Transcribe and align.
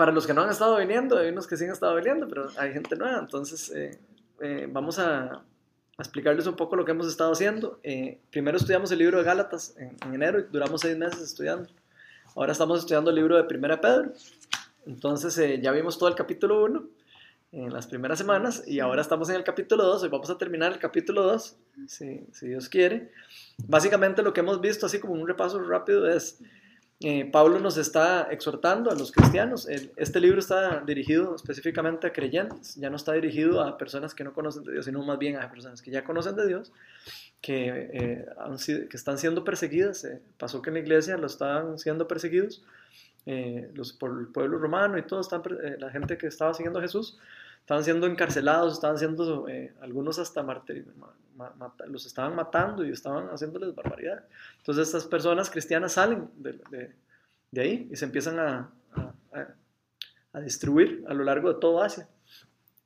para 0.00 0.12
los 0.12 0.26
que 0.26 0.32
no 0.32 0.40
han 0.40 0.48
estado 0.48 0.78
viniendo, 0.78 1.18
hay 1.18 1.28
unos 1.28 1.46
que 1.46 1.58
sí 1.58 1.64
han 1.64 1.72
estado 1.72 1.94
viniendo, 1.94 2.26
pero 2.26 2.48
hay 2.56 2.72
gente 2.72 2.96
nueva, 2.96 3.18
entonces 3.18 3.70
vamos 4.70 4.98
a, 4.98 5.24
a, 5.24 5.42
explicarles 5.98 6.46
un 6.46 6.56
poco 6.56 6.74
lo 6.74 6.86
que 6.86 6.92
hemos 6.92 7.06
estado 7.06 7.32
haciendo. 7.32 7.78
primero 8.30 8.56
estudiamos 8.56 8.90
el 8.92 8.98
libro 9.00 9.18
de 9.18 9.24
Gálatas 9.24 9.74
en, 9.76 9.94
en 10.06 10.14
enero 10.14 10.40
y 10.40 10.44
duramos 10.50 10.80
seis 10.80 10.96
meses 10.96 11.20
estudiando. 11.20 11.68
Ahora 12.34 12.52
estamos 12.52 12.78
estudiando 12.78 13.10
el 13.10 13.16
libro 13.16 13.36
de 13.36 13.44
Primera 13.44 13.78
Pedro. 13.78 14.14
Entonces 14.86 15.36
eh, 15.36 15.60
ya 15.62 15.70
vimos 15.70 15.98
todo 15.98 16.08
el 16.08 16.14
capítulo 16.14 16.64
1 16.64 16.82
en 17.52 17.70
las 17.70 17.86
primeras 17.86 18.18
semanas 18.18 18.62
y 18.66 18.80
ahora 18.80 19.02
estamos 19.02 19.28
en 19.28 19.36
el 19.36 19.44
capítulo 19.44 19.84
2 19.84 20.04
y 20.04 20.08
vamos 20.08 20.30
a 20.30 20.38
terminar 20.38 20.72
el 20.72 20.78
capítulo 20.78 21.24
2, 21.24 21.56
si, 21.86 22.26
si, 22.32 22.48
Dios 22.48 22.70
quiere. 22.70 23.12
Básicamente 23.66 24.22
lo 24.22 24.32
que 24.32 24.40
hemos 24.40 24.62
visto, 24.62 24.86
así 24.86 24.98
como 24.98 25.12
un 25.12 25.28
repaso 25.28 25.60
rápido, 25.60 26.08
es 26.08 26.38
eh, 27.00 27.24
Pablo 27.30 27.58
nos 27.60 27.76
está 27.76 28.28
exhortando 28.30 28.90
a 28.90 28.94
los 28.94 29.10
cristianos. 29.10 29.66
este 29.68 30.20
libro 30.20 30.38
está 30.38 30.80
dirigido 30.80 31.34
específicamente 31.34 32.06
a 32.06 32.12
creyentes, 32.12 32.76
ya 32.76 32.90
no 32.90 32.96
está 32.96 33.12
dirigido 33.12 33.62
a 33.62 33.78
personas 33.78 34.14
que 34.14 34.22
no 34.24 34.32
conocen 34.32 34.64
de 34.64 34.72
Dios, 34.72 34.84
sino 34.84 35.02
más 35.02 35.18
bien 35.18 35.36
a 35.36 35.50
personas 35.50 35.80
que 35.80 35.90
ya 35.90 36.04
conocen 36.04 36.36
de 36.36 36.46
Dios 36.46 36.72
que, 37.40 37.90
eh, 37.92 38.26
están 38.92 39.18
siendo 39.18 39.44
perseguidas. 39.44 40.04
Eh, 40.04 40.20
pasó 40.38 40.62
que 40.62 40.70
en 40.70 40.74
la 40.74 40.80
iglesia 40.80 41.16
lo 41.16 41.26
estaban 41.26 41.78
siendo 41.78 42.06
perseguidos 42.06 42.62
eh, 43.26 43.70
por 43.98 44.18
el 44.18 44.28
pueblo 44.28 44.58
romano 44.58 44.98
y 44.98 45.02
todo, 45.02 45.20
la 45.78 45.90
gente 45.90 46.18
que 46.18 46.26
estaba 46.26 46.54
siguiendo 46.54 46.78
a 46.78 46.82
Jesús, 46.82 47.18
estaban 47.70 47.84
siendo 47.84 48.08
encarcelados, 48.08 48.72
estaban 48.72 48.98
siendo 48.98 49.46
algunos 49.80 50.18
hasta 50.18 50.42
los 51.86 52.04
estaban 52.04 52.34
matando 52.34 52.84
y 52.84 52.90
estaban 52.90 53.28
haciéndoles 53.28 53.76
barbaridad. 53.76 54.24
Entonces 54.58 54.88
estas 54.88 55.04
personas 55.04 55.48
cristianas 55.48 55.92
salen 55.92 56.28
de, 56.34 56.58
de, 57.52 57.60
ahí 57.60 57.88
y 57.88 57.94
se 57.94 58.06
empiezan 58.06 58.40
a, 58.40 58.72
a, 59.32 59.54
a 60.32 60.40
distribuir 60.40 61.04
a 61.06 61.14
lo 61.14 61.22
largo 61.22 61.52
de 61.52 61.60
todo 61.60 61.80
Asia. 61.80 62.08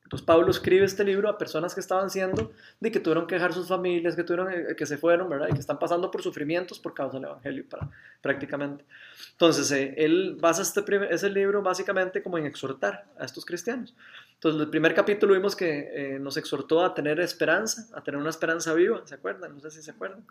Entonces 0.04 0.26
Pablo 0.26 0.50
escribe 0.50 0.84
este 0.84 1.02
libro 1.02 1.30
a 1.30 1.38
personas 1.38 1.74
que 1.74 1.80
estaban 1.80 2.10
siendo, 2.10 2.52
de 2.78 2.92
que 2.92 3.00
tuvieron 3.00 3.26
que 3.26 3.36
dejar 3.36 3.54
sus 3.54 3.68
familias, 3.68 4.14
que, 4.14 4.22
tuvieron, 4.22 4.52
eh, 4.52 4.76
que 4.76 4.84
se 4.84 4.98
fueron, 4.98 5.30
¿verdad? 5.30 5.48
Y 5.50 5.54
que 5.54 5.60
están 5.60 5.78
pasando 5.78 6.10
por 6.10 6.22
sufrimientos 6.22 6.78
por 6.78 6.92
causa 6.92 7.16
del 7.16 7.24
Evangelio, 7.24 7.64
para, 7.68 7.90
prácticamente. 8.20 8.84
Entonces, 9.32 9.70
eh, 9.72 9.94
él 9.96 10.36
basa 10.38 10.60
este 10.60 10.84
ese 11.10 11.30
libro 11.30 11.62
básicamente 11.62 12.22
como 12.22 12.36
en 12.36 12.44
exhortar 12.44 13.06
a 13.18 13.24
estos 13.24 13.46
cristianos. 13.46 13.94
Entonces, 14.34 14.60
el 14.60 14.68
primer 14.68 14.94
capítulo 14.94 15.32
vimos 15.32 15.56
que 15.56 15.88
eh, 15.94 16.18
nos 16.18 16.36
exhortó 16.36 16.84
a 16.84 16.92
tener 16.92 17.18
esperanza, 17.20 17.88
a 17.96 18.02
tener 18.02 18.20
una 18.20 18.30
esperanza 18.30 18.74
viva, 18.74 19.00
¿se 19.06 19.14
acuerdan? 19.14 19.54
No 19.54 19.60
sé 19.60 19.70
si 19.70 19.82
se 19.82 19.90
acuerdan. 19.90 20.22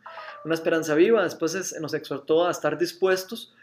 Una 0.46 0.54
esperanza 0.54 0.94
viva. 0.94 1.24
Después 1.24 1.80
nos 1.82 1.96
exhortó 1.96 2.46
a 2.48 2.52
estar 2.52 2.78
dispuestos 2.78 3.56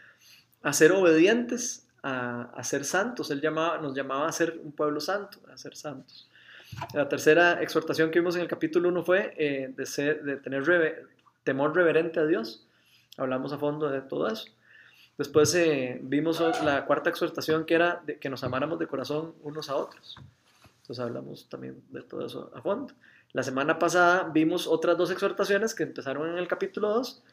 a 0.61 0.73
ser 0.73 0.91
obedientes 0.91 1.87
a, 2.03 2.63
ser 2.63 2.85
santos. 2.85 3.31
Él 3.31 3.41
nos 3.41 3.95
llamaba 3.95 4.27
a 4.27 4.31
ser 4.31 4.59
un 4.63 4.71
pueblo 4.71 4.99
santo, 4.99 5.39
a 5.51 5.57
ser 5.57 5.75
santos. 5.75 6.29
La 6.93 7.09
tercera 7.09 7.61
exhortación 7.61 8.11
que 8.11 8.19
vimos 8.19 8.35
en 8.35 8.41
el 8.41 8.47
capítulo 8.47 8.89
1 8.89 9.03
fue 9.03 9.33
eh, 9.37 9.73
de, 9.75 10.13
de 10.15 10.37
tener 10.37 11.07
temor 11.43 11.75
reverente 11.75 12.19
a 12.19 12.25
Dios. 12.25 12.65
Hablamos 13.17 13.51
a 13.51 13.57
fondo 13.57 13.89
de 13.89 14.01
todo 14.01 14.27
eso. 14.27 14.45
Después 15.17 15.53
eh, 15.55 15.99
vimos 16.01 16.39
la 16.63 16.85
cuarta 16.85 17.09
exhortación 17.09 17.65
que 17.65 17.75
era 17.75 18.01
de 18.05 18.17
que 18.17 18.29
nos 18.29 18.43
amáramos 18.43 18.79
de 18.79 18.87
corazón 18.87 19.35
unos 19.43 19.69
a 19.69 19.75
otros. 19.75 20.17
Entonces 20.81 20.99
hablamos 20.99 21.47
también 21.49 21.83
de 21.89 22.01
todo 22.01 22.25
eso 22.25 22.51
a 22.55 22.61
fondo. 22.61 22.93
La 23.33 23.43
semana 23.43 23.77
pasada 23.77 24.29
vimos 24.33 24.67
otras 24.67 24.97
dos 24.97 25.11
exhortaciones 25.11 25.75
que 25.75 25.83
empezaron 25.83 26.29
en 26.29 26.37
el 26.37 26.47
capítulo 26.47 26.89
2 26.89 27.23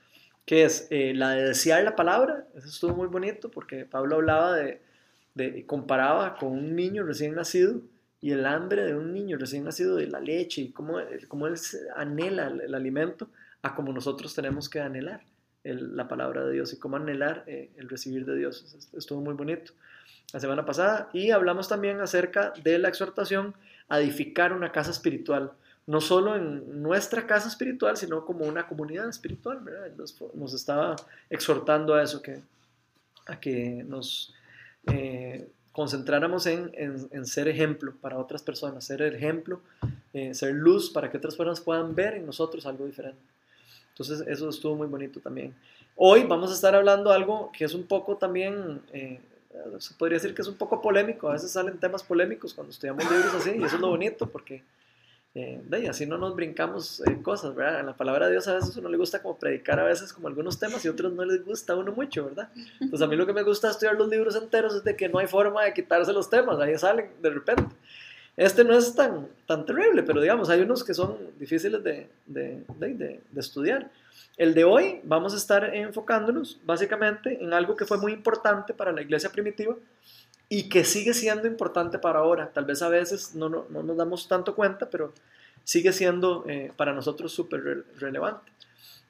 que 0.48 0.64
es 0.64 0.86
eh, 0.88 1.12
la 1.14 1.32
de 1.32 1.44
desear 1.44 1.84
la 1.84 1.94
palabra. 1.94 2.46
Eso 2.54 2.68
estuvo 2.68 2.94
muy 2.96 3.06
bonito 3.06 3.50
porque 3.50 3.84
Pablo 3.84 4.16
hablaba 4.16 4.56
de, 4.56 5.66
comparaba 5.66 6.38
con 6.38 6.52
un 6.52 6.74
niño 6.74 7.05
recién 7.05 7.34
nacido 7.34 7.82
y 8.22 8.30
el 8.30 8.46
hambre 8.46 8.86
de 8.86 8.94
un 8.94 9.12
niño 9.12 9.36
recién 9.36 9.64
nacido 9.64 9.96
de 9.96 10.06
la 10.06 10.20
leche 10.20 10.62
y 10.62 10.72
cómo, 10.72 11.00
cómo 11.28 11.48
él 11.48 11.55
anhela 11.96 12.46
el, 12.46 12.74
alimento 12.74 13.28
a 13.60 13.74
como 13.74 13.92
nosotros 13.92 14.34
tenemos 14.34 14.70
que 14.70 14.80
anhelar 14.80 15.20
la 15.64 16.08
palabra 16.08 16.46
de 16.46 16.55
Dios 16.55 16.73
y 16.73 16.78
cómo 16.78 16.96
anhelar 16.96 17.44
eh, 17.46 17.68
el 17.77 17.90
recibir 17.90 18.24
de 18.24 18.34
Dios. 18.34 18.89
Estuvo 18.96 19.20
muy 19.20 19.34
bonito 19.34 19.74
la 20.33 20.40
semana 20.40 20.64
pasada 20.64 21.11
y 21.12 21.30
hablamos 21.30 21.68
también 21.68 22.00
acerca 22.00 22.55
de 22.64 22.78
la 22.78 22.89
exhortación 22.89 23.55
a 23.90 24.00
edificar 24.00 24.55
una 24.55 24.73
casa 24.73 24.92
espiritual 24.92 25.52
no 25.88 26.02
solo 26.02 26.36
en 26.36 26.82
nuestra 26.82 27.26
casa 27.26 27.48
espiritual, 27.48 27.96
sino 27.96 28.26
como 28.26 28.44
una 28.44 28.66
comunidad 28.66 29.08
espiritual, 29.08 29.60
¿verdad? 29.60 29.90
Nos, 30.34 30.52
estaba 30.52 30.94
exhortando 31.30 31.94
a 31.94 32.02
eso, 32.02 32.20
que, 32.20 32.42
a 33.26 33.40
que 33.40 33.82
nos 33.88 34.34
eh, 34.92 35.48
concentráramos 35.72 36.44
en, 36.44 36.70
en, 36.74 37.24
ser 37.24 37.48
ejemplo 37.48 37.94
para 38.02 38.18
otras 38.18 38.42
personas, 38.42 38.84
ser 38.84 39.00
ejemplo, 39.00 39.62
eh, 40.12 40.34
ser 40.34 40.52
luz 40.52 40.90
para 40.90 41.10
que 41.10 41.16
otras 41.16 41.34
personas 41.34 41.62
puedan 41.62 41.94
ver 41.94 42.16
en 42.16 42.26
nosotros 42.26 42.66
algo 42.66 42.84
diferente. 42.84 43.22
Entonces 43.88 44.22
eso 44.28 44.50
estuvo 44.50 44.76
muy 44.76 44.88
bonito 44.88 45.20
también. 45.20 45.55
Hoy 45.96 46.24
vamos 46.24 46.50
a 46.50 46.55
estar 46.55 46.74
hablando 46.74 47.10
algo 47.12 47.50
que 47.50 47.64
es 47.64 47.72
un 47.72 47.84
poco 47.84 48.18
también, 48.18 48.82
eh, 48.92 49.20
se 49.78 49.94
podría 49.94 50.16
decir 50.16 50.34
que 50.34 50.42
es 50.42 50.48
un 50.48 50.56
poco 50.56 50.82
polémico, 50.82 51.30
a 51.30 51.32
veces 51.32 51.50
salen 51.50 51.80
temas 51.80 52.02
polémicos 52.02 52.52
cuando 52.52 52.72
estudiamos 52.72 53.10
libros 53.10 53.34
así, 53.34 53.52
y 53.58 53.64
eso 53.64 53.76
es 53.76 53.80
lo 53.80 53.88
bonito, 53.88 54.28
porque 54.28 54.62
eh, 55.34 55.89
así 55.89 56.06
no 56.06 56.18
nos 56.18 56.34
brincamos 56.34 57.00
eh, 57.06 57.22
cosas, 57.22 57.55
¿verdad? 57.55 57.80
En 57.80 57.86
la 57.86 57.96
palabra 57.96 58.27
de 58.27 58.33
Dios 58.33 58.48
a 58.48 58.55
veces 58.55 58.77
uno 58.77 58.89
le 58.89 58.96
gusta 58.96 59.22
como 59.22 59.39
predicar 59.39 59.78
a 59.78 59.84
veces 59.84 60.12
como 60.12 60.28
algunos 60.28 60.58
temas 60.58 60.84
y 60.84 60.89
otros 60.89 61.12
no 61.12 61.24
les 61.24 61.44
gusta 61.44 61.74
a 61.74 61.77
uno 61.77 61.92
mucho, 61.92 62.24
¿verdad? 62.24 62.50
Entonces 62.80 63.02
a 63.02 63.06
mí 63.06 63.16
lo 63.16 63.27
que 63.27 63.33
me 63.33 63.42
gusta 63.42 63.70
estudiar 63.70 63.96
los 63.96 64.08
libros 64.08 64.34
enteros 64.36 64.74
es 64.74 64.84
de 64.84 64.96
que 64.96 65.08
no 65.08 65.18
hay 65.18 65.27
forma 65.27 65.64
de 65.64 65.74
quitarse 65.74 66.12
los 66.12 66.28
temas, 66.28 66.58
ahí 66.58 66.77
salen 66.78 67.11
de 67.22 67.30
repente. 67.30 67.74
Este 68.36 68.62
no 68.62 68.77
es 68.78 68.94
tan, 68.94 69.28
tan 69.46 69.67
terrible, 69.67 70.02
pero 70.05 70.20
digamos, 70.20 70.48
hay 70.48 70.61
unos 70.61 70.84
que 70.84 70.94
son 70.94 71.17
difíciles 71.38 71.83
de, 71.83 72.08
de, 72.27 72.64
de 72.78 73.20
estudiar. 73.36 73.90
El 74.36 74.55
de 74.55 74.62
hoy 74.62 75.00
vamos 75.02 75.34
a 75.34 75.36
estar 75.36 75.74
enfocándonos 75.74 76.61
básicamente 76.64 77.42
en 77.42 77.52
algo 77.52 77.74
que 77.74 77.84
fue 77.84 77.98
muy 77.98 78.12
importante 78.12 78.72
para 78.72 78.92
la 78.92 79.02
iglesia 79.02 79.30
primitiva, 79.30 79.74
y 80.48 80.69
que 80.69 80.85
sigue 80.85 81.14
siendo 81.14 81.47
importante 81.47 81.98
para 81.98 82.20
ahora. 82.20 82.51
Tal 82.53 82.64
vez 82.64 82.83
a 82.83 82.89
veces 82.89 83.35
no, 83.35 83.48
no, 83.48 83.67
nos 83.69 83.97
damos 83.97 84.29
tanto 84.29 84.55
cuenta, 84.55 84.89
pero 84.89 85.13
sigue 85.64 85.92
siendo 85.92 86.45
eh, 86.48 86.73
para 86.77 86.92
nosotros 86.92 87.33
súper 87.33 87.85
relevante. 87.98 88.51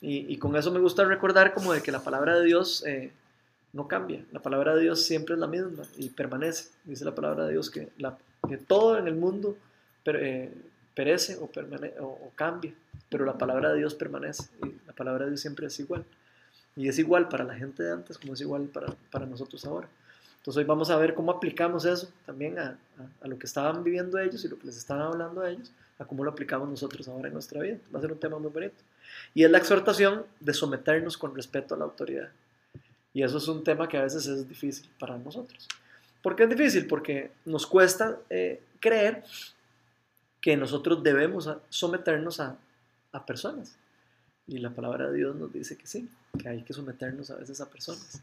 Y, 0.01 0.33
y, 0.33 0.37
con 0.39 0.55
eso 0.57 0.71
me 0.71 0.79
gusta 0.79 1.05
recordar 1.05 1.55
como 1.55 1.73
de 1.73 1.83
que 1.83 1.91
la 1.91 2.03
palabra 2.03 2.39
de 2.39 2.45
Dios 2.45 2.85
eh, 2.87 3.13
no 3.73 3.89
cambia. 3.89 4.25
La 4.33 4.41
palabra 4.41 4.75
de 4.75 4.83
Dios 4.83 5.05
siempre 5.05 5.35
es 5.35 5.41
la 5.41 5.47
misma 5.47 5.85
y 5.97 6.11
permanece. 6.11 6.71
Dice 6.85 7.05
la 7.05 7.15
palabra 7.15 7.47
de 7.47 7.53
Dios 7.53 7.71
que, 7.71 7.89
la, 7.99 8.17
que 8.49 8.59
todo 8.59 8.99
en 8.99 9.09
el 9.09 9.15
mundo 9.15 9.57
eh, 10.05 10.53
perece 10.95 11.37
o, 11.37 11.51
o, 12.01 12.33
cambia, 12.35 12.73
pero 13.09 13.25
la 13.25 13.37
palabra 13.39 13.73
de 13.73 13.79
Dios 13.79 13.95
permanece. 13.95 14.45
Y 14.65 14.87
la 14.87 14.93
palabra 14.93 15.25
de 15.25 15.33
Dios 15.33 15.41
siempre 15.41 15.67
es 15.67 15.79
igual. 15.81 16.05
Y 16.77 16.89
es 16.89 16.99
igual 16.99 17.29
para 17.29 17.45
la 17.45 17.55
gente 17.55 17.83
de 17.83 17.93
antes 17.93 18.19
como 18.19 18.35
es 18.35 18.41
igual 18.41 18.67
para, 18.67 18.95
para 19.11 19.27
nosotros 19.27 19.65
ahora. 19.65 19.89
Entonces 20.39 20.59
hoy 20.59 20.65
vamos 20.65 20.91
a 20.91 20.97
ver 20.97 21.15
cómo 21.15 21.31
aplicamos 21.31 21.85
eso 21.85 22.09
también 22.25 22.59
a, 22.59 22.79
lo 23.23 23.39
que 23.39 23.47
estaban 23.47 23.85
viviendo 23.85 24.19
ellos 24.19 24.45
y 24.45 24.49
lo 24.49 24.59
que 24.59 24.67
les 24.67 24.77
estaban 24.77 25.03
hablando 25.03 25.43
a 25.43 25.51
ellos, 25.51 25.71
a 25.99 26.05
cómo 26.05 26.25
lo 26.25 26.31
aplicamos 26.31 26.69
nosotros 26.69 27.07
ahora 27.09 27.29
en 27.29 27.35
nuestra 27.35 27.61
vida. 27.61 27.79
Va 27.95 27.99
a 27.99 28.03
ser 28.03 28.13
un 28.13 28.19
tema 28.19 28.39
muy 28.39 28.51
bonito. 28.51 28.77
Y 29.35 29.45
es 29.45 29.51
la 29.51 29.59
exhortación 29.59 30.25
de 30.41 30.55
someternos 30.55 31.19
con 31.19 31.35
respeto 31.35 31.75
a 31.75 31.79
la 31.79 31.85
autoridad. 31.85 32.31
Y 33.13 33.23
eso 33.23 33.39
es 33.39 33.49
un 33.49 33.65
tema 33.65 33.89
que 33.89 33.99
a 33.99 34.03
veces 34.03 34.27
es 34.27 34.49
difícil 34.49 34.89
para 34.99 35.19
nosotros. 35.19 35.67
¿Por 36.23 36.37
qué 36.37 36.45
es 36.45 36.51
difícil? 36.51 36.87
Porque 36.87 37.33
nos 37.45 37.67
cuesta 37.67 38.19
eh, 38.31 38.63
creer 38.81 39.25
que 40.41 40.57
nosotros 40.57 41.03
debemos 41.03 41.51
someternos 41.69 42.41
a 42.41 42.57
personas. 43.27 43.77
Y 44.49 44.59
la 44.59 44.71
palabra 44.71 45.11
de 45.11 45.19
Dios 45.19 45.37
nos 45.37 45.53
dice 45.53 45.77
que 45.77 45.87
sí, 45.87 46.09
que 46.39 46.49
hay 46.49 46.63
que 46.63 46.73
someternos 46.73 47.31
a 47.31 47.37
veces 47.37 47.61
a 47.61 47.69
personas. 47.69 48.23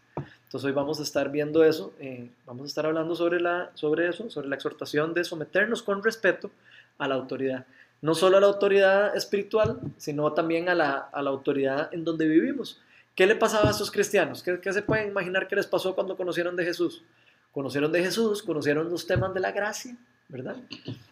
Entonces 0.55 0.69
hoy 0.69 0.73
vamos 0.73 1.01
a 1.01 1.03
estar 1.03 1.29
viendo 1.33 1.65
eso, 1.65 1.91
eh, 1.99 2.29
vamos 2.45 2.63
a 2.63 2.67
estar 2.67 2.85
hablando 2.85 3.13
sobre, 3.13 3.41
la, 3.41 3.71
sobre 3.73 4.07
eso, 4.07 4.29
sobre 4.29 4.47
la 4.47 4.55
exhortación 4.55 5.13
de 5.13 5.25
someternos 5.25 5.83
con 5.83 6.01
respeto 6.01 6.49
a 6.97 7.09
la 7.09 7.15
autoridad. 7.15 7.65
No 8.01 8.15
solo 8.15 8.37
a 8.37 8.39
la 8.39 8.47
autoridad 8.47 9.17
espiritual, 9.17 9.81
sino 9.97 10.31
también 10.31 10.69
a 10.69 10.73
la, 10.73 11.09
a 11.11 11.21
la 11.21 11.29
autoridad 11.29 11.93
en 11.93 12.05
donde 12.05 12.25
vivimos. 12.25 12.79
¿Qué 13.15 13.27
le 13.27 13.35
pasaba 13.35 13.67
a 13.67 13.71
estos 13.71 13.91
cristianos? 13.91 14.41
¿Qué, 14.43 14.61
¿Qué, 14.61 14.71
se 14.71 14.81
pueden 14.81 15.09
imaginar 15.09 15.49
que 15.49 15.57
les 15.57 15.67
pasó 15.67 15.93
cuando 15.93 16.15
conocieron 16.15 16.55
de 16.55 16.63
Jesús? 16.63 17.03
Conocieron 17.51 17.91
de 17.91 18.01
Jesús, 18.01 18.41
conocieron 18.41 18.89
los 18.89 19.05
temas 19.05 19.33
de 19.33 19.41
la 19.41 19.51
gracia, 19.51 19.97
¿verdad? 20.29 20.55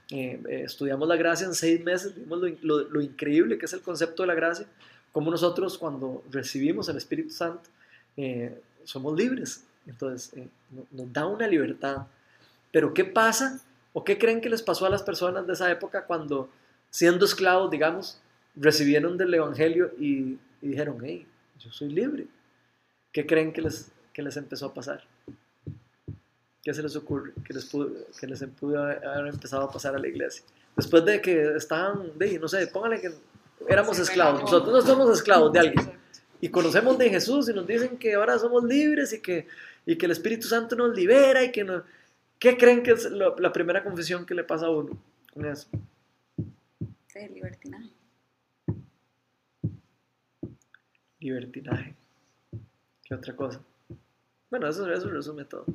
Eh, 0.09 0.41
eh, 0.47 0.63
estudiamos 0.67 1.05
la 1.05 1.17
gracia 1.17 1.45
en 1.45 1.53
seis 1.53 1.83
meses, 1.83 2.15
vimos 2.15 2.39
lo, 2.39 2.47
lo, 2.61 2.89
lo, 2.89 3.01
increíble 3.01 3.57
que 3.57 3.65
es 3.65 3.73
el 3.73 3.81
concepto 3.81 4.23
de 4.23 4.27
la 4.27 4.35
gracia, 4.35 4.67
como 5.11 5.29
nosotros 5.29 5.77
cuando 5.77 6.23
recibimos 6.31 6.87
el 6.87 6.95
Espíritu 6.95 7.31
Santo, 7.31 7.69
eh, 8.15 8.61
somos 8.85 9.17
libres. 9.17 9.65
Entonces, 9.85 10.33
eh, 10.37 10.47
nos 10.91 11.11
da 11.11 11.25
una 11.25 11.47
libertad. 11.47 12.07
Pero 12.71 12.93
¿qué 12.93 13.03
pasa? 13.05 13.59
¿O 13.93 14.03
qué 14.03 14.17
creen 14.17 14.41
que 14.41 14.49
les 14.49 14.61
pasó 14.61 14.85
a 14.85 14.89
las 14.89 15.03
personas 15.03 15.45
de 15.45 15.53
esa 15.53 15.69
época 15.71 16.05
cuando, 16.05 16.49
siendo 16.89 17.25
esclavos, 17.25 17.69
digamos, 17.69 18.19
recibieron 18.55 19.17
del 19.17 19.33
Evangelio 19.33 19.91
y, 19.99 20.37
dijeron, 20.61 20.97
hey, 21.03 21.27
yo 21.59 21.71
soy 21.71 21.89
libre? 21.89 22.27
¿Qué 23.11 23.25
creen 23.25 23.53
que 23.53 23.61
les, 23.61 23.91
que 24.11 24.23
les 24.23 24.37
empezó 24.37 24.67
a 24.67 24.73
pasar? 24.73 25.03
¿Qué 26.63 26.73
se 26.73 26.81
les 26.81 26.95
ocurre? 26.95 27.33
¿Qué 27.45 27.53
les 27.53 27.65
pudo, 27.65 27.91
que 28.19 28.25
les 28.25 28.43
pudo 28.59 28.81
haber 28.81 29.27
empezado 29.27 29.63
a 29.63 29.71
pasar 29.71 29.95
a 29.95 29.99
la 29.99 30.07
iglesia? 30.07 30.43
Después 30.75 31.05
de 31.05 31.21
que 31.21 31.55
estaban, 31.55 32.17
de, 32.17 32.39
no 32.39 32.47
sé, 32.47 32.65
pónganle 32.67 33.01
que 33.01 33.13
éramos 33.67 33.99
esclavos. 33.99 34.41
Nosotros 34.41 34.73
no 34.73 34.81
somos 34.81 35.13
esclavos 35.13 35.51
de 35.53 35.59
alguien. 35.59 36.02
Y 36.43 36.49
conocemos 36.49 36.97
de 36.97 37.09
Jesús 37.09 37.47
y 37.47 37.53
nos 37.53 37.65
dicen 37.65 37.97
que 37.97 38.15
ahora 38.15 38.37
somos 38.37 38.65
libres 38.65 39.13
y 39.13 39.21
que, 39.21 39.47
y 39.85 39.97
que 39.97 40.07
el 40.07 40.11
Espíritu 40.11 40.45
Santo 40.45 40.75
nos 40.75 40.93
libera 40.93 41.41
y 41.41 41.53
que 41.53 41.63
no... 41.63 41.85
¿Qué 42.37 42.57
creen 42.57 42.83
que 42.83 42.91
es 42.91 43.09
la 43.09 43.53
primera 43.53 43.81
confesión 43.81 44.25
que 44.25 44.35
le 44.35 44.43
pasa 44.43 44.65
a 44.65 44.69
uno 44.69 45.01
con 45.33 45.45
eso? 45.45 45.69
Sí, 47.07 47.29
libertinaje. 47.33 47.89
Libertinaje. 51.21 51.95
¿Qué 53.05 53.15
otra 53.15 53.33
cosa? 53.37 53.61
Bueno, 54.49 54.67
eso, 54.67 54.91
eso 54.91 55.09
resume 55.09 55.45
todo. 55.45 55.65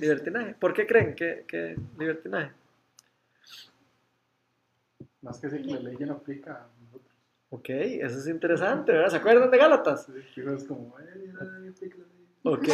Libertinaje. 0.00 0.54
¿Por 0.54 0.74
qué 0.74 0.88
creen 0.88 1.14
que, 1.14 1.44
que 1.46 1.76
libertinaje? 1.96 2.50
Más 5.22 5.38
que 5.38 5.50
si 5.50 5.58
la 5.60 5.78
ley 5.78 5.96
ya 5.96 6.06
no 6.06 6.14
aplica. 6.14 6.66
Ok, 7.54 7.68
eso 7.68 8.18
es 8.18 8.26
interesante, 8.26 8.90
¿verdad? 8.90 9.10
¿Se 9.10 9.16
acuerdan 9.16 9.48
de 9.48 9.58
Gálatas? 9.58 10.06
Sí, 10.34 10.40
es 10.40 10.64
como, 10.64 10.92
Ok, 12.42 12.68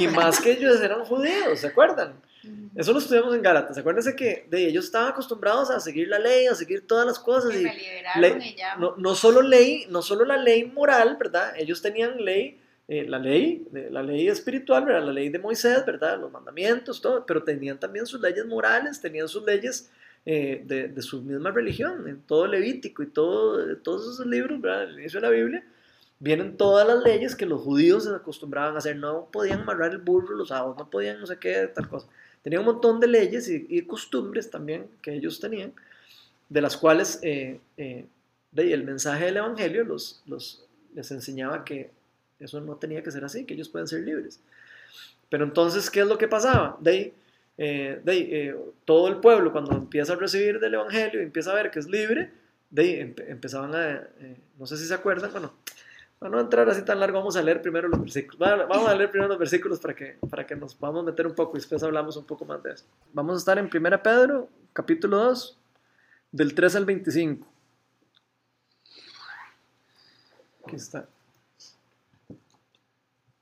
y 0.00 0.08
más 0.08 0.40
que 0.40 0.52
ellos 0.52 0.80
eran 0.80 1.04
judíos, 1.04 1.58
¿se 1.58 1.66
acuerdan? 1.66 2.14
Eso 2.74 2.92
lo 2.92 3.00
estudiamos 3.00 3.34
en 3.34 3.42
Gálatas. 3.42 3.76
Acuérdense 3.76 4.16
que 4.16 4.46
de 4.48 4.66
ellos 4.66 4.86
estaban 4.86 5.10
acostumbrados 5.10 5.70
a 5.70 5.78
seguir 5.78 6.08
la 6.08 6.18
ley, 6.18 6.46
a 6.46 6.54
seguir 6.54 6.86
todas 6.86 7.06
las 7.06 7.18
cosas. 7.18 7.54
Y, 7.54 7.66
no, 8.78 8.96
no, 8.96 9.14
solo 9.14 9.42
ley, 9.42 9.86
no 9.90 10.00
solo 10.00 10.24
la 10.24 10.38
ley 10.38 10.64
moral, 10.64 11.16
¿verdad? 11.18 11.52
Ellos 11.58 11.82
tenían 11.82 12.24
ley 12.24 12.58
eh, 12.90 13.04
la 13.06 13.18
ley, 13.18 13.68
la 13.90 14.02
ley 14.02 14.28
espiritual, 14.28 14.86
¿verdad? 14.86 15.04
la 15.04 15.12
ley 15.12 15.28
de 15.28 15.38
Moisés, 15.38 15.84
¿verdad? 15.84 16.18
los 16.18 16.32
mandamientos, 16.32 17.02
todo, 17.02 17.26
pero 17.26 17.44
tenían 17.44 17.78
también 17.78 18.06
sus 18.06 18.18
leyes 18.18 18.46
morales, 18.46 18.98
tenían 18.98 19.28
sus 19.28 19.44
leyes 19.44 19.90
eh, 20.26 20.62
de, 20.66 20.88
de, 20.88 21.02
su 21.02 21.22
misma 21.22 21.50
religión, 21.50 22.08
en 22.08 22.20
todo 22.20 22.46
Levítico 22.46 23.02
y 23.02 23.06
todo, 23.06 23.76
todos 23.78 24.14
esos 24.14 24.26
libros, 24.26 24.60
¿verdad? 24.60 24.84
el 24.84 25.00
inicio 25.00 25.20
de 25.20 25.26
la 25.26 25.32
Biblia, 25.32 25.64
vienen 26.20 26.56
todas 26.56 26.86
las 26.86 27.02
leyes 27.02 27.36
que 27.36 27.46
los 27.46 27.62
judíos 27.62 28.04
se 28.04 28.14
acostumbraban 28.14 28.74
a 28.74 28.78
hacer, 28.78 28.96
no 28.96 29.28
podían 29.30 29.60
amarrar 29.60 29.92
el 29.92 29.98
burro 29.98 30.36
los 30.36 30.48
sábados, 30.48 30.76
no 30.76 30.90
podían 30.90 31.20
no 31.20 31.26
sé 31.26 31.38
qué, 31.38 31.70
tal 31.74 31.88
cosa. 31.88 32.06
Tenían 32.42 32.60
un 32.60 32.66
montón 32.66 33.00
de 33.00 33.06
leyes 33.06 33.48
y, 33.48 33.82
costumbres 33.82 34.50
también 34.50 34.86
que 35.02 35.14
ellos 35.14 35.40
tenían, 35.40 35.72
de 36.48 36.60
las 36.60 36.76
cuales 36.76 37.18
eh, 37.22 37.60
el 37.76 38.84
mensaje 38.84 39.26
del 39.26 39.38
Evangelio 39.38 39.84
los, 39.84 40.22
los, 40.26 40.64
les 40.94 41.10
enseñaba 41.10 41.64
que 41.64 41.90
eso 42.40 42.60
no 42.60 42.76
tenía 42.76 43.02
que 43.02 43.10
ser 43.10 43.24
así, 43.24 43.44
que 43.44 43.54
ellos 43.54 43.68
pueden 43.68 43.88
ser 43.88 44.02
libres. 44.02 44.40
Pero 45.28 45.44
entonces, 45.44 45.90
¿qué 45.90 46.00
es 46.00 46.06
lo 46.06 46.18
que 46.18 46.28
pasaba? 46.28 46.76
De 46.80 46.90
ahí, 46.90 47.12
eh, 47.58 48.00
de 48.04 48.18
eh, 48.18 48.56
todo 48.84 49.08
el 49.08 49.16
pueblo, 49.16 49.50
cuando 49.50 49.72
empieza 49.72 50.12
a 50.12 50.16
recibir 50.16 50.60
del 50.60 50.74
Evangelio 50.74 51.20
y 51.20 51.24
empieza 51.24 51.50
a 51.50 51.54
ver 51.54 51.72
que 51.72 51.80
es 51.80 51.88
libre, 51.88 52.30
de 52.70 53.14
empezaban 53.26 53.74
a, 53.74 53.94
eh, 53.96 54.36
no 54.56 54.66
sé 54.66 54.76
si 54.76 54.86
se 54.86 54.94
acuerdan, 54.94 55.32
bueno, 55.32 55.52
para 56.20 56.30
no 56.30 56.40
entrar 56.40 56.68
así 56.70 56.82
tan 56.82 57.00
largo, 57.00 57.18
vamos 57.18 57.36
a 57.36 57.42
leer 57.42 57.60
primero 57.60 57.88
los 57.88 58.00
versículos. 58.00 58.38
Vamos 58.38 58.88
a 58.88 58.94
leer 58.94 59.10
primero 59.10 59.28
los 59.28 59.38
versículos 59.38 59.80
para 59.80 59.94
que, 59.94 60.18
para 60.30 60.46
que 60.46 60.54
nos 60.54 60.76
meter 61.04 61.26
un 61.26 61.34
poco 61.34 61.56
y 61.56 61.60
después 61.60 61.82
hablamos 61.82 62.16
un 62.16 62.24
poco 62.26 62.44
más 62.44 62.62
de 62.62 62.72
eso. 62.72 62.84
Vamos 63.12 63.34
a 63.34 63.38
estar 63.38 63.58
en 63.58 63.70
1 63.72 64.02
Pedro, 64.02 64.48
capítulo 64.72 65.16
2, 65.16 65.58
del 66.32 66.54
3 66.54 66.76
al 66.76 66.84
25. 66.84 67.46
Aquí 70.64 70.76
está. 70.76 71.08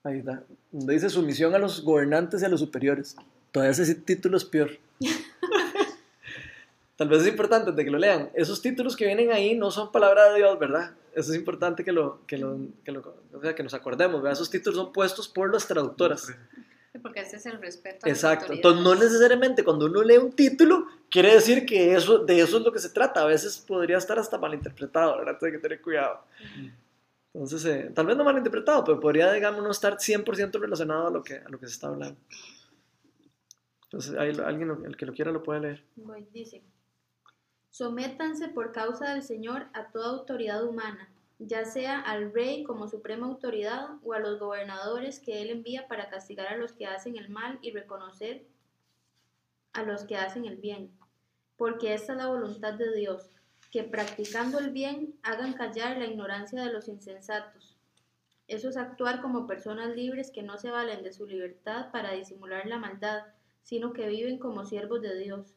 Ahí 0.05 0.19
está. 0.19 0.43
Donde 0.71 0.95
dice 0.95 1.11
sumisión 1.11 1.55
a 1.55 1.59
los 1.59 1.83
gobernantes 1.83 2.43
y 2.43 2.45
a 2.45 2.49
los 2.49 2.61
superiores. 2.61 3.17
Todavía 3.53 3.73
ese 3.73 3.95
título 3.95 4.37
es 4.37 4.45
peor. 4.45 4.79
Tal 6.97 7.09
vez 7.09 7.23
es 7.23 7.29
importante 7.29 7.73
de 7.73 7.85
que 7.85 7.91
lo 7.91 7.99
lean. 7.99 8.31
Esos 8.35 8.63
títulos 8.63 8.97
que 8.97 9.05
vienen 9.05 9.31
ahí 9.31 9.55
no 9.55 9.71
son 9.71 9.93
palabra 9.93 10.31
de 10.31 10.39
Dios, 10.39 10.59
¿verdad? 10.59 10.93
Eso 11.15 11.33
es 11.33 11.39
importante 11.39 11.85
que, 11.85 11.93
lo, 11.93 12.27
que, 12.27 12.39
lo, 12.39 12.59
que, 12.85 12.93
lo, 12.93 13.01
o 13.33 13.41
sea, 13.41 13.55
que 13.55 13.63
nos 13.63 13.75
acordemos, 13.75 14.23
¿verdad? 14.23 14.33
Esos 14.33 14.51
títulos 14.51 14.79
son 14.79 14.93
puestos 14.93 15.29
por 15.29 15.53
las 15.53 15.67
traductoras. 15.67 16.35
porque 17.03 17.21
ese 17.21 17.37
es 17.37 17.47
el 17.47 17.61
respeto. 17.61 18.07
A 18.07 18.09
Exacto. 18.09 18.53
Entonces, 18.53 18.83
no 18.83 18.95
necesariamente 18.95 19.63
cuando 19.63 19.87
uno 19.87 20.03
lee 20.03 20.17
un 20.17 20.33
título, 20.33 20.87
quiere 21.11 21.35
decir 21.35 21.67
que 21.67 21.95
eso, 21.95 22.19
de 22.19 22.41
eso 22.41 22.59
es 22.59 22.65
lo 22.65 22.73
que 22.73 22.79
se 22.79 22.89
trata. 22.89 23.23
A 23.23 23.27
veces 23.27 23.59
podría 23.59 23.99
estar 23.99 24.19
hasta 24.19 24.39
malinterpretado, 24.39 25.19
¿verdad? 25.19 25.35
Entonces 25.35 25.47
hay 25.47 25.61
que 25.61 25.63
tener 25.63 25.83
cuidado. 25.83 26.21
Entonces, 27.35 27.65
eh, 27.67 27.91
tal 27.95 28.07
vez 28.07 28.17
no 28.17 28.25
mal 28.25 28.39
interpretado, 28.39 28.83
pero 28.85 28.99
podría, 28.99 29.31
digamos, 29.33 29.63
no 29.63 29.71
estar 29.71 29.99
100% 29.99 30.59
relacionado 30.59 31.09
a 31.09 31.11
lo, 31.11 31.23
que, 31.23 31.35
a 31.35 31.49
lo 31.51 31.59
que 31.59 31.67
se 31.67 31.73
está 31.73 31.89
hablando. 31.89 32.19
Entonces, 33.97 34.41
alguien, 34.41 34.71
el 34.85 34.95
que 34.95 35.07
lo 35.07 35.15
quiera, 35.15 35.33
lo 35.33 35.43
puede 35.43 35.61
leer. 35.61 35.85
dice, 36.31 36.63
sométanse 37.71 38.49
por 38.49 38.73
causa 38.73 39.15
del 39.15 39.23
Señor 39.23 39.69
a 39.73 39.87
toda 39.87 40.11
autoridad 40.11 40.67
humana, 40.67 41.09
ya 41.39 41.65
sea 41.65 42.01
al 42.01 42.31
rey 42.35 42.63
como 42.63 42.89
suprema 42.89 43.27
autoridad 43.27 43.89
o 44.05 44.13
a 44.13 44.19
los 44.19 44.39
gobernadores 44.39 45.19
que 45.19 45.41
él 45.41 45.49
envía 45.49 45.89
para 45.89 46.11
castigar 46.11 46.49
a 46.49 46.59
los 46.59 46.73
que 46.73 46.87
hacen 46.87 47.17
el 47.17 47.31
mal 47.31 47.59
y 47.63 47.71
reconocer 47.71 48.45
a 49.73 49.83
los 49.83 50.05
que 50.05 50.19
hacen 50.19 50.45
el 50.45 50.59
bien, 50.59 50.91
porque 51.57 51.95
esta 51.95 52.13
es 52.13 52.19
la 52.19 52.27
voluntad 52.27 52.75
de 52.75 52.95
Dios 52.95 53.31
que 53.71 53.83
practicando 53.83 54.59
el 54.59 54.73
bien 54.73 55.15
hagan 55.23 55.55
callar 55.55 55.97
la 55.97 56.05
ignorancia 56.05 56.63
de 56.63 56.71
los 56.71 56.87
insensatos. 56.87 57.79
Eso 58.47 58.69
es 58.69 58.77
actuar 58.77 59.23
como 59.23 59.47
personas 59.47 59.97
libres 59.97 60.31
que 60.31 60.43
no 60.43 60.59
se 60.59 60.71
valen 60.71 61.03
de 61.03 61.15
su 61.15 61.27
libertad 61.27 61.91
para 61.93 62.13
disimular 62.13 62.67
la 62.67 62.79
maldad, 62.79 63.25
sino 63.67 63.93
que 63.93 64.07
viven 64.07 64.39
como 64.39 64.65
siervos 64.65 65.03
de 65.03 65.19
Dios. 65.19 65.53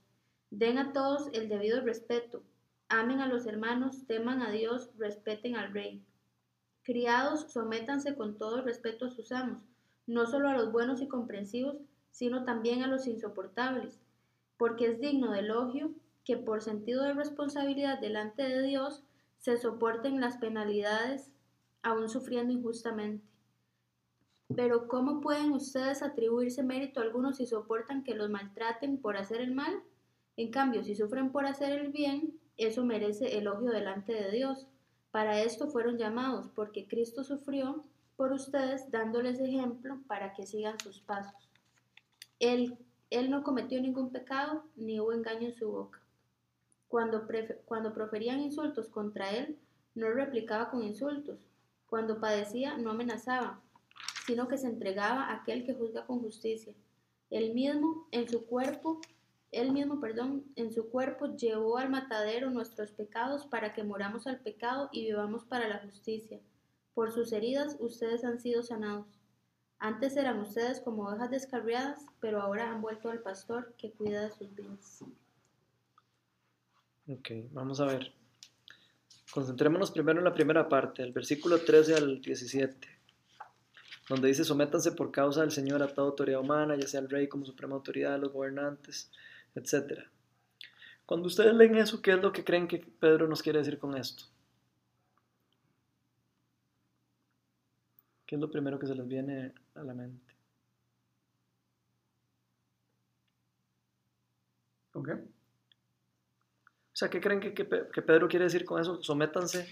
Den 0.50 0.80
a 0.80 0.94
todos 0.94 1.30
el 1.32 1.48
debido 1.48 1.80
respeto. 1.82 2.42
Amen 2.90 3.20
a 3.20 3.28
los 3.28 3.46
hermanos, 3.46 4.08
teman 4.08 4.42
a 4.42 4.50
Dios, 4.50 4.90
respeten 4.98 5.56
al 5.56 5.72
rey. 5.72 6.04
Criados, 6.82 7.52
sométanse 7.52 8.16
con 8.16 8.40
todo 8.40 8.64
respeto 8.64 9.06
a 9.06 9.12
sus 9.12 9.32
amos, 9.32 9.62
no 10.08 10.26
solo 10.26 10.50
a 10.50 10.58
los 10.58 10.72
buenos 10.72 11.02
y 11.02 11.08
comprensivos, 11.08 11.76
sino 12.10 12.46
también 12.46 12.82
a 12.82 12.88
los 12.88 13.06
insoportables, 13.06 14.00
porque 14.58 14.88
es 14.88 15.00
digno 15.00 15.32
de 15.32 15.42
elogio 15.42 15.92
que 16.26 16.36
por 16.36 16.64
sentido 16.64 17.04
de 17.04 17.14
responsabilidad 17.14 18.00
delante 18.00 18.42
de 18.42 18.64
Dios 18.64 19.04
se 19.38 19.56
soporten 19.58 20.20
las 20.20 20.38
penalidades 20.38 21.32
aún 21.84 22.10
sufriendo 22.10 22.54
injustamente. 22.54 23.24
Pero 24.56 24.88
¿cómo 24.88 25.22
pueden 25.22 25.52
ustedes 25.52 26.02
atribuirse 26.02 26.64
mérito 26.64 27.02
alguno 27.02 27.34
si 27.34 27.46
soportan 27.46 28.04
que 28.04 28.16
los 28.16 28.30
maltraten 28.30 28.98
por 28.98 29.16
hacer 29.16 29.42
el 29.42 29.54
mal? 29.54 29.84
En 30.38 30.52
cambio, 30.52 30.84
si 30.84 30.96
sufren 30.96 31.32
por 31.32 31.46
hacer 31.46 31.80
el 31.80 31.92
bien, 31.92 32.40
eso 32.58 32.84
merece 32.84 33.38
elogio 33.38 33.70
delante 33.70 34.14
de 34.14 34.32
Dios. 34.32 34.68
Para 35.12 35.42
esto 35.42 35.68
fueron 35.68 35.98
llamados, 35.98 36.50
porque 36.56 36.88
Cristo 36.88 37.24
sufrió 37.24 37.84
por 38.16 38.32
ustedes 38.32 38.90
dándoles 38.92 39.40
ejemplo 39.40 40.00
para 40.08 40.34
que 40.34 40.46
sigan 40.46 40.80
sus 40.80 41.00
pasos. 41.00 41.50
Él, 42.40 42.78
él 43.10 43.30
no 43.30 43.44
cometió 43.44 43.80
ningún 43.80 44.12
pecado, 44.12 44.64
ni 44.76 45.00
hubo 45.00 45.14
engaño 45.14 45.48
en 45.48 45.56
su 45.56 45.72
boca. 45.72 46.02
Cuando, 46.88 47.28
cuando 47.66 47.94
proferían 47.94 48.42
insultos 48.42 48.90
contra 48.90 49.30
él, 49.30 49.58
no 49.94 50.10
replicaba 50.10 50.72
con 50.72 50.84
insultos. 50.84 51.40
Cuando 51.88 52.20
padecía, 52.20 52.78
no 52.78 52.92
amenazaba, 52.92 53.62
sino 54.30 54.48
que 54.48 54.60
se 54.60 54.68
entregaba 54.68 55.24
a 55.24 55.38
aquel 55.38 55.66
que 55.66 55.74
juzga 55.74 56.06
con 56.06 56.20
justicia. 56.20 56.76
Él 57.32 57.56
mismo, 57.56 58.08
en 58.12 58.30
su 58.30 58.46
cuerpo, 58.46 59.02
él 59.52 59.72
mismo, 59.72 60.00
perdón, 60.00 60.46
en 60.56 60.72
su 60.72 60.88
cuerpo 60.92 61.36
llevó 61.36 61.80
al 61.80 61.90
matadero 61.90 62.52
nuestros 62.52 62.92
pecados 62.92 63.48
para 63.48 63.74
que 63.74 63.84
moramos 63.84 64.28
al 64.28 64.40
pecado 64.40 64.88
y 64.92 65.06
vivamos 65.06 65.46
para 65.46 65.68
la 65.68 65.80
justicia. 65.80 66.40
Por 66.94 67.12
sus 67.12 67.34
heridas 67.34 67.76
ustedes 67.80 68.24
han 68.24 68.40
sido 68.40 68.62
sanados. 68.62 69.08
Antes 69.80 70.16
eran 70.16 70.38
ustedes 70.38 70.80
como 70.80 71.08
ovejas 71.08 71.32
descarriadas, 71.32 72.06
pero 72.20 72.40
ahora 72.40 72.70
han 72.70 72.84
vuelto 72.84 73.10
al 73.10 73.24
pastor 73.24 73.74
que 73.80 73.94
cuida 73.94 74.22
de 74.22 74.30
sus 74.30 74.54
vidas. 74.54 75.04
Ok, 77.08 77.32
vamos 77.52 77.80
a 77.80 77.86
ver. 77.86 78.14
Concentrémonos 79.32 79.90
primero 79.90 80.20
en 80.20 80.26
la 80.26 80.36
primera 80.36 80.70
parte, 80.70 81.02
el 81.02 81.14
versículo 81.14 81.62
13 81.62 81.96
al 81.96 82.22
17, 82.22 82.99
donde 84.10 84.28
dice, 84.28 84.44
sométanse 84.44 84.92
por 84.92 85.12
causa 85.12 85.42
del 85.42 85.52
Señor 85.52 85.84
a 85.84 85.94
toda 85.94 86.08
autoridad 86.08 86.42
humana, 86.42 86.76
ya 86.76 86.88
sea 86.88 87.00
el 87.00 87.10
rey 87.10 87.28
como 87.28 87.46
suprema 87.46 87.76
autoridad, 87.76 88.20
los 88.20 88.34
gobernantes, 88.34 89.12
etc. 89.56 90.04
Cuando 91.06 91.28
ustedes 91.28 91.54
leen 91.54 91.76
eso, 91.76 92.02
¿qué 92.02 92.12
es 92.12 92.22
lo 92.22 92.32
que 92.32 92.44
creen 92.44 92.68
que 92.68 92.80
Pedro 92.80 93.28
nos 93.28 93.42
quiere 93.44 93.60
decir 93.60 93.78
con 93.78 93.96
esto? 93.96 94.26
¿Qué 98.26 98.36
es 98.36 98.42
lo 98.42 98.52
primero 98.52 98.78
que 98.78 98.88
se 98.88 98.96
les 98.96 99.08
viene 99.08 99.54
a 99.76 99.84
la 99.84 99.94
mente? 99.94 100.36
¿Ok? 104.94 105.10
O 105.10 106.96
sea, 107.00 107.10
¿qué 107.10 107.22
creen 107.22 107.40
que, 107.40 107.64
Pedro 107.64 108.28
quiere 108.28 108.46
decir 108.46 108.66
con 108.66 108.82
eso? 108.82 109.02
Sométanse 109.02 109.68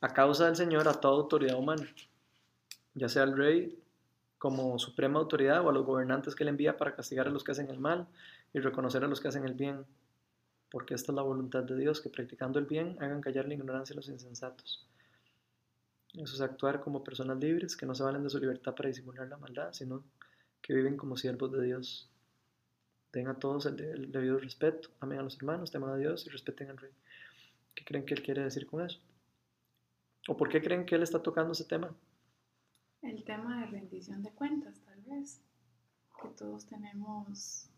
a 0.00 0.12
causa 0.12 0.46
del 0.46 0.56
Señor 0.56 0.88
a 0.88 0.94
toda 0.94 1.14
autoridad 1.14 1.58
humana, 1.58 1.86
ya 2.96 3.08
sea 3.08 3.22
el 3.22 3.36
rey 3.36 3.78
como 4.38 4.78
suprema 4.78 5.18
autoridad 5.18 5.64
o 5.64 5.68
a 5.68 5.72
los 5.72 5.84
gobernantes 5.84 6.34
que 6.34 6.44
él 6.44 6.48
envía 6.48 6.76
para 6.76 6.96
castigar 6.96 7.28
a 7.28 7.30
los 7.30 7.44
que 7.44 7.52
hacen 7.52 7.70
el 7.70 7.78
mal 7.78 8.08
y 8.52 8.58
reconocer 8.58 9.04
a 9.04 9.08
los 9.08 9.20
que 9.20 9.28
hacen 9.28 9.44
el 9.44 9.54
bien, 9.54 9.84
porque 10.70 10.94
esta 10.94 11.12
es 11.12 11.16
la 11.16 11.22
voluntad 11.22 11.62
de 11.62 11.76
Dios, 11.76 12.00
que 12.00 12.08
practicando 12.08 12.58
el 12.58 12.64
bien 12.64 12.96
hagan 13.00 13.20
callar 13.20 13.46
la 13.46 13.54
ignorancia 13.54 13.92
a 13.94 13.96
los 13.96 14.08
insensatos. 14.08 14.86
Eso 16.14 16.34
es 16.34 16.40
actuar 16.40 16.80
como 16.80 17.04
personas 17.04 17.38
libres 17.38 17.76
que 17.76 17.84
no 17.84 17.94
se 17.94 18.02
valen 18.02 18.22
de 18.22 18.30
su 18.30 18.38
libertad 18.38 18.74
para 18.74 18.88
disimular 18.88 19.28
la 19.28 19.36
maldad, 19.36 19.72
sino 19.72 20.02
que 20.62 20.72
viven 20.72 20.96
como 20.96 21.16
siervos 21.18 21.52
de 21.52 21.62
Dios. 21.62 22.08
Den 23.12 23.28
a 23.28 23.38
todos 23.38 23.66
el, 23.66 23.78
el 23.78 24.10
debido 24.10 24.38
respeto, 24.38 24.88
amen 25.00 25.18
a 25.18 25.22
los 25.22 25.36
hermanos, 25.36 25.70
teman 25.70 25.90
a 25.90 25.96
Dios 25.96 26.26
y 26.26 26.30
respeten 26.30 26.70
al 26.70 26.78
rey. 26.78 26.92
¿Qué 27.74 27.84
creen 27.84 28.06
que 28.06 28.14
él 28.14 28.22
quiere 28.22 28.42
decir 28.42 28.66
con 28.66 28.80
eso? 28.80 29.00
¿O 30.28 30.36
por 30.36 30.48
qué 30.48 30.62
creen 30.62 30.86
que 30.86 30.94
él 30.94 31.02
está 31.02 31.22
tocando 31.22 31.52
ese 31.52 31.64
tema? 31.64 31.94
El 33.06 33.24
tema 33.24 33.60
de 33.60 33.66
rendición 33.66 34.22
de 34.22 34.30
cuentas, 34.30 34.80
tal 34.80 35.00
vez. 35.02 35.40
Que 36.20 36.28
todos 36.30 36.66
tenemos 36.66 37.68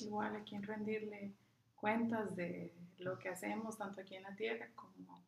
igual 0.00 0.36
a 0.36 0.42
quien 0.44 0.62
rendirle 0.62 1.32
cuentas 1.76 2.34
de 2.36 2.74
lo 2.98 3.18
que 3.18 3.28
hacemos, 3.28 3.78
tanto 3.78 4.00
aquí 4.00 4.16
en 4.16 4.24
la 4.24 4.34
tierra 4.34 4.68
como, 4.74 5.22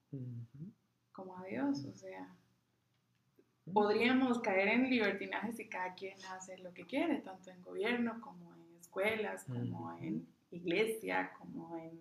como 1.13 1.39
a 1.39 1.45
Dios. 1.45 1.85
O 1.85 1.95
sea, 1.95 2.29
podríamos 3.73 4.41
caer 4.41 4.69
en 4.69 4.91
libertinaje 4.91 5.53
si 5.53 5.69
cada 5.69 5.95
quien 5.95 6.19
hace 6.27 6.59
lo 6.59 6.73
que 6.75 6.87
quiere, 6.87 7.21
tanto 7.21 7.51
en 7.51 7.63
gobierno 7.63 8.21
como 8.21 8.55
en 8.55 8.77
escuelas, 8.77 9.45
como 9.45 9.97
en 9.99 10.27
iglesia, 10.51 11.33
como 11.39 11.77
en, 11.77 12.01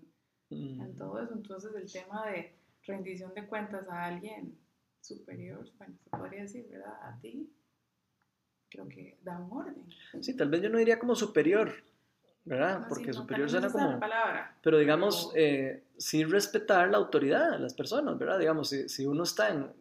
en 0.49 0.77
Mm. 0.93 0.95
todo 0.97 1.19
eso. 1.21 1.33
Entonces 1.33 1.73
el 1.75 1.91
tema 1.91 2.27
de 2.27 2.55
rendición 2.83 3.33
de 3.33 3.47
cuentas 3.47 3.87
a 3.89 4.05
alguien 4.05 4.57
superior, 5.05 5.69
bueno, 5.77 5.95
se 6.03 6.09
podría 6.09 6.41
decir, 6.41 6.67
¿verdad? 6.69 6.93
A 7.03 7.19
ti, 7.21 7.49
creo 8.69 8.87
que 8.87 9.17
da 9.23 9.37
un 9.39 9.51
orden. 9.51 9.85
Sí, 10.21 10.35
tal 10.35 10.49
vez 10.49 10.61
yo 10.61 10.69
no 10.69 10.77
diría 10.77 10.99
como 10.99 11.15
superior, 11.15 11.71
¿verdad? 12.43 12.81
No, 12.81 12.87
Porque 12.87 13.05
sí, 13.05 13.09
no, 13.11 13.13
superior 13.13 13.49
suena 13.49 13.69
como... 13.71 13.99
palabra, 13.99 14.57
Pero 14.61 14.77
digamos, 14.77 15.31
pero- 15.33 15.45
eh, 15.45 15.83
sí 15.97 16.23
respetar 16.23 16.89
la 16.89 16.97
autoridad 16.97 17.51
de 17.51 17.59
las 17.59 17.73
personas, 17.73 18.17
¿verdad? 18.17 18.39
Digamos, 18.39 18.69
si, 18.69 18.89
si 18.89 19.05
uno 19.05 19.23
está 19.23 19.49
en, 19.49 19.71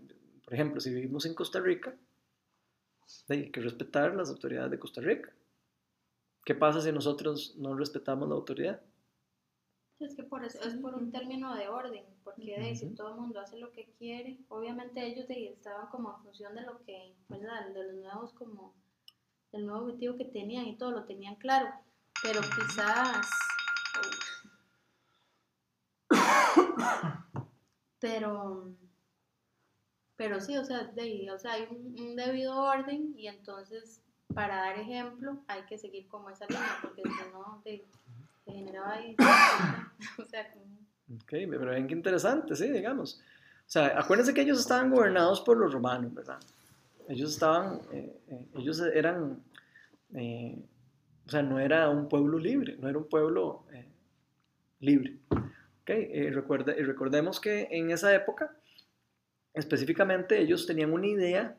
por 0.45 0.55
ejemplo, 0.55 0.81
si 0.81 0.93
vivimos 0.95 1.27
en 1.27 1.35
Costa 1.35 1.61
Rica, 1.61 1.95
hay 3.29 3.51
que 3.51 3.61
respetar 3.61 4.15
las 4.15 4.29
autoridades 4.31 4.71
de 4.71 4.79
Costa 4.79 5.01
Rica. 5.01 5.31
¿Qué 6.45 6.55
pasa 6.55 6.81
si 6.81 6.93
nosotros 6.93 7.55
no 7.59 7.75
respetamos 7.75 8.29
la 8.29 8.35
autoridad? 8.35 8.81
Es 10.01 10.17
que 10.17 10.25
por 10.25 10.45
eso 10.45 10.61
es 10.61 10.75
por 10.75 10.95
un 10.95 11.13
término 11.13 11.55
de 11.55 11.69
orden, 11.69 12.05
porque 12.25 12.59
de, 12.59 12.75
si 12.75 12.95
todo 12.95 13.11
el 13.11 13.21
mundo 13.21 13.41
hace 13.41 13.59
lo 13.59 13.71
que 13.71 13.87
quiere, 13.99 14.39
obviamente 14.49 15.07
ellos 15.07 15.29
de, 15.29 15.51
estaban 15.51 15.87
como 15.89 16.11
en 16.11 16.23
función 16.23 16.55
de 16.55 16.63
lo 16.63 16.83
que, 16.85 17.15
¿verdad? 17.29 17.69
De 17.69 17.85
los 17.85 17.95
nuevos 17.95 18.33
como, 18.33 18.75
del 19.53 19.67
nuevo 19.67 19.85
objetivo 19.85 20.17
que 20.17 20.25
tenían 20.25 20.67
y 20.67 20.77
todo 20.77 20.91
lo 20.91 21.05
tenían 21.05 21.37
claro, 21.37 21.69
pero 22.23 22.41
quizás, 22.41 23.31
pero, 28.01 28.75
pero 30.17 30.41
sí, 30.41 30.57
o 30.57 30.65
sea, 30.65 30.85
de, 30.85 31.31
o 31.31 31.39
sea 31.39 31.53
hay 31.53 31.69
un, 31.71 31.95
un 32.01 32.17
debido 32.17 32.57
orden 32.57 33.15
y 33.17 33.29
entonces 33.29 34.03
para 34.35 34.57
dar 34.57 34.79
ejemplo 34.79 35.43
hay 35.47 35.63
que 35.67 35.79
seguir 35.79 36.09
como 36.09 36.31
esa 36.31 36.47
línea, 36.47 36.79
porque 36.83 37.03
si 37.03 37.31
no, 37.33 37.63
de, 37.65 37.87
se 38.45 38.53
generaba 38.53 38.93
ahí. 38.95 39.17
Ok, 41.15 41.29
pero 41.31 41.67
ven 41.67 41.87
qué 41.87 41.95
interesante, 41.95 42.57
sí, 42.57 42.69
digamos. 42.71 43.21
O 43.67 43.71
sea, 43.71 43.99
acuérdense 43.99 44.33
que 44.35 44.41
ellos 44.43 44.59
estaban 44.61 44.91
gobernados 44.91 45.41
por 45.41 45.57
los 45.57 45.73
romanos, 45.73 46.13
¿verdad? 46.15 46.39
Ellos 47.09 47.31
estaban, 47.33 47.81
eh, 47.93 48.17
eh, 48.29 48.47
ellos 48.57 48.81
eran, 48.81 49.43
eh, 50.15 50.59
o 51.27 51.31
sea, 51.31 51.43
no 51.43 51.59
era 51.61 51.89
un 51.91 52.09
pueblo 52.09 52.39
libre, 52.39 52.77
no 52.79 52.89
era 52.89 52.99
un 52.99 53.09
pueblo 53.09 53.65
libre. 54.81 55.19
Ok, 55.31 55.91
eh, 55.91 56.31
recuerde- 56.33 56.83
recordemos 56.85 57.41
que 57.41 57.69
en 57.71 57.91
esa 57.91 58.15
época, 58.15 58.57
específicamente, 59.53 60.41
ellos 60.41 60.67
tenían 60.67 60.93
una 60.93 61.07
idea 61.07 61.57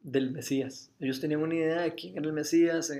del 0.00 0.30
Mesías. 0.30 0.90
Ellos 1.00 1.20
tenían 1.20 1.42
una 1.42 1.54
idea 1.54 1.80
de 1.82 1.94
quién 1.94 2.16
era 2.16 2.26
el 2.26 2.32
Mesías, 2.32 2.92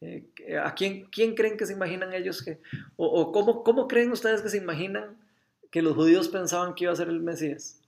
eh, 0.00 0.24
¿a 0.62 0.74
quién, 0.74 1.06
quién 1.10 1.34
creen 1.34 1.56
que 1.56 1.66
se 1.66 1.72
imaginan 1.72 2.12
ellos 2.12 2.42
que, 2.42 2.58
o, 2.96 3.06
o 3.06 3.32
cómo, 3.32 3.62
cómo 3.64 3.88
creen 3.88 4.12
ustedes 4.12 4.42
que 4.42 4.48
se 4.48 4.58
imaginan 4.58 5.16
que 5.70 5.82
los 5.82 5.94
judíos 5.94 6.28
pensaban 6.28 6.74
que 6.74 6.84
iba 6.84 6.92
a 6.92 6.96
ser 6.96 7.08
el 7.08 7.20
Mesías? 7.20 7.80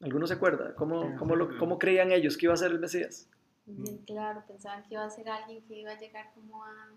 ¿Alguno 0.00 0.26
se 0.26 0.34
acuerda? 0.34 0.74
¿Cómo, 0.76 1.14
cómo, 1.18 1.36
lo- 1.36 1.58
cómo 1.58 1.78
creían 1.78 2.10
ellos 2.12 2.36
que 2.36 2.46
iba 2.46 2.54
a 2.54 2.56
ser 2.58 2.70
el 2.70 2.78
Mesías? 2.78 3.26
Bien 3.66 3.98
claro, 4.06 4.42
pensaban 4.48 4.82
que 4.84 4.94
iba 4.94 5.04
a 5.04 5.10
ser 5.10 5.28
alguien 5.28 5.62
que 5.68 5.78
iba 5.78 5.90
a 5.92 5.98
llegar 5.98 6.30
como 6.34 6.64
a... 6.64 6.88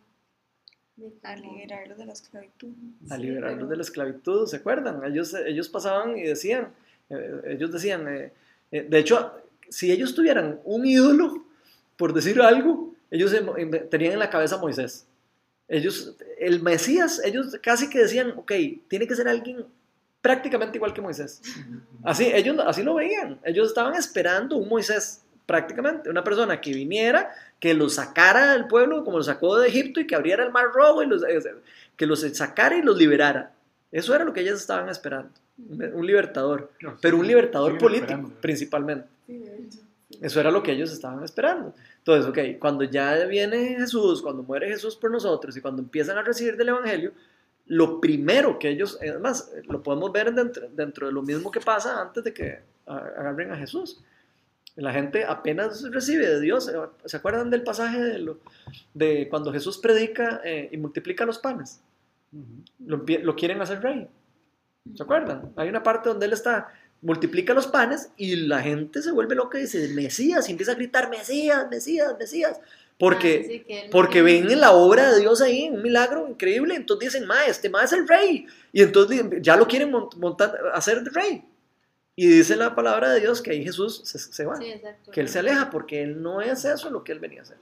A 1.24 1.36
liberarlos 1.36 1.98
de 1.98 2.06
la 2.06 2.14
esclavitud. 2.14 2.70
A 3.10 3.16
Sí, 3.16 3.22
liberarlos 3.24 3.58
pero- 3.58 3.68
de 3.68 3.76
la 3.78 3.82
esclavitud, 3.82 4.46
¿se 4.48 4.58
acuerdan? 4.58 5.04
Ellos, 5.04 5.34
ellos 5.34 5.68
pasaban 5.68 6.18
y 6.18 6.22
decían, 6.24 6.72
eh, 7.10 7.42
ellos 7.48 7.72
decían, 7.72 8.08
eh, 8.08 8.32
eh, 8.72 8.86
de 8.88 9.00
hecho, 9.00 9.34
si 9.70 9.92
ellos 9.92 10.14
tuvieran 10.14 10.60
un 10.64 10.86
ídolo, 10.86 11.46
por 11.98 12.14
decir 12.14 12.40
algo, 12.42 12.93
ellos 13.14 13.32
tenían 13.92 14.14
en 14.14 14.20
la 14.20 14.30
cabeza 14.32 14.56
a 14.56 14.58
Moisés. 14.58 15.06
Ellos, 15.68 16.16
el 16.40 16.64
Mesías, 16.64 17.22
ellos 17.24 17.56
casi 17.62 17.88
que 17.88 18.00
decían, 18.00 18.34
ok, 18.36 18.52
tiene 18.88 19.08
que 19.08 19.16
ser 19.16 19.28
alguien 19.28 19.66
prácticamente 20.20 20.78
igual 20.80 20.94
que 20.94 21.02
Moisés. 21.02 21.40
Así, 22.04 22.32
ellos 22.34 22.58
así 22.66 22.82
lo 22.82 22.96
veían. 22.96 23.40
Ellos 23.44 23.68
estaban 23.68 23.94
esperando 23.94 24.58
un 24.58 24.68
Moisés, 24.68 25.22
prácticamente, 25.46 26.10
una 26.10 26.24
persona 26.24 26.60
que 26.60 26.74
viniera, 26.74 27.30
que 27.60 27.76
los 27.76 27.94
sacara 27.94 28.54
del 28.54 28.66
pueblo, 28.66 29.04
como 29.04 29.18
los 29.18 29.28
sacó 29.28 29.60
de 29.60 29.68
Egipto, 29.68 30.00
y 30.00 30.08
que 30.08 30.16
abriera 30.16 30.44
el 30.44 30.52
mar 30.52 30.72
rojo, 30.74 31.04
y 31.04 31.06
los, 31.06 31.24
eh, 31.24 31.40
que 31.96 32.08
los 32.08 32.22
sacara 32.36 32.76
y 32.76 32.82
los 32.82 32.98
liberara. 32.98 33.52
Eso 33.92 34.16
era 34.16 34.26
lo 34.26 34.34
que 34.34 34.42
ellos 34.42 34.60
estaban 34.60 34.90
esperando. 34.90 35.30
Un 35.60 36.08
libertador, 36.08 36.72
No, 36.82 36.98
pero 37.00 37.18
un 37.18 37.28
libertador 37.28 37.78
político, 37.78 38.32
principalmente. 38.42 39.08
Eso 40.22 40.40
era 40.40 40.52
lo 40.52 40.62
que 40.64 40.72
ellos 40.72 40.92
estaban 40.92 41.24
esperando. 41.24 41.74
Entonces, 42.00 42.30
ok, 42.30 42.60
cuando 42.60 42.84
ya 42.84 43.26
viene 43.26 43.76
Jesús, 43.78 44.22
cuando 44.22 44.44
muere 44.44 44.68
Jesús 44.70 44.96
por 44.96 45.12
nosotros 45.12 45.56
y 45.58 45.62
cuando 45.62 45.82
empiezan 45.82 46.18
a 46.18 46.22
recibir 46.24 46.56
del 46.58 46.70
Evangelio, 46.70 47.12
lo 47.68 48.00
primero 48.02 48.60
que 48.60 48.70
ellos, 48.70 48.98
además, 49.02 49.52
lo 49.68 49.82
podemos 49.82 50.12
ver 50.12 50.34
dentro, 50.34 50.68
dentro 50.70 51.08
de 51.08 51.14
lo 51.14 51.22
mismo 51.22 51.50
que 51.52 51.62
pasa 51.62 52.02
antes 52.02 52.24
de 52.24 52.34
que 52.34 52.60
agarren 52.86 53.52
a 53.52 53.58
Jesús. 53.58 54.02
La 54.76 54.92
gente 54.92 55.24
apenas 55.24 55.84
recibe 55.92 56.28
de 56.28 56.42
Dios. 56.42 56.68
eh, 56.68 56.74
¿Se 57.06 57.18
acuerdan 57.18 57.50
del 57.50 57.64
pasaje 57.64 58.02
de, 58.02 58.20
lo- 58.20 58.40
de 58.94 59.28
cuando 59.30 59.54
Jesús 59.54 59.78
predica 59.78 60.42
eh, 60.44 60.68
y 60.72 60.78
multiplica 60.78 61.26
los 61.26 61.38
panes? 61.40 61.80
Lo 62.80 63.36
quieren 63.36 63.62
hacer 63.62 63.82
rey. 63.82 64.08
¿Se 64.96 65.04
acuerdan? 65.04 65.54
Hay 65.56 65.70
una 65.70 65.84
parte 65.84 66.10
donde 66.10 66.26
él 66.26 66.34
está, 66.34 66.68
multiplica 67.04 67.54
los 67.54 67.68
panes 67.68 68.10
y 68.18 68.36
la 68.36 68.62
gente 68.62 69.02
se 69.02 69.12
vuelve 69.12 69.36
loca 69.36 69.58
y 69.60 69.62
dice, 69.62 69.88
Mesías, 69.90 70.48
y 70.48 70.52
empieza 70.52 70.72
a 70.72 70.76
gritar, 70.76 71.10
Mesías, 71.10 71.68
Mesías, 71.70 72.16
Mesías. 72.18 72.60
Porque, 72.98 73.62
Ah, 73.64 73.68
que 73.68 73.90
porque 73.92 74.22
ven 74.22 74.50
en 74.52 74.62
la 74.62 74.72
obra 74.72 75.12
de 75.12 75.20
Dios 75.20 75.42
ahí, 75.42 75.70
un 75.70 75.82
milagro 75.82 76.28
increíble, 76.30 76.76
entonces 76.76 77.12
dicen, 77.14 77.28
ma, 77.28 77.46
este 77.46 77.70
ma 77.70 77.84
es 77.84 77.92
el 77.94 78.08
rey. 78.08 78.46
Y 78.72 78.82
entonces 78.82 79.24
ya 79.42 79.56
lo 79.58 79.68
quieren 79.68 79.92
mont- 79.92 80.16
montar, 80.16 80.58
hacer 80.74 81.04
rey. 81.06 81.44
Y 82.16 82.28
dice 82.28 82.56
la 82.56 82.76
palabra 82.76 83.12
de 83.12 83.20
Dios 83.20 83.42
que 83.42 83.52
ahí 83.52 83.64
Jesús 83.64 84.02
se, 84.06 84.20
se 84.20 84.46
va 84.46 84.58
Sí, 84.58 84.72
que 85.12 85.22
él 85.22 85.28
se 85.30 85.40
aleja 85.40 85.70
porque 85.72 86.04
él 86.04 86.22
no 86.22 86.42
es 86.42 86.64
eso 86.64 86.90
lo 86.92 87.04
que 87.04 87.12
él 87.12 87.20
venía 87.20 87.40
a 87.40 87.44
hacer. 87.44 87.58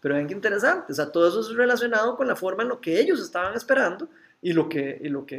Pero 0.00 0.14
ven 0.14 0.28
qué 0.28 0.32
interesante, 0.34 0.92
o 0.92 0.94
sea, 0.94 1.10
todo 1.10 1.28
eso 1.28 1.40
es 1.40 1.54
relacionado 1.56 2.16
con 2.16 2.26
la 2.28 2.36
forma 2.36 2.62
en 2.62 2.68
lo 2.70 2.80
que 2.80 3.00
ellos 3.00 3.20
estaban 3.20 3.54
esperando 3.54 4.08
y 4.40 4.52
lo 4.52 4.68
que, 4.68 4.98
y 5.02 5.08
lo 5.08 5.26
que, 5.26 5.36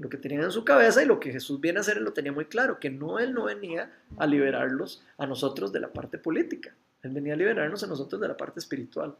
lo 0.00 0.08
que 0.08 0.16
tenían 0.16 0.42
en 0.42 0.50
su 0.50 0.64
cabeza 0.64 1.02
y 1.02 1.06
lo 1.06 1.20
que 1.20 1.30
Jesús 1.30 1.60
viene 1.60 1.78
a 1.78 1.80
hacer, 1.82 1.98
él 1.98 2.04
lo 2.04 2.12
tenía 2.12 2.32
muy 2.32 2.46
claro, 2.46 2.80
que 2.80 2.90
no 2.90 3.18
él 3.18 3.34
no 3.34 3.44
venía 3.44 3.92
a 4.16 4.26
liberarlos 4.26 5.02
a 5.18 5.26
nosotros 5.26 5.72
de 5.72 5.80
la 5.80 5.92
parte 5.92 6.18
política, 6.18 6.74
él 7.02 7.10
venía 7.12 7.34
a 7.34 7.36
liberarnos 7.36 7.82
a 7.84 7.86
nosotros 7.86 8.20
de 8.20 8.28
la 8.28 8.36
parte 8.36 8.60
espiritual. 8.60 9.14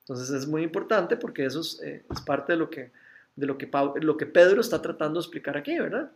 Entonces 0.00 0.30
es 0.30 0.46
muy 0.46 0.62
importante 0.62 1.16
porque 1.16 1.46
eso 1.46 1.60
es, 1.60 1.80
eh, 1.82 2.04
parte 2.26 2.52
de 2.52 2.58
lo 2.58 2.68
que, 2.68 2.90
de 3.36 3.46
lo 3.46 4.16
que 4.16 4.26
Pedro 4.26 4.60
está 4.60 4.80
tratando 4.82 5.18
de 5.18 5.24
explicar 5.24 5.56
aquí, 5.56 5.78
¿verdad? 5.78 6.10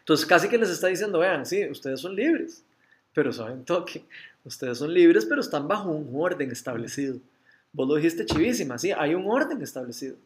Entonces 0.00 0.26
casi 0.26 0.48
que 0.48 0.58
les 0.58 0.70
está 0.70 0.86
diciendo, 0.86 1.18
vean, 1.18 1.44
sí, 1.44 1.68
ustedes 1.68 2.00
son 2.00 2.14
libres, 2.14 2.64
pero 3.12 3.32
saben 3.32 3.64
toque, 3.64 4.04
ustedes 4.44 4.78
son 4.78 4.92
libres, 4.92 5.26
pero 5.26 5.40
están 5.40 5.68
bajo 5.68 5.90
un 5.90 6.10
orden 6.14 6.50
establecido. 6.50 7.18
Vos 7.72 7.86
lo 7.86 7.96
dijiste 7.96 8.24
chivísima, 8.24 8.78
sí, 8.78 8.92
hay 8.92 9.14
un 9.14 9.26
orden 9.26 9.60
establecido. 9.60 10.16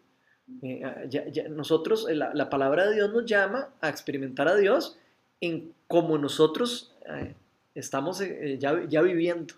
Eh, 0.63 0.83
ah, 0.85 1.05
ya- 1.09 1.27
ya- 1.29 1.49
nosotros, 1.49 2.07
eh, 2.09 2.15
la, 2.15 2.35
la 2.35 2.51
palabra 2.51 2.87
de 2.89 2.95
Dios 2.95 3.13
nos 3.13 3.25
llama 3.27 3.69
a 3.81 3.89
experimentar 3.89 4.49
a 4.49 4.57
Dios 4.57 4.99
en 5.41 5.73
como 5.87 6.19
nosotros 6.19 6.93
eh, 7.09 7.35
estamos 7.75 8.21
eh, 8.21 8.59
ya, 8.61 8.85
ya 8.89 9.03
viviendo 9.03 9.55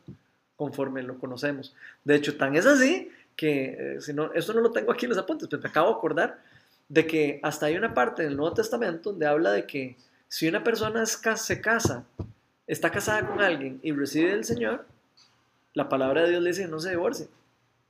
conforme 0.56 1.02
lo 1.02 1.18
conocemos. 1.18 1.74
De 2.04 2.14
hecho, 2.14 2.36
tan 2.36 2.54
es 2.54 2.66
así 2.66 3.10
que, 3.36 3.94
eh, 3.96 4.00
si 4.00 4.12
no, 4.12 4.32
esto 4.34 4.52
no 4.52 4.60
lo 4.60 4.70
tengo 4.72 4.92
aquí 4.92 5.06
en 5.06 5.10
los 5.10 5.18
apuntes, 5.18 5.48
pero 5.48 5.62
me 5.62 5.68
acabo 5.68 5.88
de 5.90 5.94
acordar 5.96 6.38
de 6.88 7.06
que 7.06 7.40
hasta 7.42 7.66
hay 7.66 7.76
una 7.76 7.94
parte 7.94 8.22
del 8.22 8.36
Nuevo 8.36 8.54
Testamento 8.54 9.10
donde 9.10 9.26
habla 9.26 9.52
de 9.52 9.66
que 9.66 9.96
si 10.28 10.46
una 10.48 10.62
persona 10.62 11.02
es 11.02 11.20
se 11.36 11.60
casa, 11.60 12.04
está 12.66 12.90
casada 12.90 13.26
con 13.26 13.40
alguien 13.40 13.80
y 13.82 13.90
recibe 13.92 14.30
del 14.30 14.44
Señor, 14.44 14.86
la 15.72 15.88
palabra 15.88 16.22
de 16.22 16.30
Dios 16.30 16.42
le 16.42 16.50
dice 16.50 16.68
no 16.68 16.78
se 16.78 16.90
divorcie. 16.90 17.26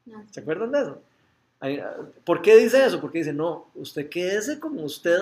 No, 0.07 0.25
¿Se 0.31 0.41
acuerdan 0.41 0.73
de 0.73 0.81
eso? 0.81 1.03
Ah, 1.67 1.95
¿Por 2.25 2.43
qué 2.43 2.57
dice 2.57 2.85
eso? 2.85 3.01
Porque 3.01 3.19
dice, 3.19 3.33
no, 3.33 3.69
usted 3.75 4.09
quédese 4.09 4.59
como 4.61 4.83
usted, 4.83 5.19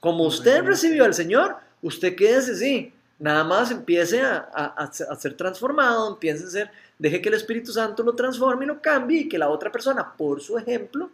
como 0.00 0.24
usted 0.24 0.62
recibió 0.64 1.04
al 1.04 1.14
Señor, 1.14 1.56
usted 1.82 2.14
quédese 2.14 2.52
así. 2.52 2.92
Nada 3.18 3.42
más 3.42 3.70
empiece 3.70 4.20
a, 4.22 4.48
a- 4.52 4.84
a 4.84 5.16
ser- 5.16 5.34
transformado, 5.36 6.10
empiece 6.12 6.44
a 6.44 6.50
ser, 6.50 6.70
deje 6.98 7.20
que 7.20 7.28
el 7.30 7.34
Espíritu 7.34 7.72
Santo 7.72 8.02
lo 8.02 8.14
transforme 8.14 8.64
y 8.64 8.68
lo 8.68 8.80
cambie 8.80 9.20
y 9.22 9.28
que 9.28 9.38
la 9.38 9.48
otra 9.48 9.72
persona, 9.72 10.12
por 10.16 10.40
su 10.40 10.56
ejemplo, 10.58 11.10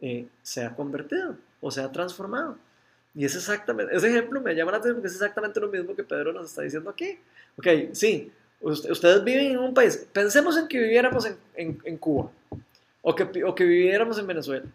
eh, 0.00 0.26
sea 0.42 0.74
convertido 0.74 1.36
o 1.60 1.70
sea 1.70 1.90
transformado. 1.90 2.56
Y 3.14 3.24
es 3.24 3.34
exactamente, 3.34 3.94
ese 3.96 4.08
ejemplo 4.08 4.40
me 4.40 4.54
llama 4.54 4.72
la 4.72 4.76
atención 4.78 4.96
porque 4.96 5.08
es 5.08 5.14
exactamente 5.14 5.58
lo 5.60 5.68
mismo 5.68 5.94
que 5.96 6.04
Pedro 6.04 6.32
nos 6.32 6.46
está 6.46 6.62
diciendo 6.62 6.90
aquí. 6.90 7.18
Ok, 7.58 7.66
sí, 7.92 8.30
ust- 8.60 8.90
ustedes 8.90 9.22
viven 9.24 9.52
en 9.52 9.58
un 9.58 9.74
país, 9.74 10.06
pensemos 10.12 10.56
en 10.56 10.68
que 10.68 10.78
viviéramos 10.78 11.24
en, 11.26 11.36
en- 11.56 11.78
en 11.84 11.96
Cuba 11.96 12.30
o 13.02 13.14
que, 13.14 13.44
o 13.44 13.54
que 13.54 13.64
viviéramos 13.64 14.18
en 14.18 14.26
Venezuela. 14.26 14.66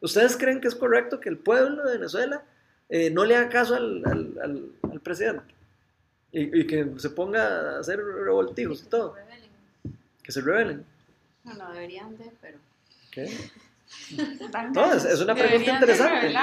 ¿Ustedes 0.00 0.36
creen 0.36 0.60
que 0.60 0.68
es 0.68 0.74
correcto 0.74 1.20
que 1.20 1.28
el 1.28 1.38
pueblo 1.38 1.84
de 1.84 1.92
Venezuela 1.98 2.42
eh, 2.88 3.10
no 3.10 3.24
le 3.24 3.36
haga 3.36 3.48
caso 3.48 3.74
al, 3.76 4.02
al- 4.06 4.34
al- 4.42 4.72
al 4.92 5.00
presidente? 5.00 5.54
Y, 6.32 6.60
y 6.60 6.66
que 6.66 6.86
se 6.98 7.10
ponga 7.10 7.76
a 7.76 7.80
hacer 7.80 7.98
revoltijos 8.04 8.82
y 8.82 8.86
todo, 8.86 9.14
que 10.22 10.30
se 10.32 10.40
rebelen. 10.40 10.84
No, 11.44 11.54
no 11.54 11.72
deberían 11.72 12.16
de, 12.18 12.30
pero. 12.40 12.58
Dan 14.50 14.72
No, 14.74 14.92
es- 14.92 15.04
es 15.04 15.20
una 15.20 15.34
pregunta 15.34 15.70
interesante. 15.72 16.34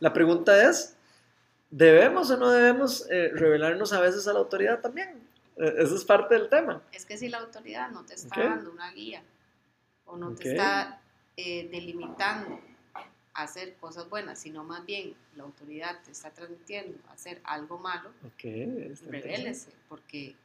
La 0.00 0.12
pregunta 0.12 0.68
es, 0.68 0.94
¿debemos 1.70 2.30
o 2.30 2.36
no 2.36 2.50
debemos 2.50 3.06
eh, 3.10 3.30
revelarnos 3.34 3.92
a 3.92 4.00
veces 4.00 4.28
a 4.28 4.32
la 4.32 4.38
autoridad 4.40 4.80
también? 4.80 5.08
Eh, 5.56 5.74
eso 5.78 5.96
es 5.96 6.04
parte 6.04 6.34
del 6.34 6.48
tema. 6.48 6.82
Es 6.92 7.04
que 7.06 7.16
si 7.16 7.28
la 7.28 7.38
autoridad 7.38 7.90
no 7.90 8.04
te 8.04 8.14
está 8.14 8.38
Ok. 8.40 8.44
dando 8.48 8.70
una 8.72 8.90
guía 8.92 9.22
o 10.06 10.16
no 10.16 10.28
Ok. 10.28 10.38
te 10.40 10.50
está 10.52 11.00
eh, 11.36 11.68
delimitando 11.70 12.60
a 13.34 13.42
hacer 13.42 13.74
cosas 13.80 14.08
buenas, 14.08 14.38
sino 14.38 14.62
más 14.62 14.86
bien 14.86 15.14
la 15.36 15.42
autoridad 15.44 15.98
te 16.04 16.12
está 16.12 16.30
transmitiendo 16.30 16.96
a 17.08 17.14
hacer 17.14 17.40
algo 17.44 17.78
malo, 17.78 18.10
Ok, 18.24 18.44
está 18.44 18.52
interesante. 18.52 19.10
revélese, 19.10 19.70
porque 19.88 20.36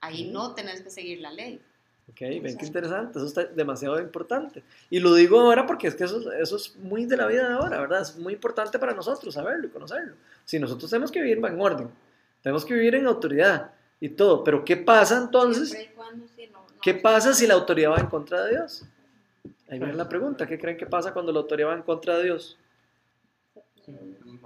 ahí 0.00 0.30
no 0.30 0.54
tenés 0.54 0.82
que 0.82 0.90
seguir 0.90 1.20
la 1.20 1.32
ley. 1.32 1.60
Ok, 2.10 2.20
ven 2.20 2.58
qué 2.58 2.66
interesante, 2.66 3.18
eso 3.18 3.26
está 3.28 3.44
demasiado 3.44 3.98
importante. 4.00 4.62
Y 4.90 4.98
lo 4.98 5.14
digo 5.14 5.40
ahora 5.40 5.66
porque 5.66 5.86
es 5.86 5.94
que 5.94 6.04
eso, 6.04 6.30
eso 6.32 6.56
es 6.56 6.76
muy 6.76 7.06
de 7.06 7.16
la 7.16 7.26
vida 7.28 7.48
de 7.48 7.54
ahora, 7.54 7.80
¿verdad? 7.80 8.02
Es 8.02 8.18
muy 8.18 8.34
importante 8.34 8.78
para 8.78 8.92
nosotros 8.92 9.32
saberlo 9.32 9.68
y 9.68 9.70
conocerlo. 9.70 10.16
Si 10.44 10.58
nosotros 10.58 10.90
tenemos 10.90 11.10
que 11.12 11.22
vivir 11.22 11.38
en 11.42 11.60
orden, 11.60 11.88
tenemos 12.42 12.64
que 12.66 12.74
vivir 12.74 12.96
en 12.96 13.06
autoridad 13.06 13.70
y 14.00 14.08
todo, 14.10 14.42
pero 14.42 14.64
¿qué 14.64 14.76
pasa 14.76 15.16
entonces? 15.16 15.70
Siempre 15.70 15.92
y 15.92 15.96
cuando 15.96 16.26
¿Qué 16.82 16.94
pasa 16.94 17.32
si 17.32 17.46
la 17.46 17.54
autoridad 17.54 17.92
va 17.92 17.98
en 17.98 18.06
contra 18.06 18.44
de 18.44 18.50
Dios? 18.50 18.84
Ahí 19.68 19.78
viene 19.78 19.94
la 19.94 20.08
pregunta, 20.08 20.46
¿qué 20.46 20.58
creen 20.58 20.76
que 20.76 20.86
pasa 20.86 21.12
cuando 21.12 21.32
la 21.32 21.38
autoridad 21.40 21.68
va 21.70 21.74
en 21.74 21.82
contra 21.82 22.18
de 22.18 22.24
Dios? 22.24 22.58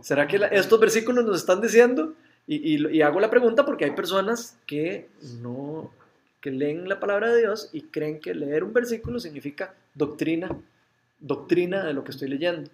¿Será 0.02 0.26
que 0.28 0.38
la- 0.38 0.46
estos 0.48 0.78
versículos 0.78 1.24
nos 1.24 1.36
están 1.36 1.60
diciendo? 1.60 2.14
Y, 2.46 2.74
y- 2.76 2.96
y 2.98 3.02
hago 3.02 3.18
la 3.20 3.30
pregunta 3.30 3.64
porque 3.64 3.84
hay 3.84 3.90
personas 3.92 4.56
que 4.66 5.08
no 5.40 5.90
que 6.40 6.50
leen 6.52 6.88
la 6.88 7.00
palabra 7.00 7.32
de 7.32 7.40
Dios 7.40 7.70
y 7.72 7.82
creen 7.82 8.20
que 8.20 8.32
leer 8.32 8.62
un 8.62 8.72
versículo 8.72 9.18
significa 9.18 9.74
doctrina, 9.94 10.48
doctrina 11.18 11.84
de 11.84 11.92
lo 11.92 12.04
que 12.04 12.12
estoy 12.12 12.28
leyendo. 12.28 12.70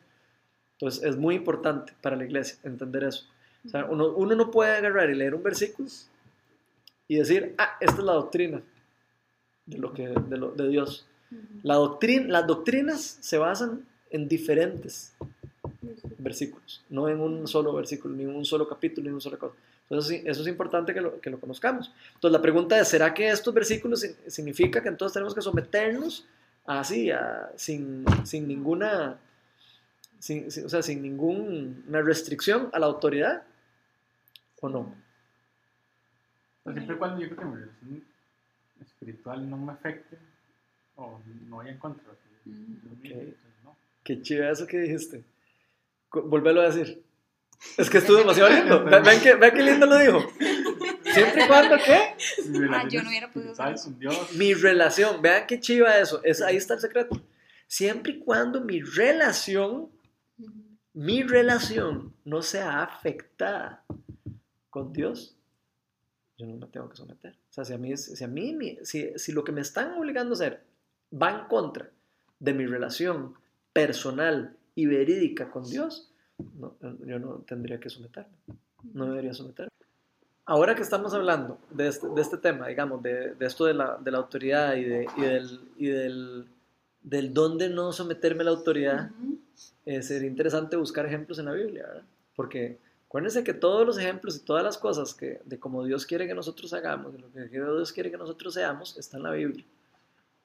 Entonces 0.73 1.02
es 1.04 1.16
muy 1.16 1.37
importante 1.37 1.95
para 2.02 2.16
la 2.16 2.25
iglesia 2.25 2.59
entender 2.64 3.04
eso. 3.04 3.25
O 3.64 3.69
sea, 3.71 3.87
uno, 3.87 4.09
uno 4.09 4.35
no 4.35 4.50
puede 4.50 4.76
agarrar 4.76 5.09
y 5.09 5.14
leer 5.14 5.35
un 5.35 5.42
versículo 5.42 5.88
y 7.09 7.16
decir, 7.16 7.54
ah, 7.57 7.76
esta 7.81 7.97
es 7.97 8.04
la 8.04 8.12
doctrina 8.12 8.61
de, 9.73 9.79
lo 9.79 9.93
que, 9.93 10.09
de, 10.09 10.37
lo- 10.38 10.52
de 10.52 10.69
Dios. 10.69 11.05
Ujú. 11.31 11.41
La 11.62 11.75
doctrina, 11.75 12.26
las 12.29 12.47
doctrinas 12.47 13.19
se 13.21 13.38
basan 13.38 13.85
en 14.11 14.29
diferentes 14.29 15.12
versículos, 16.19 16.83
no 16.90 17.09
en 17.09 17.20
un 17.20 17.49
solo 17.49 17.73
versículo, 17.73 18.14
ni 18.14 18.25
en 18.25 18.35
un 18.35 18.44
solo 18.44 18.68
capítulo, 18.68 19.03
ni 19.05 19.09
en 19.09 19.14
una 19.14 19.20
sola 19.20 19.37
cosa. 19.38 19.55
Entonces, 19.90 20.23
eso 20.25 20.42
es 20.42 20.49
importante 20.49 20.94
que 20.94 21.01
lo, 21.01 21.20
que 21.20 21.29
lo 21.31 21.38
conozcamos. 21.40 21.90
Entonces, 22.14 22.33
la 22.33 22.40
pregunta 22.42 22.79
es, 22.81 22.88
¿será 22.88 23.12
que 23.12 23.29
estos 23.29 23.53
versículos 23.53 24.07
significa 24.27 24.83
que 24.83 24.88
entonces 24.88 25.12
tenemos 25.14 25.35
que 25.35 25.42
someternos 25.42 26.25
así, 26.66 27.11
a- 27.11 27.51
sin, 27.57 28.05
sin 28.25 28.46
ninguna, 28.49 29.18
sin, 30.18 30.51
sin- 30.51 30.66
o 30.66 30.68
sea, 30.68 30.83
sin 30.83 31.03
ninguna 31.03 32.01
restricción 32.03 32.70
a 32.73 32.79
la 32.79 32.87
autoridad? 32.87 33.42
¿O 34.61 34.68
no? 34.68 34.94
Siempre 36.64 36.96
cuando 36.96 37.20
yo 37.20 37.35
creo 37.35 37.53
que 37.55 38.01
espiritual 39.03 39.49
no 39.51 39.57
me 39.57 39.73
afecte 39.73 40.17
o 40.97 41.21
no 41.49 41.57
vaya 41.57 41.73
en 41.73 41.79
contra 41.79 42.05
que 42.43 43.35
no. 43.65 43.77
Qué 44.05 44.23
chiva 44.23 44.51
eso 44.51 44.67
que 44.67 44.79
dijiste. 44.79 45.25
Volvelo 46.12 46.61
a 46.61 46.71
decir. 46.71 47.03
Es 47.77 47.88
que 47.88 47.99
estuvo 47.99 48.19
demasiado 48.19 48.51
lindo. 48.51 48.85
Ve- 48.85 49.01
Vean 49.01 49.21
qué, 49.23 49.35
vean 49.35 49.55
qué 49.55 49.62
lindo 49.62 49.87
lo 49.87 49.99
dijo. 49.99 50.21
Siempre 51.12 51.45
y 51.45 51.47
cuando, 51.47 51.77
¿qué? 51.77 52.15
Mi 52.49 52.59
relación 52.59 52.91
yo 52.91 53.03
no 53.03 53.09
hubiera 53.09 53.31
podido 53.31 53.53
hacer 53.53 53.75
eso. 53.75 53.97
Mi 54.37 54.55
relación. 54.55 55.23
Vean 55.23 55.47
qué 55.47 55.61
chiva 55.61 55.99
eso. 55.99 56.23
Es, 56.25 56.41
ahí 56.43 56.57
está 56.57 56.75
el 56.75 56.81
secreto. 56.81 57.21
Siempre 57.67 58.12
y 58.15 58.19
cuando 58.21 58.61
mi 58.61 58.81
relación, 58.81 59.91
mi 60.93 61.23
relación 61.23 62.15
no 62.25 62.43
sea 62.43 62.83
afectada 62.83 63.85
con 64.71 64.93
Dios, 64.93 65.37
yo 66.46 66.55
no 66.55 66.57
me 66.57 66.66
tengo 66.66 66.88
que 66.88 66.96
someter. 66.96 67.33
O 67.50 67.52
sea, 67.52 67.64
si 67.64 67.72
a 67.72 67.78
mí, 67.78 67.96
si, 67.96 68.24
a 68.24 68.28
mí 68.28 68.78
si, 68.83 69.12
si 69.16 69.33
lo 69.33 69.44
que 69.44 69.52
me 69.52 69.61
están 69.61 69.92
obligando 69.94 70.33
a 70.33 70.35
hacer 70.35 70.62
va 71.12 71.31
en 71.31 71.46
contra 71.46 71.90
de 72.38 72.55
mi 72.55 72.66
relación 72.66 73.35
personal 73.72 74.57
y 74.74 74.87
verídica 74.87 75.50
con 75.50 75.64
Dios, 75.64 76.12
no, 76.59 76.76
yo 77.07 77.18
no 77.18 77.37
tendría 77.46 77.78
que 77.78 77.88
someterme. 77.90 78.33
No 78.92 79.07
debería 79.07 79.33
someterme. 79.33 79.70
Ahora 80.44 80.74
que 80.74 80.83
estamos 80.83 81.14
hablando 81.14 81.59
de 81.70 81.87
este, 81.88 82.09
de 82.09 82.20
este 82.20 82.37
tema, 82.37 82.66
digamos, 82.66 83.02
de, 83.02 83.35
de 83.35 83.46
esto 83.46 83.64
de 83.64 83.74
la, 83.74 83.96
de 83.96 84.11
la 84.11 84.18
autoridad 84.18 84.74
y, 84.74 84.85
de, 84.85 85.07
y, 85.16 85.20
del, 85.20 85.61
y 85.76 85.87
del, 85.87 86.46
del 87.02 87.33
dónde 87.33 87.68
no 87.68 87.92
someterme 87.92 88.40
a 88.42 88.44
la 88.46 88.50
autoridad, 88.50 89.11
Ujú. 89.12 89.38
eh, 89.87 90.02
sería 90.02 90.28
interesante 90.28 90.76
buscar 90.76 91.07
ejemplos 91.07 91.38
en 91.38 91.44
la 91.44 91.52
Biblia, 91.52 91.87
¿verdad? 91.87 92.02
Porque 92.35 92.78
acuérdense 93.12 93.44
que 93.44 93.53
todos 93.53 93.87
los 93.87 93.98
ejemplos 93.98 94.37
y 94.37 94.40
todas 94.40 94.64
las 94.64 94.79
cosas 94.79 95.12
que, 95.12 95.42
de 95.44 95.61
cómo 95.61 95.85
Dios 95.85 96.07
quiere 96.07 96.27
que 96.27 96.33
nosotros 96.33 96.72
hagamos, 96.72 97.12
de 97.12 97.18
lo 97.18 97.31
que 97.31 97.46
Dios 97.46 97.92
quiere 97.92 98.11
que 98.11 98.16
nosotros 98.16 98.55
seamos, 98.55 98.96
está 98.96 99.18
en 99.18 99.22
la 99.25 99.33
Biblia. 99.33 99.62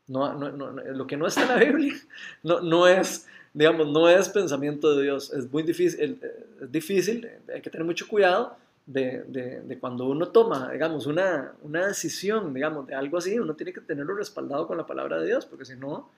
No, 0.08 0.34
no, 0.34 0.52
no, 0.52 0.72
lo 0.72 1.08
que 1.08 1.16
no 1.16 1.28
está 1.28 1.44
en 1.44 1.48
la 1.48 1.56
Biblia 1.64 1.94
no, 2.44 2.60
no 2.60 2.86
es, 2.86 3.26
digamos, 3.54 3.88
no 3.88 4.10
es 4.10 4.28
pensamiento 4.28 4.98
de 4.98 5.04
Dios. 5.04 5.32
Es 5.32 5.50
muy 5.50 5.64
difícil, 5.64 6.20
eh, 6.22 6.46
es 6.62 6.70
difícil, 6.70 7.30
hay 7.54 7.62
que 7.62 7.70
tener 7.70 7.86
mucho 7.86 8.06
cuidado 8.06 8.58
de, 8.86 9.24
de, 9.30 9.62
de 9.62 9.80
cuando 9.80 10.06
uno 10.06 10.28
toma, 10.28 10.70
digamos, 10.74 11.06
una, 11.06 11.54
una 11.62 11.88
decisión, 11.88 12.54
digamos, 12.54 12.86
de 12.86 12.96
algo 12.96 13.18
así, 13.18 13.40
uno 13.40 13.56
tiene 13.56 13.72
que 13.72 13.80
tenerlo 13.80 14.14
respaldado 14.14 14.68
con 14.68 14.76
la 14.76 14.86
palabra 14.86 15.22
de 15.22 15.28
Dios, 15.28 15.46
porque 15.46 15.64
si 15.64 15.78
no, 15.78 16.10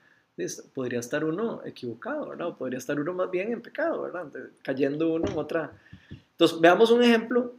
podría 0.74 0.98
estar 0.98 1.24
uno 1.24 1.62
equivocado, 1.64 2.30
¿verdad? 2.30 2.48
O 2.48 2.56
podría 2.56 2.78
estar 2.78 2.98
uno 2.98 3.12
más 3.12 3.30
bien 3.30 3.52
en 3.52 3.60
pecado, 3.60 4.02
¿verdad? 4.02 4.26
Cayendo 4.64 5.12
uno 5.12 5.30
en 5.30 5.38
otra. 5.38 5.72
Entonces, 6.40 6.58
veamos 6.58 6.90
un 6.90 7.02
ejemplo 7.02 7.52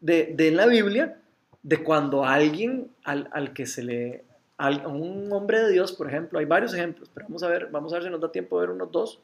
de, 0.00 0.32
de 0.34 0.50
la 0.50 0.66
Biblia 0.66 1.18
de 1.62 1.82
cuando 1.82 2.24
alguien 2.24 2.88
al, 3.04 3.28
al 3.30 3.52
que 3.52 3.66
se 3.66 3.82
le. 3.84 4.24
al- 4.56 4.80
a 4.80 4.88
un 4.88 5.30
hombre 5.32 5.60
de 5.60 5.70
Dios, 5.70 5.92
por 5.92 6.08
ejemplo, 6.08 6.38
hay 6.38 6.46
varios 6.46 6.72
ejemplos, 6.72 7.10
pero 7.12 7.26
vamos 7.26 7.42
a 7.42 7.48
ver, 7.48 7.68
vamos 7.70 7.92
a 7.92 7.96
ver 7.96 8.04
si 8.04 8.10
nos 8.10 8.22
da 8.22 8.32
tiempo 8.32 8.58
de 8.58 8.66
ver 8.68 8.74
unos 8.74 8.90
dos, 8.90 9.20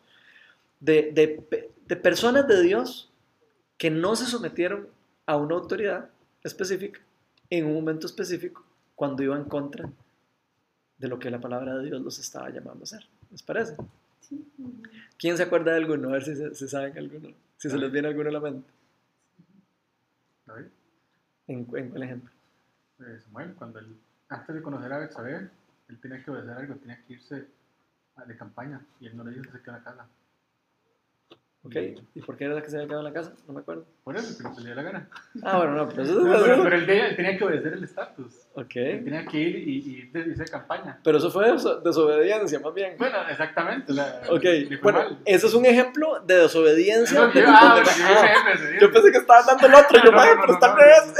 de, 0.78 1.10
de, 1.14 1.70
de 1.88 1.96
personas 1.96 2.46
de 2.46 2.60
Dios 2.62 3.10
que 3.78 3.90
no 3.90 4.14
se 4.14 4.26
sometieron 4.26 4.86
a 5.24 5.36
una 5.38 5.54
autoridad 5.54 6.10
específica 6.44 7.00
en 7.48 7.64
un 7.64 7.72
momento 7.72 8.06
específico 8.06 8.62
cuando 8.94 9.22
iban 9.22 9.38
en 9.40 9.44
contra 9.48 9.88
de 10.98 11.08
lo 11.08 11.18
que 11.18 11.30
la 11.30 11.40
palabra 11.40 11.78
de 11.78 11.84
Dios 11.86 12.02
los 12.02 12.18
estaba 12.18 12.50
llamando 12.50 12.80
a 12.80 12.84
hacer. 12.84 13.06
¿Les 13.30 13.42
parece? 13.42 13.74
Sí. 14.20 14.44
¿Quién 15.18 15.38
se 15.38 15.44
acuerda 15.44 15.70
de 15.70 15.78
alguno? 15.78 16.10
A 16.10 16.12
ver 16.12 16.24
si, 16.24 16.36
se- 16.36 16.68
saben 16.68 16.96
alguno, 16.98 17.30
si 17.56 17.70
se 17.70 17.78
les 17.78 17.90
viene 17.90 18.08
alguno 18.08 18.28
a 18.28 18.32
la 18.32 18.40
mente. 18.40 18.68
¿En, 21.46 21.58
en 21.76 21.90
cuál 21.90 22.02
ejemplo? 22.02 22.30
eh, 23.00 23.18
Samuel, 23.20 23.54
cuando 23.54 23.78
él, 23.80 23.96
antes 24.28 24.54
de 24.54 24.62
conocer 24.62 24.92
a 24.92 24.98
Betsabé, 24.98 25.50
él 25.88 26.00
tenía 26.00 26.22
que 26.22 26.30
obedecer 26.30 26.56
algo, 26.56 26.76
tenía 26.76 27.02
que 27.04 27.14
irse 27.14 27.48
de 28.26 28.36
campaña 28.36 28.80
y 29.00 29.06
él 29.06 29.16
no 29.16 29.24
le 29.24 29.32
dijo 29.32 29.44
que 29.44 29.58
se 29.58 29.62
quedara 29.62 29.78
en 29.78 29.84
la 29.84 29.90
casa. 29.90 30.08
¿Ok? 31.64 31.76
¿Y 32.16 32.20
por 32.22 32.36
qué 32.36 32.46
era 32.46 32.60
que 32.60 32.68
se 32.68 32.74
había 32.76 32.88
quedado 32.88 33.06
en 33.06 33.12
la 33.14 33.20
casa? 33.20 33.34
No 33.46 33.54
me 33.54 33.60
acuerdo. 33.60 33.84
Por 34.02 34.16
eso, 34.16 34.36
que 34.36 34.42
no 34.42 34.52
se 34.52 34.60
le 34.62 34.66
dio 34.66 34.74
la 34.74 34.82
gana. 34.82 35.08
Ah, 35.44 35.58
bueno, 35.58 35.74
no, 35.76 35.88
pero 35.88 36.02
eso 36.02 36.14
No, 36.14 36.22
pero, 36.24 36.54
eso- 36.54 36.62
pero 36.64 36.76
él, 36.76 36.86
tenía, 36.86 37.06
él 37.06 37.14
tenía 37.16 37.38
que 37.38 37.44
obedecer 37.44 37.72
el 37.74 37.84
estatus. 37.84 38.34
Él 38.56 38.64
Ok. 38.64 38.72
tenía 38.72 39.24
que 39.26 39.38
ir 39.38 39.56
y, 39.68 39.78
y 39.78 40.10
irse 40.12 40.42
de 40.42 40.50
campaña. 40.50 40.98
Pero 41.04 41.18
eso 41.18 41.30
fue 41.30 41.52
deso- 41.52 41.80
desobediencia, 41.80 42.58
más 42.58 42.74
bien. 42.74 42.96
Bueno, 42.98 43.16
exactamente. 43.30 43.92
sea, 43.94 44.22
Ok, 44.28 44.42
bueno, 44.82 44.98
mal. 44.98 45.18
ese 45.24 45.46
es 45.46 45.54
un 45.54 45.64
ejemplo 45.64 46.18
de 46.26 46.34
desobediencia. 46.34 47.20
No, 47.20 47.28
de- 47.28 47.40
yo- 47.42 47.46
ah, 47.48 47.76
de- 47.78 47.84
yo 47.84 48.04
ah, 48.08 48.78
yo 48.80 48.92
pensé 48.92 49.12
que 49.12 49.18
estaban 49.18 49.46
dando 49.46 49.66
el 49.68 49.74
otro, 49.74 49.98
yo, 50.04 50.10
No, 50.10 50.16
"Mae, 50.16 50.34
no, 50.34 50.40
pero 50.40 50.52
está 50.54 50.74
revés". 50.74 51.14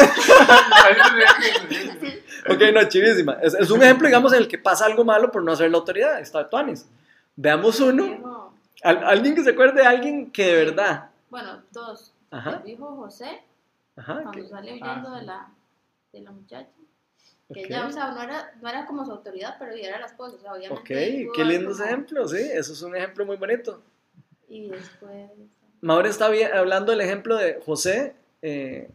Ok, 2.51 2.61
no, 2.75 2.89
chivísima. 2.89 3.35
Es, 3.43 3.55
es 3.55 3.71
un 3.71 3.81
ejemplo, 3.83 4.09
digamos, 4.09 4.33
en 4.33 4.41
el 4.41 4.49
que 4.49 4.59
pasa 4.59 4.87
algo 4.87 5.05
malo 5.05 5.31
por 5.31 5.45
no 5.45 5.53
hacer 5.53 5.71
la 5.71 5.79
autoridad. 5.79 6.19
Está 6.21 6.49
Tuanis. 6.51 6.89
Veamos 7.37 7.79
uno. 7.81 8.52
Al- 8.83 9.05
alguien 9.05 9.35
que 9.35 9.43
se 9.45 9.51
acuerde 9.51 9.81
de 9.83 9.87
alguien 9.87 10.31
que 10.31 10.45
de 10.47 10.65
verdad. 10.65 11.11
bueno, 11.31 11.63
dos. 11.71 12.13
Ajá. 12.31 12.57
El 12.59 12.63
dijo 12.65 12.87
José 12.97 13.43
Ajá. 13.97 14.15
cuando 14.23 14.33
que- 14.33 14.49
sale 14.49 14.71
Ah, 14.71 14.75
huyendo 14.97 15.15
sí. 15.15 15.21
de, 15.21 15.27
la, 15.27 15.51
de 16.13 16.21
la 16.21 16.31
muchacha. 16.33 16.69
Que 17.53 17.61
ok. 17.65 17.67
ella, 17.71 17.87
o 17.87 17.93
sea, 17.93 18.11
no 18.13 18.23
era, 18.23 18.55
no 18.63 18.69
era 18.69 18.87
como 18.87 19.05
su 19.05 19.13
autoridad, 19.13 19.57
pero 19.59 19.73
ella 19.73 19.89
era 19.89 20.01
la 20.01 20.07
esposa. 20.07 20.37
O 20.37 20.41
sea, 20.41 20.53
obviamente. 20.55 20.81
Ok, 20.81 21.35
qué 21.35 21.43
haber 21.43 21.47
lindo 21.55 21.71
ese 21.71 21.79
como- 21.83 21.91
ejemplo, 21.93 22.29
sí. 22.29 22.39
Eso 22.39 22.73
es 22.73 22.83
un 22.83 22.97
ejemplo 22.97 23.27
muy 23.27 23.37
bonito. 23.37 23.83
Y 24.49 24.69
después. 24.71 25.31
Mauro 25.83 26.09
está 26.09 26.27
hablando 26.55 26.93
del 26.93 27.01
ejemplo 27.03 27.37
de 27.37 27.61
José. 27.65 28.15
eh, 28.45 28.89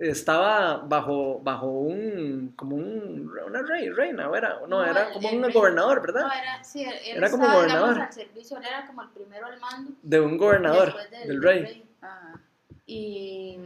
estaba 0.00 0.78
bajo, 0.78 1.40
bajo 1.40 1.66
un, 1.66 2.52
como 2.56 2.76
un, 2.76 3.30
una 3.46 3.62
rey, 3.62 3.90
reina, 3.90 4.28
¿o 4.28 4.34
era? 4.34 4.60
No, 4.60 4.66
No, 4.66 4.84
era 4.84 5.12
como 5.12 5.28
el 5.28 5.44
un 5.44 5.52
gobernador, 5.52 6.00
¿verdad? 6.00 6.22
No, 6.22 6.32
era, 6.32 6.64
sí, 6.64 6.82
él, 6.82 7.18
Era 7.18 7.30
como 7.30 7.44
digamos, 7.44 7.62
gobernador. 7.62 8.00
al 8.00 8.12
servicio, 8.12 8.56
él 8.56 8.64
era 8.66 8.86
como 8.86 9.02
el 9.02 9.08
primero 9.10 9.46
al 9.46 9.60
mando. 9.60 9.92
De 10.02 10.20
un 10.20 10.38
gobernador, 10.38 10.94
del, 11.10 11.42
rey. 11.42 11.84
Ajá. 12.00 12.40
Y, 12.86 13.58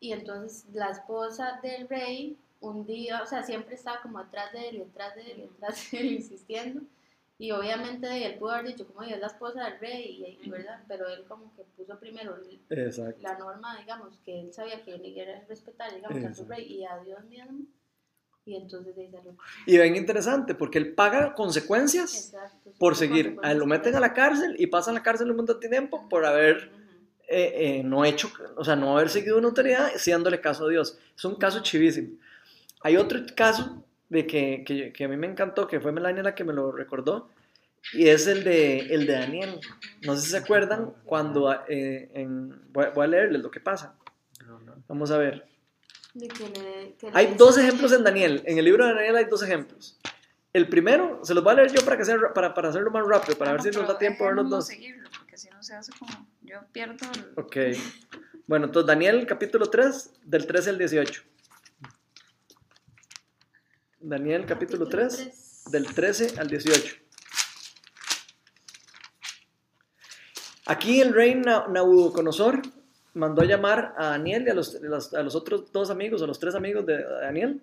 y 0.00 0.12
entonces 0.12 0.66
la 0.72 0.90
esposa 0.90 1.60
del 1.62 1.88
rey, 1.88 2.36
un 2.60 2.84
día, 2.84 3.22
o 3.22 3.26
sea, 3.26 3.42
siempre 3.44 3.76
estaba 3.76 4.00
como 4.02 4.18
atrás 4.18 4.52
de 4.52 4.68
él, 4.68 4.78
detrás 4.78 5.14
de 5.14 5.30
él, 5.32 5.48
detrás 5.50 5.90
de 5.90 6.00
él, 6.00 6.06
insistiendo. 6.12 6.80
Y 7.38 7.50
obviamente 7.50 8.24
él 8.24 8.38
pudo 8.38 8.52
haber 8.52 8.68
dicho, 8.68 8.86
como 8.86 9.02
ella 9.02 9.16
es 9.16 9.20
la 9.20 9.26
esposa 9.26 9.64
del 9.64 9.78
rey, 9.78 10.38
y, 10.42 10.48
¿verdad? 10.48 10.82
Pero 10.88 11.06
él 11.08 11.24
como 11.28 11.54
que 11.54 11.64
puso 11.76 11.98
primero 11.98 12.34
Exacto. 12.70 13.20
la 13.22 13.38
norma, 13.38 13.78
digamos, 13.78 14.18
que 14.24 14.40
él 14.40 14.54
sabía 14.54 14.82
que 14.82 14.94
él 14.94 15.02
era 15.16 15.44
respetar, 15.46 15.94
digamos, 15.94 16.16
a 16.16 16.20
su 16.34 16.42
Exacto. 16.42 16.54
rey 16.54 16.72
y 16.72 16.84
a 16.84 16.98
Dios 17.04 17.22
mismo. 17.24 17.66
Y 18.46 18.56
entonces 18.56 18.94
de 18.96 19.02
ahí 19.02 19.10
salió. 19.10 19.36
Y 19.66 19.76
ven 19.76 19.96
interesante, 19.96 20.54
porque 20.54 20.78
él 20.78 20.94
paga 20.94 21.34
consecuencias 21.34 22.32
Exacto. 22.32 22.72
por 22.78 22.96
seguir. 22.96 23.38
A 23.42 23.52
él 23.52 23.58
lo 23.58 23.66
meten 23.66 23.94
a 23.96 24.00
la 24.00 24.14
cárcel 24.14 24.54
y 24.58 24.68
pasa 24.68 24.90
en 24.90 24.94
la 24.94 25.02
cárcel 25.02 25.30
un 25.30 25.36
montón 25.36 25.60
de 25.60 25.68
tiempo 25.68 26.08
por 26.08 26.24
haber 26.24 26.70
eh, 27.28 27.78
eh, 27.78 27.82
no 27.82 28.04
hecho, 28.04 28.30
o 28.56 28.64
sea, 28.64 28.76
no 28.76 28.96
haber 28.96 29.10
seguido 29.10 29.36
una 29.36 29.48
autoridad 29.48 29.90
haciéndole 29.94 30.40
caso 30.40 30.64
a 30.66 30.70
Dios. 30.70 30.96
Es 31.16 31.24
un 31.24 31.34
caso 31.34 31.60
chivísimo. 31.60 32.16
Hay 32.82 32.96
otro 32.96 33.18
caso 33.34 33.84
de 34.08 34.26
que, 34.26 34.62
que, 34.66 34.92
que 34.92 35.04
a 35.04 35.08
mí 35.08 35.16
me 35.16 35.26
encantó, 35.26 35.66
que 35.66 35.80
fue 35.80 35.92
Melania 35.92 36.22
la 36.22 36.34
que 36.34 36.44
me 36.44 36.52
lo 36.52 36.70
recordó, 36.72 37.30
y 37.92 38.08
es 38.08 38.26
el 38.26 38.42
de, 38.44 38.78
el 38.78 39.06
de 39.06 39.12
Daniel. 39.12 39.60
No 40.02 40.16
sé 40.16 40.22
si 40.22 40.30
se 40.30 40.36
acuerdan 40.38 40.92
cuando 41.04 41.52
eh, 41.68 42.10
en, 42.14 42.72
voy, 42.72 42.84
a- 42.86 42.90
voy 42.90 43.04
a 43.04 43.08
leerles 43.08 43.42
lo 43.42 43.50
que 43.50 43.60
pasa. 43.60 43.94
Vamos 44.88 45.10
a 45.10 45.18
ver. 45.18 45.46
De 46.14 46.28
que 46.28 46.44
le- 46.48 46.94
que 46.98 47.06
le 47.10 47.12
Hay 47.14 47.34
dos 47.36 47.58
ejemplos 47.58 47.92
en 47.92 48.02
Daniel. 48.04 48.42
En 48.46 48.58
el 48.58 48.64
libro 48.64 48.86
de 48.86 48.94
Daniel 48.94 49.16
hay 49.16 49.24
dos 49.26 49.42
ejemplos. 49.42 49.98
El 50.52 50.68
primero, 50.68 51.20
se 51.22 51.34
los 51.34 51.44
voy 51.44 51.52
a 51.52 51.56
leer 51.56 51.72
yo 51.72 51.84
para, 51.84 51.98
que 51.98 52.04
sea, 52.04 52.16
para, 52.34 52.54
para 52.54 52.70
hacerlo 52.70 52.90
más 52.90 53.06
rápido, 53.06 53.36
para 53.36 53.52
ver 53.52 53.62
si 53.62 53.70
nos 53.70 53.86
da 53.86 53.98
tiempo 53.98 54.24
a 54.24 54.28
ver 54.28 54.36
los 54.36 54.48
dos. 54.50 54.66
seguirlo, 54.66 55.08
porque 55.18 55.36
si 55.36 55.50
no 55.50 55.62
se 55.62 55.74
hace 55.74 55.92
como. 55.98 56.26
Yo 56.42 56.60
pierdo 56.72 57.06
el. 57.14 57.32
Ok. 57.38 57.56
Bueno, 58.46 58.66
entonces 58.66 58.86
Daniel 58.86 59.26
capítulo 59.26 59.66
3, 59.66 60.12
del 60.24 60.46
13 60.46 60.70
al 60.70 60.78
18. 60.78 61.22
Daniel 64.10 64.46
capítulo 64.46 64.86
3, 64.86 65.64
del 65.70 65.86
13 65.92 66.38
al 66.38 66.46
18. 66.48 66.94
Aquí 70.66 71.00
el 71.00 71.12
rey 71.12 71.34
Na- 71.34 71.66
Nabucodonosor 71.68 72.62
mandó 73.14 73.42
a 73.42 73.46
llamar 73.46 73.94
a 73.98 74.10
Daniel 74.10 74.44
y 74.46 74.50
a 74.50 74.54
los, 74.54 74.76
a 75.12 75.22
los 75.22 75.34
otros 75.34 75.72
dos 75.72 75.90
amigos, 75.90 76.22
a 76.22 76.26
los 76.28 76.38
tres 76.38 76.54
amigos 76.54 76.86
de 76.86 77.02
Daniel. 77.02 77.60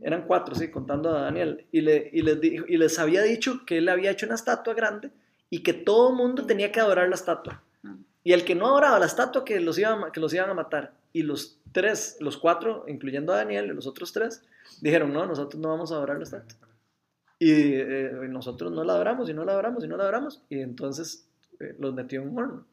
Eran 0.00 0.26
cuatro, 0.26 0.54
sí, 0.54 0.68
contando 0.70 1.10
a 1.10 1.22
Daniel. 1.22 1.66
Y, 1.72 1.80
le, 1.80 2.08
y, 2.12 2.22
les 2.22 2.40
dijo- 2.40 2.66
y 2.68 2.76
les 2.76 2.96
había 3.00 3.22
dicho 3.22 3.64
que 3.66 3.78
él 3.78 3.88
había 3.88 4.12
hecho 4.12 4.26
una 4.26 4.36
estatua 4.36 4.74
grande 4.74 5.10
y 5.48 5.64
que 5.64 5.72
todo 5.72 6.10
el 6.10 6.16
mundo 6.16 6.46
tenía 6.46 6.70
que 6.70 6.78
adorar 6.78 7.08
la 7.08 7.16
estatua. 7.16 7.62
Y 8.22 8.32
el 8.32 8.44
que 8.44 8.54
no 8.54 8.66
adoraba 8.66 9.00
la 9.00 9.06
estatua, 9.06 9.44
que 9.44 9.58
los, 9.58 9.76
iban, 9.76 10.04
a- 10.04 10.12
que 10.12 10.20
los 10.20 10.32
iban 10.34 10.50
a 10.50 10.54
matar. 10.54 10.92
Y 11.12 11.22
los 11.24 11.58
tres, 11.72 12.16
los 12.20 12.36
cuatro, 12.36 12.84
incluyendo 12.86 13.32
a 13.32 13.36
Daniel 13.38 13.64
y 13.66 13.74
los 13.74 13.86
otros 13.88 14.12
tres, 14.12 14.42
dijeron, 14.80 15.12
no, 15.12 15.26
nosotros 15.26 15.60
no 15.60 15.68
vamos 15.70 15.92
a 15.92 15.96
adorar 15.96 16.16
la 16.18 16.24
estatua. 16.24 16.56
Y 17.38 17.50
eh, 17.74 18.10
nosotros 18.28 18.70
no 18.72 18.84
la 18.84 18.92
adoramos 18.94 19.28
y 19.30 19.34
no 19.34 19.44
la 19.44 19.52
adoramos 19.52 19.82
y 19.84 19.88
no 19.88 19.96
la 19.96 20.02
adoramos. 20.04 20.42
Y 20.50 20.60
entonces 20.60 21.26
eh, 21.58 21.74
los 21.78 21.94
metió 21.94 22.20
en 22.22 22.28
un 22.28 22.38
horno. 22.38 22.66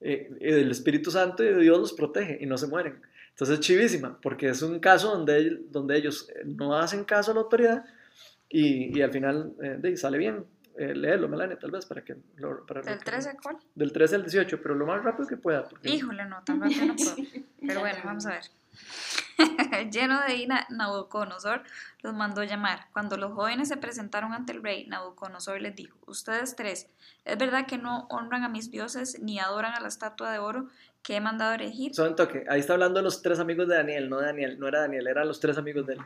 Eh, 0.00 0.30
el 0.40 0.70
Espíritu 0.70 1.10
Santo 1.10 1.42
y 1.44 1.54
Dios 1.62 1.78
los 1.78 1.92
protege 1.92 2.38
y 2.40 2.46
no 2.46 2.58
se 2.58 2.66
mueren. 2.66 3.00
Entonces 3.30 3.60
es 3.60 3.64
chivísima, 3.64 4.18
porque 4.20 4.48
es 4.48 4.62
un 4.62 4.80
caso 4.80 5.10
donde, 5.12 5.60
donde 5.70 5.96
ellos 5.96 6.28
eh, 6.34 6.42
no 6.44 6.76
hacen 6.76 7.04
caso 7.04 7.30
a 7.30 7.34
la 7.34 7.40
autoridad 7.40 7.84
y, 8.48 8.96
y 8.98 9.02
al 9.02 9.12
final 9.12 9.52
eh, 9.62 9.76
de 9.78 9.96
sale 9.96 10.18
bien. 10.18 10.44
Eh, 10.76 10.94
léelo, 10.94 11.28
Melania, 11.28 11.58
tal 11.58 11.72
vez, 11.72 11.84
para 11.86 12.04
que... 12.04 12.14
Lo, 12.36 12.64
para 12.64 12.80
lo 12.80 12.86
¿Del 12.86 12.98
que- 12.98 13.04
13 13.04 13.36
cuál? 13.42 13.56
Del 13.74 13.92
13 13.92 14.14
al 14.14 14.22
18, 14.22 14.62
pero 14.62 14.76
lo 14.76 14.86
más 14.86 15.02
rápido 15.02 15.26
que 15.26 15.36
pueda. 15.36 15.64
porque- 15.68 15.88
Híjole, 15.90 16.24
no, 16.26 16.40
tan 16.44 16.60
rápido 16.60 16.86
no 16.86 16.94
puedo. 16.94 17.16
Pero 17.66 17.80
bueno, 17.80 17.98
vamos 18.04 18.26
a 18.26 18.30
ver. 18.30 18.42
Lleno 19.92 20.20
de 20.22 20.36
ira, 20.36 20.66
Nabucodonosor 20.70 21.62
los 22.02 22.14
mandó 22.14 22.42
llamar. 22.42 22.86
Cuando 22.92 23.16
los 23.16 23.32
jóvenes 23.32 23.68
se 23.68 23.76
presentaron 23.76 24.32
ante 24.32 24.52
el 24.52 24.62
rey, 24.62 24.86
Nabucodonosor 24.86 25.60
les 25.60 25.76
dijo: 25.76 25.96
Ustedes 26.06 26.56
tres, 26.56 26.88
¿es 27.24 27.38
verdad 27.38 27.66
que 27.66 27.78
no 27.78 28.06
honran 28.10 28.44
a 28.44 28.48
mis 28.48 28.70
dioses 28.70 29.20
ni 29.20 29.38
adoran 29.38 29.74
a 29.74 29.80
la 29.80 29.88
estatua 29.88 30.32
de 30.32 30.38
oro 30.38 30.68
que 31.02 31.16
he 31.16 31.20
mandado 31.20 31.54
erigir? 31.54 31.94
Solo 31.94 32.10
un 32.10 32.16
toque. 32.16 32.44
Ahí 32.48 32.60
está 32.60 32.72
hablando 32.74 33.00
los 33.02 33.22
tres 33.22 33.38
amigos 33.38 33.68
de 33.68 33.76
Daniel, 33.76 34.10
no 34.10 34.20
Daniel, 34.20 34.58
no 34.58 34.68
era 34.68 34.80
Daniel, 34.80 35.06
eran 35.06 35.28
los 35.28 35.40
tres 35.40 35.56
amigos 35.58 35.86
de 35.86 35.94
él. 35.94 36.00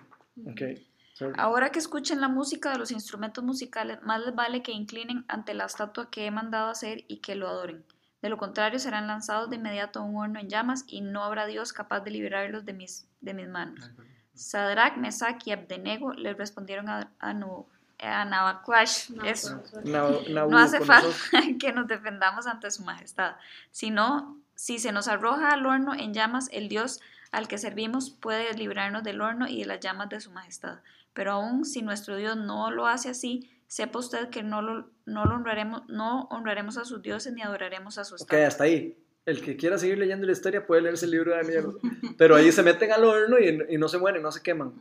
Ok. 0.47 0.81
sorry. 1.15 1.35
Ahora 1.39 1.71
que 1.71 1.79
escuchen 1.79 2.21
la 2.21 2.29
música 2.29 2.71
de 2.71 2.79
los 2.79 2.91
instrumentos 2.91 3.43
musicales, 3.43 4.03
más 4.03 4.21
les 4.25 4.35
vale 4.35 4.63
que 4.63 4.73
inclinen 4.73 5.25
ante 5.29 5.55
la 5.55 5.65
estatua 5.65 6.11
que 6.11 6.27
he 6.27 6.31
mandado 6.31 6.71
hacer 6.71 7.05
y 7.09 7.19
que 7.19 7.35
lo 7.35 7.49
adoren. 7.49 7.85
De 8.23 8.29
lo 8.29 8.39
contrario, 8.39 8.79
serán 8.79 9.07
lanzados 9.09 9.51
de 9.51 9.57
inmediato 9.57 9.99
a 9.99 10.03
un 10.03 10.17
horno 10.17 10.39
en 10.41 10.49
llamas 10.49 10.85
y 10.87 11.01
no 11.01 11.25
habrá 11.25 11.45
Dios 11.47 11.73
capaz 11.73 12.01
de 12.01 12.13
liberarlos 12.13 12.65
de 12.65 12.73
mis, 12.73 13.07
de 13.21 13.35
mis 13.35 13.49
manos. 13.49 13.91
Sadrach, 14.35 14.97
Mesach 14.97 15.47
y 15.47 15.53
Abdenego 15.53 16.13
les 16.15 16.37
respondieron 16.39 16.89
a, 16.89 17.11
a, 17.19 17.35
Nu- 17.35 17.67
a 17.99 18.25
Nabacuash, 18.25 19.11
No, 19.11 19.25
eso. 19.25 19.63
Nabu- 19.85 20.27
No 20.51 20.59
hace 20.59 20.81
falta 20.81 21.09
que 21.61 21.73
nos 21.73 21.87
defendamos 21.89 22.47
ante 22.47 22.71
su 22.71 22.83
majestad, 22.85 23.35
sino 23.73 24.39
si 24.55 24.79
se 24.79 24.93
nos 24.93 25.09
arroja 25.09 25.51
al 25.53 25.67
horno 25.67 25.93
en 25.95 26.15
llamas, 26.15 26.49
el 26.53 26.69
Dios 26.69 27.01
al 27.33 27.49
que 27.49 27.59
servimos 27.59 28.11
puede 28.11 28.53
librarnos 28.55 29.03
del 29.03 29.21
horno 29.21 29.49
y 29.49 29.61
de 29.61 29.67
las 29.67 29.81
llamas 29.81 30.09
de 30.11 30.21
su 30.21 30.31
majestad. 30.31 30.79
Pero 31.15 31.33
aún 31.33 31.65
si 31.65 31.83
nuestro 31.83 32.17
Dios 32.17 32.37
no 32.37 32.71
lo 32.71 32.87
hace 32.87 33.11
así, 33.11 33.51
sepa 33.73 34.01
usted 34.01 34.29
que 34.29 34.43
no 34.43 34.61
lo, 34.61 34.91
no 35.07 35.25
lo 35.25 35.35
honraremos, 35.35 35.85
no 35.89 36.25
honraremos 36.31 36.77
a 36.77 36.85
sus 36.85 37.01
dioses 37.01 37.33
ni 37.33 37.41
adoraremos 37.41 37.97
a 37.97 38.05
su 38.05 38.17
Ok, 38.17 38.21
estatua. 38.21 38.47
hasta 38.47 38.65
ahí. 38.65 38.99
El 39.25 39.41
que 39.41 39.57
quiera 39.57 39.79
seguir 39.79 39.97
leyendo 39.97 40.27
la 40.27 40.33
historia 40.33 40.67
puede 40.67 40.83
leerse 40.83 41.07
el 41.07 41.13
libro 41.13 41.31
de 41.31 41.39
Daniel. 41.39 41.67
Pero 42.19 42.37
ahí 42.37 42.53
se 42.53 42.63
meten 42.63 42.93
al 42.93 43.03
horno 43.03 43.39
y, 43.39 43.75
y 43.75 43.79
no 43.79 43.89
se 43.89 43.97
mueren, 43.97 44.23
no 44.23 44.31
se 44.31 44.43
queman. 44.43 44.75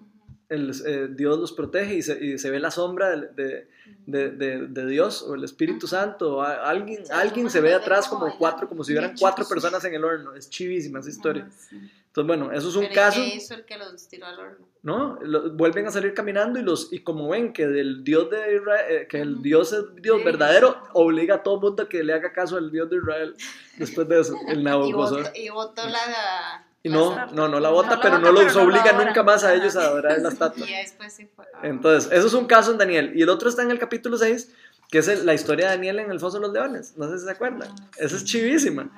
El, 0.52 0.72
eh, 0.86 1.08
Dios 1.10 1.40
los 1.40 1.52
protege 1.54 1.96
y 1.96 2.02
se, 2.02 2.24
y 2.24 2.38
se 2.38 2.50
ve 2.52 2.60
la 2.60 2.70
sombra 2.72 3.10
de, 3.10 3.28
de, 3.36 3.68
de- 4.06 4.30
de- 4.32 4.68
de 4.68 4.86
Dios 4.86 5.22
o 5.24 5.36
el 5.36 5.44
Espíritu 5.44 5.88
Santo. 5.88 6.38
O 6.38 6.42
a- 6.42 6.70
alguien, 6.70 7.50
se 7.50 7.62
ve 7.62 7.74
atrás 7.74 8.08
como 8.08 8.38
cuatro, 8.38 8.68
como 8.70 8.84
si 8.84 8.92
hubieran 8.92 9.16
cuatro 9.20 9.48
personas 9.48 9.84
en 9.86 9.94
el 9.96 10.04
horno. 10.04 10.34
Es 10.36 10.50
chivísima 10.50 11.00
esa 11.00 11.10
historia. 11.10 11.48
Entonces, 11.72 12.28
bueno, 12.28 12.52
eso 12.52 12.68
es 12.68 12.76
un 12.76 12.82
Pero 12.82 12.92
¿y 12.92 12.96
caso. 12.96 13.22
¿Qué 13.22 13.36
hizo 13.36 13.54
el 13.54 13.64
que 13.64 13.78
los 13.78 14.08
tiró 14.10 14.26
al 14.26 14.38
horno? 14.40 14.68
¿no? 14.84 15.18
Lo- 15.22 15.52
vuelven 15.52 15.88
a 15.88 15.92
salir 15.92 16.14
caminando 16.14 16.60
y 16.60 16.64
los 16.64 16.92
y 16.92 17.00
como 17.00 17.30
ven 17.30 17.54
que 17.54 17.68
del 17.68 18.04
Dios 18.04 18.30
de 18.30 18.56
Israel, 18.58 18.86
eh, 18.90 19.08
que 19.08 19.22
el 19.22 19.42
Dios 19.42 19.72
es 19.72 19.84
Dios 19.96 20.18
Sí. 20.20 20.24
verdadero, 20.26 20.76
obliga 20.94 21.36
a 21.36 21.44
todo 21.44 21.56
el 21.56 21.62
mundo 21.62 21.84
a 21.84 21.88
que 21.88 22.04
le 22.04 22.12
haga 22.14 22.34
caso 22.34 22.58
al 22.58 22.70
Dios 22.72 22.90
de 22.90 22.98
Israel. 22.98 23.36
Después 23.78 24.10
de 24.10 24.20
eso, 24.20 24.36
el 24.50 24.62
Nabucodonosor. 24.64 25.32
y 25.36 25.48
botó 25.50 25.84
la... 25.88 26.66
Y 26.84 26.90
no, 26.90 27.16
no, 27.28 27.48
no 27.48 27.60
la 27.60 27.70
No 27.70 27.84
la 27.84 28.00
pero 28.02 28.18
no 28.20 28.32
los 28.32 28.44
pero 28.44 28.54
no 28.54 28.60
la 28.72 28.80
obliga 28.80 29.06
nunca 29.06 29.24
más 29.24 29.44
a 29.44 29.54
ellos 29.54 29.76
a 29.76 29.82
adorar 29.86 30.20
la 30.20 30.30
estatua. 30.30 30.68
Y 30.68 30.74
después 30.74 31.14
se 31.14 31.28
fue. 31.28 31.46
Entonces, 31.64 32.12
eso 32.12 32.28
es 32.28 32.34
un 32.34 32.46
caso 32.48 32.72
en 32.72 32.78
Daniel. 32.80 33.12
Y 33.16 33.22
el 33.22 33.30
otro 33.30 33.50
está 33.50 33.62
en 33.62 33.70
el 33.72 33.78
capítulo 33.80 34.18
6, 34.18 34.52
que 34.90 34.98
es 34.98 35.08
el- 35.08 35.26
la 35.26 35.34
historia 35.36 35.68
de 35.70 35.76
Daniel 35.76 36.00
en 36.00 36.10
el 36.12 36.20
foso 36.20 36.38
de 36.38 36.42
los 36.48 36.54
leones. 36.54 36.98
No 36.98 37.08
sé 37.10 37.20
si 37.20 37.26
se 37.26 37.32
acuerdan. 37.32 37.70
Ah, 37.72 37.90
Esa 37.98 38.16
es 38.16 38.22
sí. 38.22 38.28
chivísima. 38.28 38.90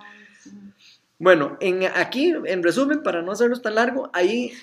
Sí. 0.42 0.52
Bueno, 1.20 1.58
en, 1.62 1.84
aquí, 1.96 2.34
en 2.46 2.64
resumen, 2.64 3.04
para 3.04 3.22
no 3.22 3.32
hacernos 3.34 3.62
tan 3.62 3.76
largo, 3.76 4.10
ahí 4.14 4.54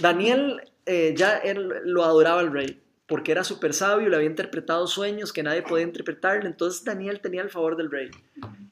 Daniel 0.00 0.60
eh, 0.86 1.14
ya 1.16 1.36
él 1.38 1.68
lo 1.84 2.04
adoraba 2.04 2.40
al 2.40 2.52
rey, 2.52 2.80
porque 3.06 3.32
era 3.32 3.42
súper 3.42 3.74
sabio, 3.74 4.08
le 4.08 4.16
había 4.16 4.28
interpretado 4.28 4.86
sueños 4.86 5.32
que 5.32 5.42
nadie 5.42 5.62
podía 5.62 5.84
interpretarle, 5.84 6.46
entonces 6.46 6.84
Daniel 6.84 7.20
tenía 7.20 7.42
el 7.42 7.50
favor 7.50 7.76
del 7.76 7.90
rey. 7.90 8.10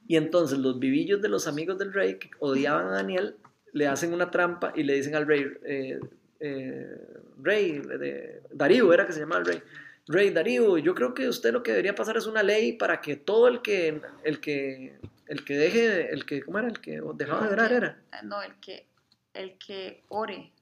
Y 0.06 0.16
entonces 0.16 0.58
los 0.58 0.78
vivillos 0.78 1.20
de 1.22 1.28
los 1.28 1.46
amigos 1.48 1.76
del 1.78 1.92
rey 1.92 2.18
que 2.18 2.30
odiaban 2.38 2.86
a 2.86 2.90
Daniel, 2.92 3.36
le 3.74 3.88
hacen 3.88 4.14
una 4.14 4.30
trampa 4.30 4.72
y 4.74 4.84
le 4.84 4.94
dicen 4.94 5.14
al 5.16 5.26
rey, 5.26 5.46
eh, 5.64 6.00
eh, 6.40 6.96
rey, 7.42 7.80
de, 7.80 8.40
Darío 8.52 8.92
era 8.92 9.04
que 9.04 9.12
se 9.12 9.20
llamaba 9.20 9.40
el 9.40 9.46
rey, 9.46 9.62
rey 10.06 10.30
Darío, 10.30 10.78
yo 10.78 10.94
creo 10.94 11.12
que 11.12 11.28
usted 11.28 11.52
lo 11.52 11.62
que 11.62 11.72
debería 11.72 11.94
pasar 11.94 12.16
es 12.16 12.26
una 12.26 12.42
ley 12.42 12.74
para 12.74 13.00
que 13.00 13.16
todo 13.16 13.48
el 13.48 13.62
que, 13.62 14.00
el 14.22 14.40
que, 14.40 14.96
el 15.26 15.44
que 15.44 15.56
deje, 15.58 16.12
el 16.12 16.24
que, 16.24 16.42
¿cómo 16.42 16.60
era? 16.60 16.68
El 16.68 16.80
que 16.80 17.02
dejaba 17.14 17.48
de 17.48 17.52
orar 17.52 17.72
era. 17.72 17.98
No, 18.22 18.40
el 18.42 18.54
que, 18.60 18.86
el 19.34 19.58
que 19.58 20.04
ore. 20.08 20.52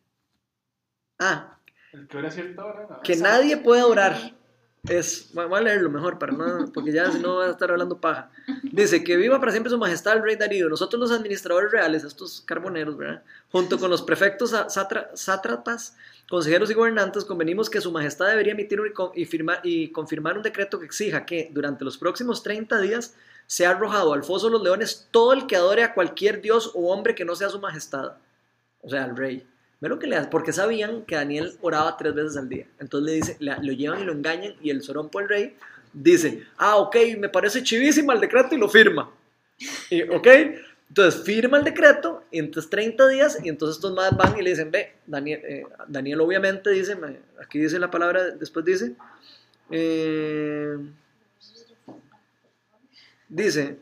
Ah, 1.19 1.59
El 1.93 2.09
que 2.09 2.17
ora 2.17 2.31
cierta 2.31 2.65
hora. 2.65 2.87
¿no? 2.89 3.03
Que 3.03 3.17
nadie 3.17 3.59
puede 3.59 3.83
orar. 3.83 4.17
Es, 4.89 5.33
voy 5.33 5.47
a 5.55 5.61
leerlo 5.61 5.89
mejor 5.91 6.19
para 6.19 6.33
no, 6.33 6.73
porque 6.73 6.91
ya 6.91 7.09
si 7.13 7.21
no 7.21 7.37
va 7.37 7.47
a 7.47 7.51
estar 7.51 7.71
hablando 7.71 8.01
paja. 8.01 8.31
Dice 8.65 9.05
que 9.05 9.17
viva 9.17 9.39
para 9.39 9.53
siempre 9.53 9.71
su 9.71 9.79
majestad 9.79 10.17
el 10.17 10.25
rey 10.25 10.35
Darío. 10.35 10.69
Nosotros 10.69 10.99
los 10.99 11.13
administradores 11.13 11.71
reales, 11.71 12.03
estos 12.03 12.41
carboneros, 12.41 12.97
¿verdad? 12.97 13.23
Junto 13.53 13.79
con 13.79 13.91
los 13.91 14.03
prefectos 14.03 14.51
sátra- 14.51 15.09
sátrapas, 15.15 15.97
consejeros 16.29 16.69
y 16.69 16.75
gobernantes, 16.75 17.25
convenimos 17.25 17.71
que 17.71 17.81
su 17.81 17.93
majestad 17.93 18.27
debería 18.27 18.55
emitir 18.55 18.81
y 19.15 19.25
firmar, 19.25 19.61
y 19.63 19.93
confirmar 19.93 20.37
un 20.37 20.43
decreto 20.43 20.81
que 20.81 20.87
exija 20.87 21.25
que 21.27 21.49
durante 21.53 21.85
los 21.85 21.97
próximos 21.97 22.43
30 22.43 22.81
días 22.81 23.15
sea 23.47 23.71
arrojado 23.71 24.15
al 24.15 24.25
foso 24.25 24.47
de 24.47 24.53
los 24.55 24.63
leones 24.65 25.07
todo 25.13 25.33
el 25.33 25.47
que 25.47 25.55
adore 25.55 25.85
a 25.85 25.95
cualquier 25.95 26.43
dios 26.43 26.73
o 26.75 26.93
hombre 26.93 27.15
que 27.15 27.25
no 27.25 27.37
sea 27.37 27.51
su 27.51 27.61
majestad. 27.61 28.15
O 28.81 28.91
sea, 28.91 29.05
al 29.05 29.17
rey. 29.17 29.47
Ve 29.83 29.89
lo 29.89 29.99
que 29.99 30.07
le 30.07 30.15
hace, 30.15 30.29
porque 30.29 30.53
sabían 30.53 31.03
que 31.03 31.17
Daniel 31.17 31.57
oraba 31.61 31.97
tres 31.97 32.15
veces 32.15 32.37
al 32.37 32.49
día. 32.49 32.69
Entonces 32.79 33.05
le 33.05 33.17
dice, 33.17 33.37
lo 33.41 33.73
llevan 33.73 34.01
y 34.01 34.05
lo 34.05 34.13
engañan 34.13 34.55
y 34.63 34.71
el 34.71 34.81
sorompo 34.81 35.19
el 35.19 35.29
rey 35.29 35.57
dice, 35.93 36.45
ah, 36.57 36.77
ok, 36.77 36.97
me 37.19 37.29
parece 37.29 37.65
chivísima 37.65 38.15
el 38.15 38.21
decreto 38.21 38.55
y 38.55 38.59
lo 38.59 38.69
firma. 38.69 39.11
Y, 39.91 40.03
ok, 40.03 40.29
entonces 40.89 41.25
firma 41.25 41.59
el 41.59 41.65
decreto 41.65 42.23
y 42.31 42.39
entonces 42.39 42.71
30 42.71 43.09
días 43.09 43.39
y 43.43 43.49
entonces 43.49 43.75
estos 43.75 43.93
más 43.93 44.17
van 44.17 44.39
y 44.39 44.43
le 44.43 44.51
dicen, 44.51 44.71
ve, 44.71 44.95
Daniel, 45.05 45.41
eh, 45.43 45.65
Daniel 45.89 46.21
obviamente 46.21 46.71
dice, 46.71 46.97
aquí 47.43 47.59
dice 47.59 47.81
la 47.81 47.91
palabra, 47.91 48.31
después 48.31 48.65
dice, 48.65 48.95
eh, 49.69 50.79
dice, 53.29 53.79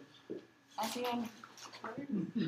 Así. 0.79 1.05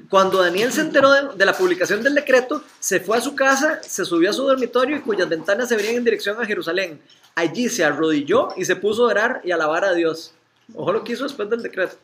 Cuando 0.09 0.39
Daniel 0.43 0.73
se 0.73 0.81
enteró 0.81 1.33
de, 1.33 1.45
la 1.45 1.53
publicación 1.53 2.03
del 2.03 2.15
decreto, 2.15 2.63
se 2.81 3.01
fue 3.01 3.19
a 3.19 3.21
su 3.21 3.35
casa, 3.35 3.81
se 3.83 4.05
subió 4.05 4.31
a 4.31 4.33
su 4.33 4.43
dormitorio 4.45 4.97
y 4.97 5.01
cuyas 5.01 5.29
ventanas 5.29 5.69
se 5.69 5.77
verían 5.77 5.97
en 5.97 6.05
dirección 6.05 6.41
a 6.41 6.47
Jerusalén. 6.47 7.01
Allí 7.35 7.69
se 7.69 7.85
arrodilló 7.85 8.49
y 8.57 8.65
se 8.65 8.77
puso 8.77 9.05
a 9.05 9.11
orar 9.11 9.41
y 9.45 9.51
alabar 9.51 9.85
a 9.85 9.95
Dios. 9.95 10.35
Ojo 10.75 10.93
lo 10.93 11.05
que 11.05 11.17
después 11.17 11.49
del 11.49 11.63
decreto. 11.63 11.97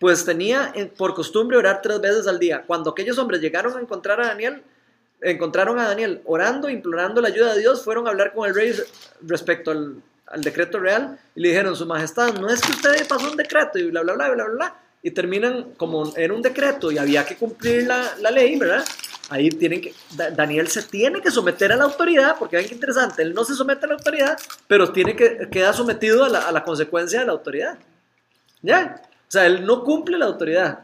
Pues 0.00 0.24
tenía 0.24 0.72
eh, 0.74 0.86
por 0.86 1.14
costumbre 1.14 1.56
orar 1.56 1.80
tres 1.82 2.00
veces 2.00 2.26
al 2.26 2.38
día. 2.38 2.64
Cuando 2.66 2.90
aquellos 2.90 3.18
hombres 3.18 3.40
llegaron 3.40 3.76
a 3.76 3.80
encontrar 3.80 4.20
a 4.20 4.28
Daniel, 4.28 4.62
encontraron 5.20 5.78
a 5.78 5.88
Daniel 5.88 6.22
orando, 6.24 6.68
implorando 6.68 7.20
la 7.20 7.28
ayuda 7.28 7.54
de 7.54 7.60
Dios, 7.60 7.82
fueron 7.82 8.06
a 8.06 8.10
hablar 8.10 8.32
con 8.32 8.48
el 8.48 8.54
rey 8.54 8.72
respecto 9.22 9.72
al, 9.72 10.00
al 10.26 10.42
decreto 10.42 10.78
real 10.78 11.18
y 11.34 11.40
le 11.40 11.48
dijeron, 11.48 11.74
Su 11.74 11.86
Majestad, 11.86 12.34
no 12.34 12.48
es 12.48 12.60
que 12.60 12.72
usted 12.72 13.06
pasó 13.08 13.30
un 13.30 13.36
decreto 13.36 13.78
y 13.78 13.90
bla, 13.90 14.02
bla, 14.02 14.14
bla, 14.14 14.30
bla, 14.30 14.44
bla, 14.44 14.54
bla. 14.54 14.76
Y 15.02 15.10
terminan 15.12 15.74
como 15.76 16.12
era 16.16 16.34
un 16.34 16.42
decreto 16.42 16.90
y 16.90 16.98
había 16.98 17.24
que 17.24 17.36
cumplir 17.36 17.86
la, 17.86 18.14
la 18.20 18.30
ley, 18.30 18.58
¿verdad? 18.58 18.84
Ahí 19.30 19.48
tienen 19.50 19.80
que, 19.80 19.94
Da- 20.16 20.30
Daniel 20.30 20.68
se 20.68 20.82
tiene 20.82 21.20
que 21.20 21.30
someter 21.30 21.70
a 21.72 21.76
la 21.76 21.84
autoridad, 21.84 22.36
porque 22.38 22.56
vean 22.56 22.68
qué 22.68 22.74
interesante, 22.74 23.22
él 23.22 23.34
no 23.34 23.44
se 23.44 23.54
somete 23.54 23.84
a 23.84 23.88
la 23.88 23.94
autoridad, 23.94 24.38
pero 24.66 24.90
tiene 24.90 25.14
que, 25.14 25.48
queda 25.50 25.72
sometido 25.72 26.24
a 26.24 26.28
la, 26.28 26.40
a 26.48 26.52
la 26.52 26.64
consecuencia 26.64 27.20
de 27.20 27.26
la 27.26 27.32
autoridad. 27.32 27.78
¿Ya? 28.62 29.00
O 29.04 29.30
sea, 29.30 29.46
él 29.46 29.64
no 29.64 29.84
cumple 29.84 30.18
la 30.18 30.24
autoridad, 30.26 30.80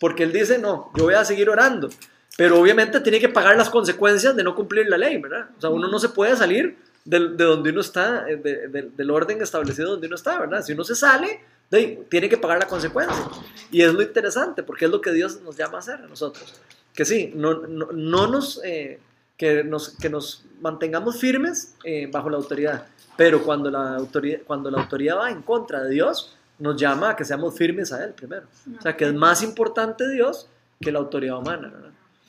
porque 0.00 0.24
él 0.24 0.32
dice, 0.32 0.58
no, 0.58 0.90
yo 0.96 1.04
voy 1.04 1.14
a 1.14 1.24
seguir 1.24 1.48
orando, 1.48 1.88
pero 2.36 2.60
obviamente 2.60 3.00
tiene 3.00 3.20
que 3.20 3.28
pagar 3.28 3.56
las 3.56 3.70
consecuencias 3.70 4.34
de 4.36 4.42
no 4.44 4.54
cumplir 4.54 4.88
la 4.88 4.98
ley, 4.98 5.16
¿verdad? 5.18 5.48
O 5.56 5.60
sea, 5.60 5.70
uno 5.70 5.88
no 5.88 5.98
se 5.98 6.08
puede 6.10 6.36
salir 6.36 6.76
del- 7.04 7.36
de, 7.36 7.44
donde 7.44 7.70
uno 7.70 7.80
está, 7.80 8.28
eh, 8.28 8.36
de- 8.36 8.68
de- 8.68 8.90
del 8.94 9.10
orden 9.10 9.40
establecido 9.40 9.92
donde 9.92 10.08
uno 10.08 10.16
está, 10.16 10.38
¿verdad? 10.40 10.62
Si 10.62 10.72
uno 10.72 10.82
se 10.84 10.96
sale, 10.96 11.28
de 11.28 11.38
tiene 11.70 12.28
que 12.28 12.36
pagar 12.36 12.58
la 12.58 12.66
consecuencia. 12.66 13.24
Y 13.70 13.82
es 13.82 13.92
lo 13.92 14.02
interesante, 14.02 14.62
porque 14.62 14.84
es 14.84 14.90
lo 14.90 15.00
que 15.00 15.12
Dios 15.12 15.40
nos 15.42 15.56
llama 15.56 15.76
a 15.76 15.80
hacer 15.80 15.96
a 15.96 16.06
nosotros. 16.06 16.54
Que 16.94 17.04
sí, 17.04 17.32
no, 17.34 17.54
no, 17.66 17.88
no 17.92 18.26
nos, 18.28 18.60
eh, 18.64 19.00
que 19.36 19.64
nos, 19.64 19.90
que 19.96 20.08
nos 20.08 20.44
mantengamos 20.60 21.18
firmes 21.18 21.74
eh, 21.84 22.08
bajo 22.10 22.30
la 22.30 22.36
autoridad, 22.36 22.86
pero 23.16 23.42
cuando 23.42 23.70
la 23.70 23.96
autoridad, 23.96 24.40
cuando 24.46 24.70
la 24.70 24.80
autoridad 24.80 25.18
va 25.18 25.30
en 25.30 25.42
contra 25.42 25.82
de 25.82 25.90
Dios, 25.90 26.36
nos 26.58 26.80
llama 26.80 27.10
a 27.10 27.16
que 27.16 27.24
seamos 27.24 27.56
firmes 27.56 27.92
a 27.92 28.04
Él 28.04 28.12
primero. 28.12 28.46
O 28.78 28.80
sea, 28.80 28.96
que 28.96 29.06
es 29.06 29.14
más 29.14 29.42
importante 29.42 30.08
Dios 30.08 30.48
que 30.80 30.92
la 30.92 31.00
autoridad 31.00 31.38
humana. 31.38 31.72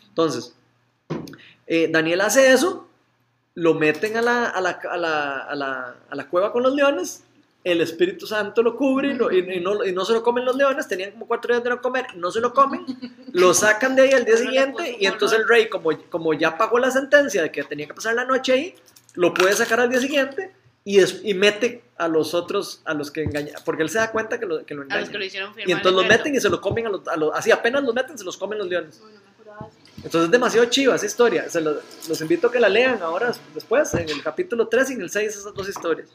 Entonces, 0.08 0.56
eh, 1.67 1.89
Daniel 1.91 2.21
hace 2.21 2.52
eso, 2.52 2.88
lo 3.54 3.74
meten 3.74 4.17
a, 4.17 4.21
la, 4.21 4.45
a, 4.50 4.62
la, 4.62 4.71
a, 4.71 5.56
la, 5.56 5.95
a 6.10 6.15
la 6.15 6.30
cueva 6.30 6.52
con 6.52 6.63
los 6.63 6.74
leones, 6.74 7.24
el 7.65 7.82
Espíritu 7.82 8.25
Santo 8.28 8.62
lo 8.63 8.78
cubre 8.78 9.10
y, 9.10 9.13
lo- 9.15 9.32
y- 9.32 9.39
y 9.58 9.60
no, 9.60 9.84
y 9.84 9.91
no 9.91 10.06
se 10.06 10.13
lo 10.13 10.23
comen 10.23 10.45
los 10.45 10.56
leones, 10.56 10.88
tenían 10.88 11.12
como 11.12 11.28
cuatro 11.28 11.54
días 11.54 11.63
de 11.63 11.71
no 11.71 11.82
comer, 11.82 12.06
no 12.15 12.32
se 12.32 12.39
lo 12.39 12.54
comen, 12.54 12.86
lo 13.34 13.54
sacan 13.54 13.95
de 13.95 14.04
ahí 14.04 14.12
al 14.13 14.23
día 14.23 14.38
siguiente 14.38 14.95
y 14.99 15.08
entonces 15.08 15.39
el 15.39 15.47
rey, 15.47 15.67
como, 15.67 15.89
como 16.10 16.34
ya 16.34 16.58
pagó 16.58 16.80
la 16.80 16.91
sentencia 16.91 17.41
de 17.41 17.51
que 17.51 17.63
tenía 17.63 17.88
que 17.88 17.93
pasar 17.93 18.13
la 18.13 18.23
noche 18.23 18.54
ahí, 18.54 18.75
lo 19.15 19.34
puede 19.34 19.54
sacar 19.54 19.80
al 19.80 19.89
día 19.89 19.99
siguiente 19.99 20.54
y, 20.84 20.99
es- 20.99 21.21
y 21.23 21.34
mete 21.34 21.82
a 21.97 22.08
los 22.08 22.34
otros, 22.36 22.82
a 22.86 22.93
los 22.93 23.10
que 23.10 23.23
engañan, 23.23 23.56
porque 23.65 23.82
él 23.82 23.89
se 23.89 23.97
da 23.97 24.12
cuenta 24.12 24.39
que 24.39 24.45
lo, 24.45 24.63
que 24.65 24.75
lo 24.75 24.82
A 24.84 24.86
los 24.86 24.93
que 24.93 24.99
engañan. 24.99 25.19
lo 25.19 25.25
hicieron 25.25 25.54
firmar 25.56 25.67
Y 25.69 25.71
entonces 25.71 25.95
los 25.95 26.08
meten 26.08 26.36
y 26.36 26.39
se 26.39 26.49
lo 26.49 26.62
comen 26.62 26.86
a 26.86 26.89
los, 26.91 27.08
a 27.08 27.15
los- 27.17 27.34
así 27.34 27.49
apenas 27.51 27.84
los 27.84 27.95
meten, 27.95 28.15
se 28.17 28.23
los 28.23 28.38
comen 28.38 28.60
los 28.60 28.67
leones. 28.67 29.01
Entonces 29.97 30.25
es 30.25 30.32
demasiado 30.32 30.65
chiva 30.67 30.95
esa 30.95 31.06
historia. 31.08 31.49
Se 31.49 31.60
lo- 31.62 31.80
los 32.08 32.21
invito 32.21 32.47
a 32.47 32.51
que 32.51 32.60
la 32.60 32.69
lean 32.69 33.01
ahora 33.01 33.34
después, 33.56 33.91
en 33.95 34.08
el 34.08 34.21
capítulo 34.21 34.67
3 34.67 34.91
y 34.91 34.93
en 34.93 35.01
el 35.01 35.10
6, 35.10 35.30
esas 35.36 35.54
dos 35.54 35.67
historias. 35.67 36.10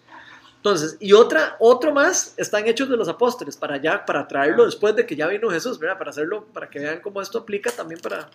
Entonces, 0.61 0.99
y 1.01 1.15
otra, 1.15 1.57
otro 1.59 1.91
más 1.91 2.35
están 2.37 2.67
hechos 2.69 2.91
de 2.91 2.97
los 2.99 3.09
apóstoles, 3.09 3.57
para 3.57 3.79
ya, 3.79 4.05
para 4.05 4.29
traerlo 4.29 4.67
después 4.67 4.95
de 4.95 5.07
que 5.07 5.17
ya 5.17 5.27
vino 5.27 5.49
Jesús, 5.49 5.79
¿verdad? 5.79 5.97
Para 5.97 6.11
hacerlo, 6.11 6.45
para 6.53 6.69
que 6.69 6.79
vean 6.81 7.01
cómo 7.01 7.23
esto 7.23 7.39
aplica 7.39 7.71
también 7.71 7.99
para, 8.03 8.29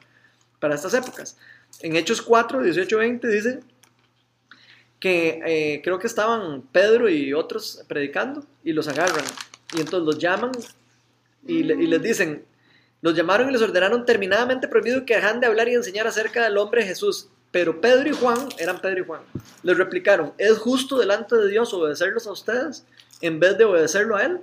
para 0.60 0.74
estas 0.74 0.96
épocas. 0.96 1.38
En 1.82 1.96
Hechos 1.96 2.24
4, 2.24 2.64
18, 2.64 2.98
20 2.98 3.28
dice 3.28 3.60
que 5.00 5.42
eh, 5.46 5.82
creo 5.84 6.00
que 6.00 6.08
estaban 6.08 6.64
Pedro 6.72 7.10
y 7.10 7.34
otros 7.34 7.84
predicando 7.88 8.44
y 8.64 8.74
los 8.74 8.88
agarran. 8.88 9.24
Y 9.74 9.82
entonces 9.82 10.06
los 10.06 10.18
llaman 10.18 10.52
y, 11.46 11.64
le- 11.64 11.76
y 11.76 11.86
les 11.88 12.02
dicen, 12.02 12.44
los 13.02 13.14
llamaron 13.14 13.50
y 13.50 13.52
les 13.52 13.62
ordenaron 13.62 14.06
terminadamente 14.06 14.68
prohibido 14.68 15.06
que 15.06 15.16
dejan 15.16 15.40
de 15.40 15.48
hablar 15.48 15.68
y 15.70 15.76
enseñar 15.76 16.08
acerca 16.08 16.44
del 16.44 16.58
hombre 16.58 16.84
Jesús. 16.84 17.30
Pero 17.56 17.80
Pedro 17.80 18.10
y 18.10 18.12
Juan, 18.12 18.50
eran 18.58 18.82
Pedro 18.82 19.00
y 19.00 19.06
Juan, 19.06 19.22
les 19.64 19.78
replicaron, 19.78 20.34
¿es 20.38 20.58
justo 20.58 21.00
delante 21.00 21.38
de 21.38 21.48
Dios 21.48 21.74
obedecerlos 21.74 22.28
a 22.28 22.34
ustedes 22.34 22.84
en 23.22 23.40
vez 23.40 23.58
de 23.58 23.64
obedecerlo 23.64 24.18
a 24.18 24.24
Él? 24.26 24.42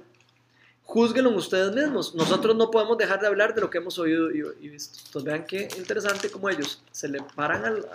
Júzguenlo 0.84 1.28
ustedes 1.36 1.74
mismos. 1.74 2.14
Nosotros 2.14 2.56
no 2.56 2.70
podemos 2.70 2.96
dejar 2.96 3.20
de 3.20 3.26
hablar 3.26 3.54
de 3.54 3.60
lo 3.60 3.68
que 3.68 3.76
hemos 3.76 3.98
oído 3.98 4.30
y, 4.30 4.68
visto. 4.70 4.98
Entonces 5.04 5.24
vean 5.24 5.44
qué 5.46 5.68
interesante 5.76 6.30
como 6.30 6.48
ellos 6.48 6.82
se 6.90 7.06
le 7.06 7.18
paran 7.36 7.66
al- 7.66 7.86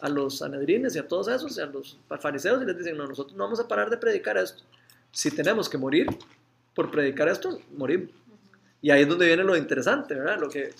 a 0.00 0.08
los 0.08 0.38
sanedrines 0.38 0.96
y 0.96 0.98
a 0.98 1.06
todos 1.06 1.28
esos, 1.28 1.56
y 1.56 1.60
a 1.60 1.66
los 1.66 1.96
fariseos 2.18 2.60
y 2.60 2.66
les 2.66 2.76
dicen, 2.76 2.96
no, 2.96 3.06
nosotros 3.06 3.36
no 3.36 3.44
vamos 3.44 3.60
a 3.60 3.68
parar 3.68 3.90
de 3.90 3.96
predicar 3.96 4.36
esto. 4.38 4.64
Si 5.12 5.30
tenemos 5.30 5.68
que 5.68 5.78
morir 5.78 6.08
por 6.74 6.90
predicar 6.90 7.28
esto, 7.28 7.60
morimos. 7.76 8.10
Y 8.82 8.90
ahí 8.90 9.02
es 9.02 9.08
donde 9.08 9.26
viene 9.26 9.44
lo 9.44 9.56
interesante, 9.56 10.16
¿verdad? 10.16 10.40
Lo 10.40 10.48
que 10.48 10.72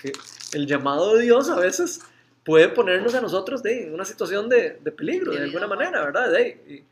el 0.52 0.66
llamado 0.66 1.14
de 1.14 1.22
Dios 1.22 1.48
a 1.48 1.60
veces 1.60 2.00
puede 2.46 2.68
ponernos 2.68 3.14
a 3.14 3.20
nosotros 3.20 3.62
de, 3.62 3.88
en 3.88 3.92
una 3.94 4.04
situación 4.06 4.48
de, 4.48 4.78
de 4.82 4.92
peligro, 4.92 5.32
de, 5.32 5.38
De 5.40 5.44
alguna 5.44 5.66
manera, 5.66 6.02
¿verdad? 6.04 6.30
De, 6.30 6.48
y, 6.68 6.84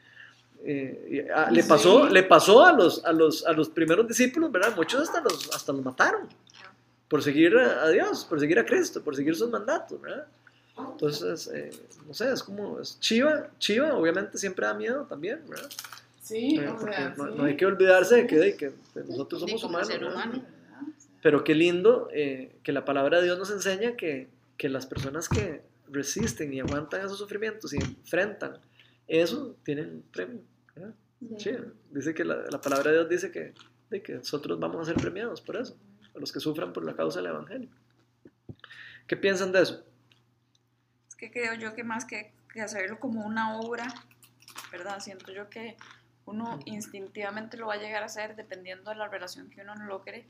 eh, 0.66 1.08
y, 1.26 1.30
ah, 1.30 1.48
le, 1.50 1.62
pasó, 1.64 2.08
le 2.08 2.22
pasó 2.24 2.64
a 2.64 2.72
los, 2.72 3.04
a, 3.04 3.12
los, 3.12 3.46
a 3.46 3.52
los 3.52 3.68
primeros 3.68 4.06
discípulos, 4.08 4.50
¿verdad? 4.50 4.74
Muchos 4.76 5.00
hasta 5.08 5.20
los, 5.22 5.48
hasta 5.54 5.72
los 5.72 5.82
mataron 5.84 6.28
por 7.08 7.22
seguir 7.22 7.56
a, 7.56 7.84
a 7.84 7.88
Dios, 7.90 8.24
por 8.24 8.40
seguir 8.40 8.58
a 8.58 8.66
Cristo, 8.66 9.02
por 9.02 9.14
seguir 9.14 9.36
sus 9.36 9.48
mandatos, 9.48 10.00
¿verdad? 10.00 10.26
Entonces, 10.76 11.48
eh, 11.54 11.70
no 12.06 12.12
sé, 12.14 12.32
es 12.32 12.42
como, 12.42 12.80
es 12.80 12.98
chiva, 12.98 13.48
chiva, 13.58 13.94
obviamente 13.94 14.36
siempre 14.38 14.66
da 14.66 14.74
miedo 14.74 15.06
también, 15.08 15.40
¿verdad? 15.48 15.70
Sí, 16.20 16.56
Eh, 16.58 16.66
o 16.68 16.80
sea, 16.80 17.14
no, 17.16 17.26
sí. 17.28 17.34
no 17.36 17.44
hay 17.44 17.56
que 17.56 17.66
olvidarse 17.66 18.16
de 18.16 18.26
que, 18.26 18.36
de 18.38 18.56
que 18.56 18.72
nosotros 19.06 19.42
Sí, 19.42 19.56
somos 19.58 19.64
humanos. 19.64 20.12
humano. 20.12 20.42
Pero 21.22 21.44
qué 21.44 21.54
lindo 21.54 22.08
eh, 22.12 22.50
que 22.64 22.72
la 22.72 22.84
palabra 22.84 23.18
de 23.18 23.24
Dios 23.24 23.38
nos 23.38 23.50
enseña 23.50 23.94
que, 23.96 24.28
que 24.56 24.68
las 24.68 24.86
personas 24.86 25.28
que 25.28 25.62
resisten 25.88 26.52
y 26.52 26.60
aguantan 26.60 27.04
esos 27.04 27.18
sufrimientos 27.18 27.72
y 27.72 27.76
enfrentan 27.76 28.60
eso 29.06 29.56
tienen 29.64 30.02
premio. 30.12 30.42
Sí, 31.38 31.52
dice 31.90 32.14
que 32.14 32.24
la, 32.24 32.36
la 32.50 32.60
palabra 32.60 32.90
de 32.90 32.98
Dios 32.98 33.08
dice 33.08 33.30
que, 33.30 33.54
de 33.90 34.02
que 34.02 34.14
nosotros 34.14 34.58
vamos 34.58 34.82
a 34.82 34.92
ser 34.92 35.00
premiados 35.00 35.40
por 35.40 35.56
eso, 35.56 35.76
a 36.14 36.18
los 36.18 36.32
que 36.32 36.40
sufran 36.40 36.72
por 36.72 36.84
la 36.84 36.94
causa 36.94 37.20
del 37.20 37.30
Evangelio. 37.30 37.70
¿Qué 39.06 39.16
piensan 39.16 39.52
de 39.52 39.62
eso? 39.62 39.84
Es 41.08 41.16
que 41.16 41.30
creo 41.30 41.54
yo 41.54 41.74
que 41.74 41.84
más 41.84 42.04
que, 42.04 42.32
que 42.52 42.60
hacerlo 42.60 42.98
como 43.00 43.24
una 43.24 43.58
obra, 43.58 43.86
¿verdad? 44.70 45.00
Siento 45.00 45.32
yo 45.32 45.48
que 45.48 45.76
uno 46.26 46.58
instintivamente 46.66 47.56
lo 47.56 47.66
va 47.66 47.74
a 47.74 47.78
llegar 47.78 48.02
a 48.02 48.06
hacer 48.06 48.36
dependiendo 48.36 48.90
de 48.90 48.96
la 48.96 49.08
relación 49.08 49.50
que 49.50 49.62
uno 49.62 49.74
logre 49.86 50.26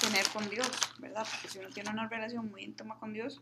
tener 0.00 0.26
con 0.32 0.48
Dios, 0.48 0.68
¿verdad? 0.98 1.26
Porque 1.30 1.48
si 1.48 1.58
uno 1.58 1.68
tiene 1.70 1.90
una 1.90 2.08
relación 2.08 2.50
muy 2.50 2.64
íntima 2.64 2.98
con 2.98 3.12
Dios, 3.12 3.40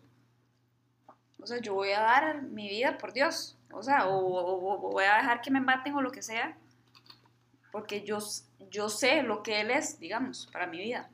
o 1.41 1.47
sea, 1.47 1.59
yo 1.61 1.75
voy 1.75 1.91
a 1.93 2.01
dar 2.01 2.43
mi 2.43 2.69
vida 2.69 2.99
por 2.99 3.13
Dios, 3.13 3.57
o 3.73 3.83
sea, 3.83 4.07
o, 4.09 4.17
o- 4.19 4.89
o 4.89 4.91
voy 4.93 5.05
a 5.05 5.17
dejar 5.17 5.41
que 5.41 5.51
me 5.51 5.61
maten 5.61 5.95
o 5.95 6.03
lo 6.03 6.11
que 6.11 6.23
sea, 6.23 6.57
porque 7.71 8.03
yo, 8.05 8.19
yo 8.71 8.89
sé 8.89 9.23
lo 9.23 9.43
que 9.43 9.61
Él 9.61 9.71
es, 9.71 9.99
digamos, 10.01 10.49
para 10.53 10.67
mi 10.67 10.79
vida. 10.79 11.09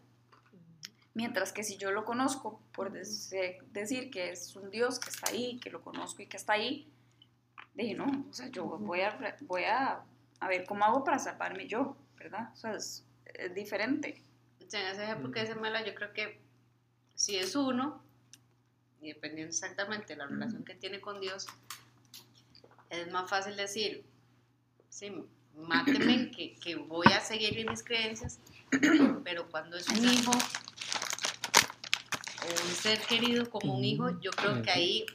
Mientras 1.13 1.53
que 1.53 1.63
si 1.63 1.77
yo 1.77 1.93
lo 1.93 2.05
conozco 2.05 2.61
por 2.73 2.97
eh, 2.97 3.59
decir 3.73 4.11
que 4.11 4.31
es 4.31 4.57
un 4.57 4.71
Dios 4.71 4.99
que 4.99 5.11
está 5.11 5.31
ahí, 5.31 5.61
que 5.61 5.71
lo 5.71 5.81
conozco 5.83 6.23
y 6.23 6.27
que 6.27 6.37
está 6.37 6.55
ahí, 6.55 6.91
dije, 7.75 7.95
no, 7.95 8.07
o 8.29 8.33
sea, 8.33 8.49
yo 8.49 8.65
voy 8.65 9.03
a, 9.03 9.37
voy 9.43 9.65
a, 9.65 10.01
a 10.41 10.49
ver 10.49 10.65
cómo 10.65 10.85
hago 10.85 11.05
para 11.05 11.19
salvarme 11.19 11.67
yo, 11.69 11.97
¿verdad? 12.17 12.51
O 12.53 12.57
sea, 12.57 12.75
es, 12.75 13.05
es 13.27 13.55
diferente. 13.55 14.23
Sea, 14.69 14.81
en 14.81 14.87
ese 14.95 15.05
ejemplo 15.05 15.31
que 15.31 15.41
dice 15.41 15.55
Mela, 15.55 15.85
yo 15.85 15.95
creo 15.95 16.13
que 16.13 16.41
si 17.15 17.37
es 17.37 17.55
uno, 17.55 18.03
y 19.01 19.09
dependiendo 19.09 19.51
exactamente 19.51 20.15
de 20.15 20.17
la 20.17 20.27
relación 20.27 20.65
que 20.65 20.75
tiene 20.75 21.01
con 21.01 21.21
Dios, 21.21 21.47
es 22.91 23.11
más 23.13 23.29
fácil 23.29 23.57
decir, 23.57 24.05
sí, 24.89 25.13
máteme, 25.57 26.31
que, 26.37 26.55
que 26.57 26.77
voy 26.77 27.07
a 27.09 27.21
seguir 27.21 27.69
mis 27.69 27.83
creencias, 27.83 28.41
pero 29.23 29.49
cuando 29.51 29.77
es 29.77 29.89
un 29.89 30.05
hijo 30.05 30.33
o 32.43 32.67
un 32.67 32.75
ser 32.75 33.01
querido 33.01 33.49
como 33.51 33.77
un 33.77 33.85
hijo, 33.85 34.21
yo 34.21 34.31
creo 34.33 34.63
que 34.63 34.71
ahí, 34.71 35.07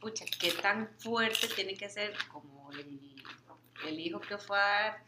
pucha, 0.00 0.24
qué 0.40 0.52
tan 0.52 0.88
fuerte 0.98 1.48
tiene 1.54 1.74
que 1.74 1.88
ser 1.88 2.14
como 2.32 2.70
el, 2.72 3.14
el 3.86 4.00
hijo 4.00 4.20
que 4.20 4.38
fue 4.38 4.58
a 4.58 4.62
dar 4.62 5.05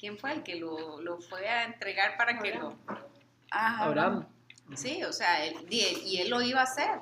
¿Quién 0.00 0.16
fue 0.16 0.32
el 0.32 0.42
que 0.42 0.56
lo, 0.56 1.00
lo 1.02 1.20
fue 1.20 1.46
a 1.46 1.64
entregar 1.64 2.16
para 2.16 2.38
que 2.38 2.54
lo... 2.54 2.74
Ajá. 3.50 3.84
Abraham. 3.84 4.26
Sí, 4.74 5.04
o 5.04 5.12
sea, 5.12 5.44
él, 5.44 5.66
y, 5.68 5.80
él, 5.80 6.02
y 6.04 6.20
él 6.22 6.30
lo 6.30 6.40
iba 6.40 6.60
a 6.60 6.64
hacer, 6.64 7.00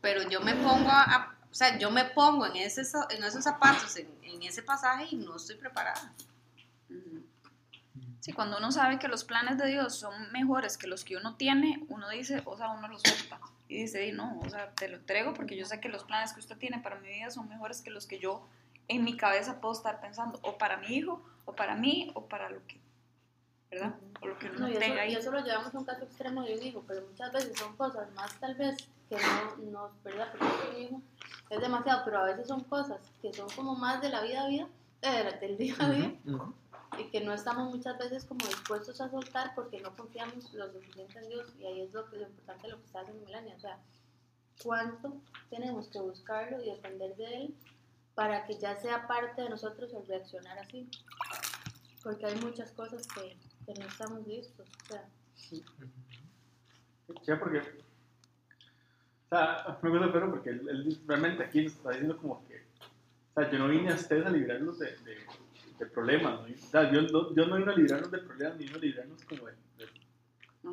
pero 0.00 0.28
yo 0.30 0.40
me 0.40 0.54
pongo 0.54 0.88
a, 0.90 1.36
o 1.50 1.54
sea, 1.54 1.76
yo 1.76 1.90
me 1.90 2.04
pongo 2.04 2.46
en, 2.46 2.56
ese, 2.56 2.82
en 3.10 3.24
esos 3.24 3.44
zapatos, 3.44 3.96
en, 3.96 4.08
en 4.22 4.42
ese 4.42 4.62
pasaje 4.62 5.08
y 5.10 5.16
no 5.16 5.36
estoy 5.36 5.56
preparada. 5.56 6.14
Sí, 8.20 8.32
cuando 8.32 8.58
uno 8.58 8.70
sabe 8.72 8.98
que 8.98 9.08
los 9.08 9.24
planes 9.24 9.58
de 9.58 9.66
Dios 9.66 9.96
son 9.96 10.30
mejores 10.32 10.78
que 10.78 10.86
los 10.86 11.04
que 11.04 11.16
uno 11.16 11.34
tiene, 11.34 11.84
uno 11.88 12.08
dice, 12.08 12.42
o 12.44 12.56
sea, 12.56 12.70
uno 12.70 12.88
los 12.88 13.02
suelta. 13.02 13.40
Y 13.68 13.82
dice, 13.82 13.98
"Di, 13.98 14.12
no, 14.12 14.38
o 14.40 14.48
sea, 14.48 14.70
te 14.74 14.88
lo 14.88 14.96
entrego 14.96 15.34
porque 15.34 15.56
yo 15.56 15.66
sé 15.66 15.80
que 15.80 15.88
los 15.88 16.04
planes 16.04 16.32
que 16.32 16.40
usted 16.40 16.56
tiene 16.56 16.78
para 16.78 16.96
mi 16.96 17.08
vida 17.08 17.30
son 17.30 17.48
mejores 17.48 17.82
que 17.82 17.90
los 17.90 18.06
que 18.06 18.18
yo 18.18 18.48
en 18.88 19.04
mi 19.04 19.16
cabeza 19.16 19.60
puedo 19.60 19.74
estar 19.74 20.00
pensando, 20.00 20.38
o 20.42 20.56
para 20.58 20.78
mi 20.78 20.88
hijo, 20.88 21.22
o 21.44 21.54
para 21.54 21.74
mí, 21.76 22.10
o 22.14 22.26
para 22.26 22.48
lo 22.50 22.66
que, 22.66 22.80
¿verdad? 23.70 23.94
O 24.22 24.26
lo 24.26 24.38
que 24.38 24.46
uno 24.50 24.60
No, 24.60 24.68
y, 24.68 24.72
eso, 24.72 24.80
tenga 24.80 25.06
y 25.06 25.10
ahí. 25.10 25.14
eso 25.14 25.30
lo 25.30 25.40
llevamos 25.40 25.74
a 25.74 25.78
un 25.78 25.84
caso 25.84 26.04
extremo 26.04 26.42
de 26.42 26.54
un 26.58 26.62
hijo, 26.66 26.84
pero 26.86 27.06
muchas 27.06 27.32
veces 27.32 27.58
son 27.58 27.76
cosas 27.76 28.10
más 28.14 28.32
tal 28.40 28.54
vez 28.54 28.76
que 29.08 29.16
no, 29.16 29.70
no 29.70 29.90
¿verdad? 30.02 30.28
Porque 30.32 30.70
un 30.76 30.82
hijo 30.82 31.02
es 31.50 31.60
demasiado, 31.60 32.02
pero 32.04 32.18
a 32.18 32.24
veces 32.24 32.46
son 32.48 32.64
cosas 32.64 32.98
que 33.22 33.32
son 33.32 33.48
como 33.50 33.74
más 33.74 34.00
de 34.00 34.08
la 34.08 34.22
vida 34.22 34.42
a 34.44 34.48
vida, 34.48 34.68
eh, 35.02 35.38
del 35.40 35.56
día 35.58 35.74
a 35.78 35.90
día, 35.90 36.14
Ujú. 36.26 36.54
y 36.98 37.04
que 37.10 37.20
no 37.20 37.32
estamos 37.32 37.74
muchas 37.74 37.98
veces 37.98 38.24
como 38.24 38.46
dispuestos 38.46 39.00
a 39.00 39.10
soltar 39.10 39.54
porque 39.54 39.80
no 39.80 39.94
confiamos 39.96 40.52
lo 40.54 40.70
suficiente 40.72 41.18
en 41.18 41.28
Dios, 41.28 41.52
y 41.60 41.66
ahí 41.66 41.80
es 41.82 41.92
lo, 41.92 42.08
que, 42.10 42.16
lo 42.16 42.22
importante 42.22 42.62
de 42.66 42.72
lo 42.72 42.78
que 42.78 42.86
está 42.86 43.00
haciendo 43.00 43.24
Melania, 43.24 43.54
o 43.56 43.60
sea, 43.60 43.78
cuánto 44.62 45.14
tenemos 45.50 45.88
que 45.88 46.00
buscarlo 46.00 46.62
y 46.62 46.70
depender 46.70 47.14
de 47.16 47.36
Él 47.36 47.54
para 48.18 48.44
que 48.44 48.58
ya 48.58 48.74
sea 48.80 49.06
parte 49.06 49.42
de 49.42 49.48
nosotros 49.48 49.94
el 49.94 50.04
reaccionar 50.08 50.58
así, 50.58 50.90
porque 52.02 52.26
hay 52.26 52.34
muchas 52.40 52.72
cosas 52.72 53.06
que, 53.06 53.36
que 53.64 53.80
no 53.80 53.86
estamos 53.86 54.26
listos, 54.26 54.68
o 54.68 54.86
sea, 54.86 55.08
Sí, 55.36 55.62
porque. 57.38 57.58
O 57.58 59.28
sea, 59.28 59.78
me 59.80 59.90
gusta 59.90 60.12
Pedro 60.12 60.30
porque 60.32 60.50
él, 60.50 61.00
realmente 61.06 61.44
aquí 61.44 61.62
nos 61.62 61.74
está 61.74 61.90
diciendo 61.90 62.18
como 62.18 62.44
que. 62.48 62.56
O 62.56 63.40
sea, 63.40 63.52
yo 63.52 63.58
no 63.60 63.68
vine 63.68 63.92
a 63.92 63.94
ustedes 63.94 64.26
a 64.26 64.30
librarlos 64.30 64.80
de, 64.80 64.86
de, 64.86 65.16
de 65.78 65.86
problemas. 65.86 66.40
¿no? 66.40 66.52
O 66.52 66.70
sea, 66.70 66.90
yo, 66.90 67.02
yo 67.36 67.46
no 67.46 67.56
vine 67.56 67.70
a 67.70 67.76
librarnos 67.76 68.10
de 68.10 68.18
problemas, 68.18 68.58
ni 68.58 68.64
vine 68.64 68.78
a 68.78 68.80
librarnos 68.80 69.24
como 69.26 69.46
de, 69.46 69.54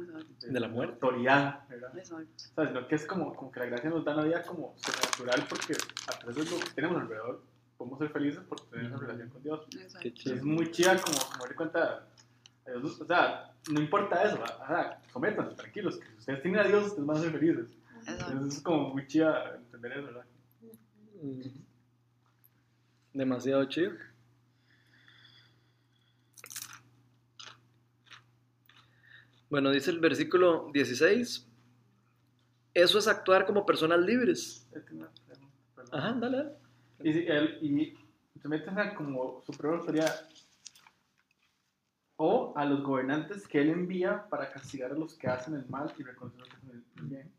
de, 0.01 0.51
De 0.51 0.59
la 0.59 0.67
muerte. 0.67 0.93
autoridad, 0.93 1.67
¿verdad? 1.69 1.97
Exacto. 1.97 2.25
O 2.51 2.55
sea, 2.55 2.67
sino 2.67 2.87
que 2.87 2.95
es 2.95 3.05
como, 3.05 3.33
como 3.35 3.51
que 3.51 3.59
la 3.59 3.65
gracia 3.67 3.89
nos 3.89 4.03
da 4.05 4.13
una 4.13 4.23
vida 4.23 4.43
como 4.43 4.73
sobrenatural 4.77 5.45
porque 5.49 5.73
a 6.07 6.19
través 6.19 6.35
de 6.35 6.45
lo 6.57 6.59
que 6.63 6.71
tenemos 6.71 7.01
alrededor 7.01 7.43
podemos 7.77 7.99
ser 7.99 8.09
felices 8.09 8.43
por 8.45 8.59
tener 8.69 8.87
una 8.87 8.97
relación 8.97 9.29
con 9.29 9.43
Dios. 9.43 9.67
exacto. 9.79 10.07
Es 10.33 10.43
muy 10.43 10.71
chida 10.71 10.95
como, 11.01 11.17
como 11.17 11.39
darle 11.41 11.55
cuenta. 11.55 12.07
a 12.67 12.71
Dios, 12.71 13.01
o 13.01 13.05
sea, 13.05 13.51
no 13.71 13.79
importa 13.79 14.23
eso, 14.23 14.35
o 14.41 14.67
sea, 14.67 14.99
sométanse, 15.11 15.55
tranquilos, 15.55 15.97
que 15.97 16.05
si 16.07 16.15
ustedes 16.17 16.41
tienen 16.41 16.59
a 16.61 16.63
Dios, 16.63 16.85
ustedes 16.87 17.05
van 17.05 17.17
a 17.17 17.19
ser 17.21 17.31
felices. 17.31 17.67
Exacto. 17.99 18.31
Entonces 18.31 18.57
es 18.57 18.63
como 18.63 18.89
muy 18.89 19.07
chida 19.07 19.55
entender 19.55 19.91
eso, 19.93 20.05
¿verdad? 20.05 20.25
Ujú. 21.21 21.41
Demasiado 23.13 23.65
chido. 23.65 23.91
Bueno, 29.49 29.71
dice 29.71 29.91
el 29.91 29.99
versículo 29.99 30.69
16. 30.73 31.47
Eso 32.73 32.99
es 32.99 33.07
actuar 33.07 33.45
como 33.45 33.65
personas 33.65 33.99
libres. 33.99 34.67
Ajá, 35.91 36.13
dale, 36.19 36.37
dale. 36.37 36.51
Y, 37.03 37.13
si 37.13 37.19
él- 37.27 37.57
y 37.61 38.39
someten 38.41 38.77
a 38.79 38.95
como 38.95 39.41
superior 39.45 39.79
autoridad 39.79 40.27
o 42.17 42.53
a 42.55 42.65
los 42.65 42.81
gobernantes 42.83 43.47
que 43.47 43.61
él 43.61 43.69
envía 43.69 44.27
para 44.29 44.49
castigar 44.51 44.91
a 44.91 44.95
los 44.95 45.15
que 45.15 45.27
hacen 45.27 45.55
el 45.55 45.65
mal 45.67 45.93
y 45.97 46.03
reconocer 46.03 46.41
el 46.71 46.83
bien. 47.05 47.31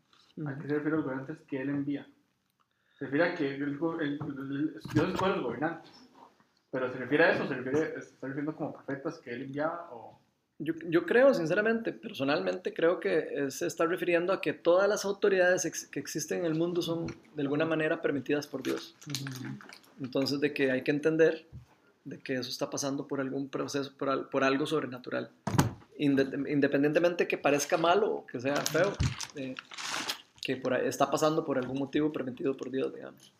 ¿A 0.47 0.55
qué 0.57 0.67
se 0.67 0.73
refiere 0.75 0.93
a 0.93 0.95
los 0.97 1.03
gobernantes 1.05 1.39
que 1.47 1.61
él 1.61 1.69
envía? 1.69 2.07
Se 2.97 3.05
refiere 3.05 3.25
a 3.31 3.35
que 3.35 3.55
el, 3.55 3.63
el- 3.63 3.79
el- 4.01 4.73
Dios 4.93 5.09
escoge 5.09 5.31
a 5.31 5.35
los 5.35 5.43
gobernantes. 5.43 5.91
Pero 6.69 6.91
se 6.91 6.97
refiere 6.99 7.23
a 7.23 7.31
eso, 7.33 7.47
se 7.47 7.53
refiere, 7.55 8.01
se 8.01 8.09
está 8.09 8.27
refiriendo 8.27 8.55
como 8.55 8.73
profetas 8.73 9.17
que 9.19 9.31
él 9.31 9.43
enviaba 9.43 9.89
o... 9.93 10.16
Yo, 10.59 10.73
yo 10.89 11.05
creo, 11.05 11.33
sinceramente, 11.35 11.91
personalmente, 11.93 12.73
creo 12.73 12.99
que 12.99 13.45
se 13.49 13.67
está 13.67 13.85
refiriendo 13.85 14.33
a 14.33 14.41
que 14.41 14.53
todas 14.53 14.89
las 14.89 15.05
autoridades 15.05 15.65
ex- 15.65 15.85
que 15.87 15.99
existen 15.99 16.39
en 16.39 16.45
el 16.45 16.55
mundo 16.55 16.81
son 16.81 17.05
de 17.35 17.41
alguna 17.43 17.63
manera 17.65 18.01
permitidas 18.01 18.47
por 18.47 18.63
Dios. 18.63 18.95
Entonces, 20.01 20.39
de 20.39 20.53
que 20.53 20.71
hay 20.71 20.81
que 20.83 20.91
entender 20.91 21.45
de 22.05 22.17
que 22.19 22.33
eso 22.35 22.49
está 22.49 22.69
pasando 22.69 23.05
por 23.07 23.19
algún 23.21 23.49
proceso, 23.49 23.91
por, 23.97 24.29
por 24.29 24.43
algo 24.43 24.65
sobrenatural. 24.65 25.29
Inde- 25.99 26.49
independientemente 26.51 27.27
que 27.27 27.37
parezca 27.37 27.77
malo 27.77 28.11
o 28.11 28.25
que 28.25 28.39
sea 28.39 28.55
feo, 28.55 28.93
eh, 29.35 29.55
que 30.41 30.55
por 30.55 30.73
está 30.73 31.11
pasando 31.11 31.43
por 31.45 31.57
algún 31.57 31.77
motivo 31.77 32.11
permitido 32.11 32.55
por 32.57 32.71
Dios, 32.71 32.93
digamos. 32.95 33.31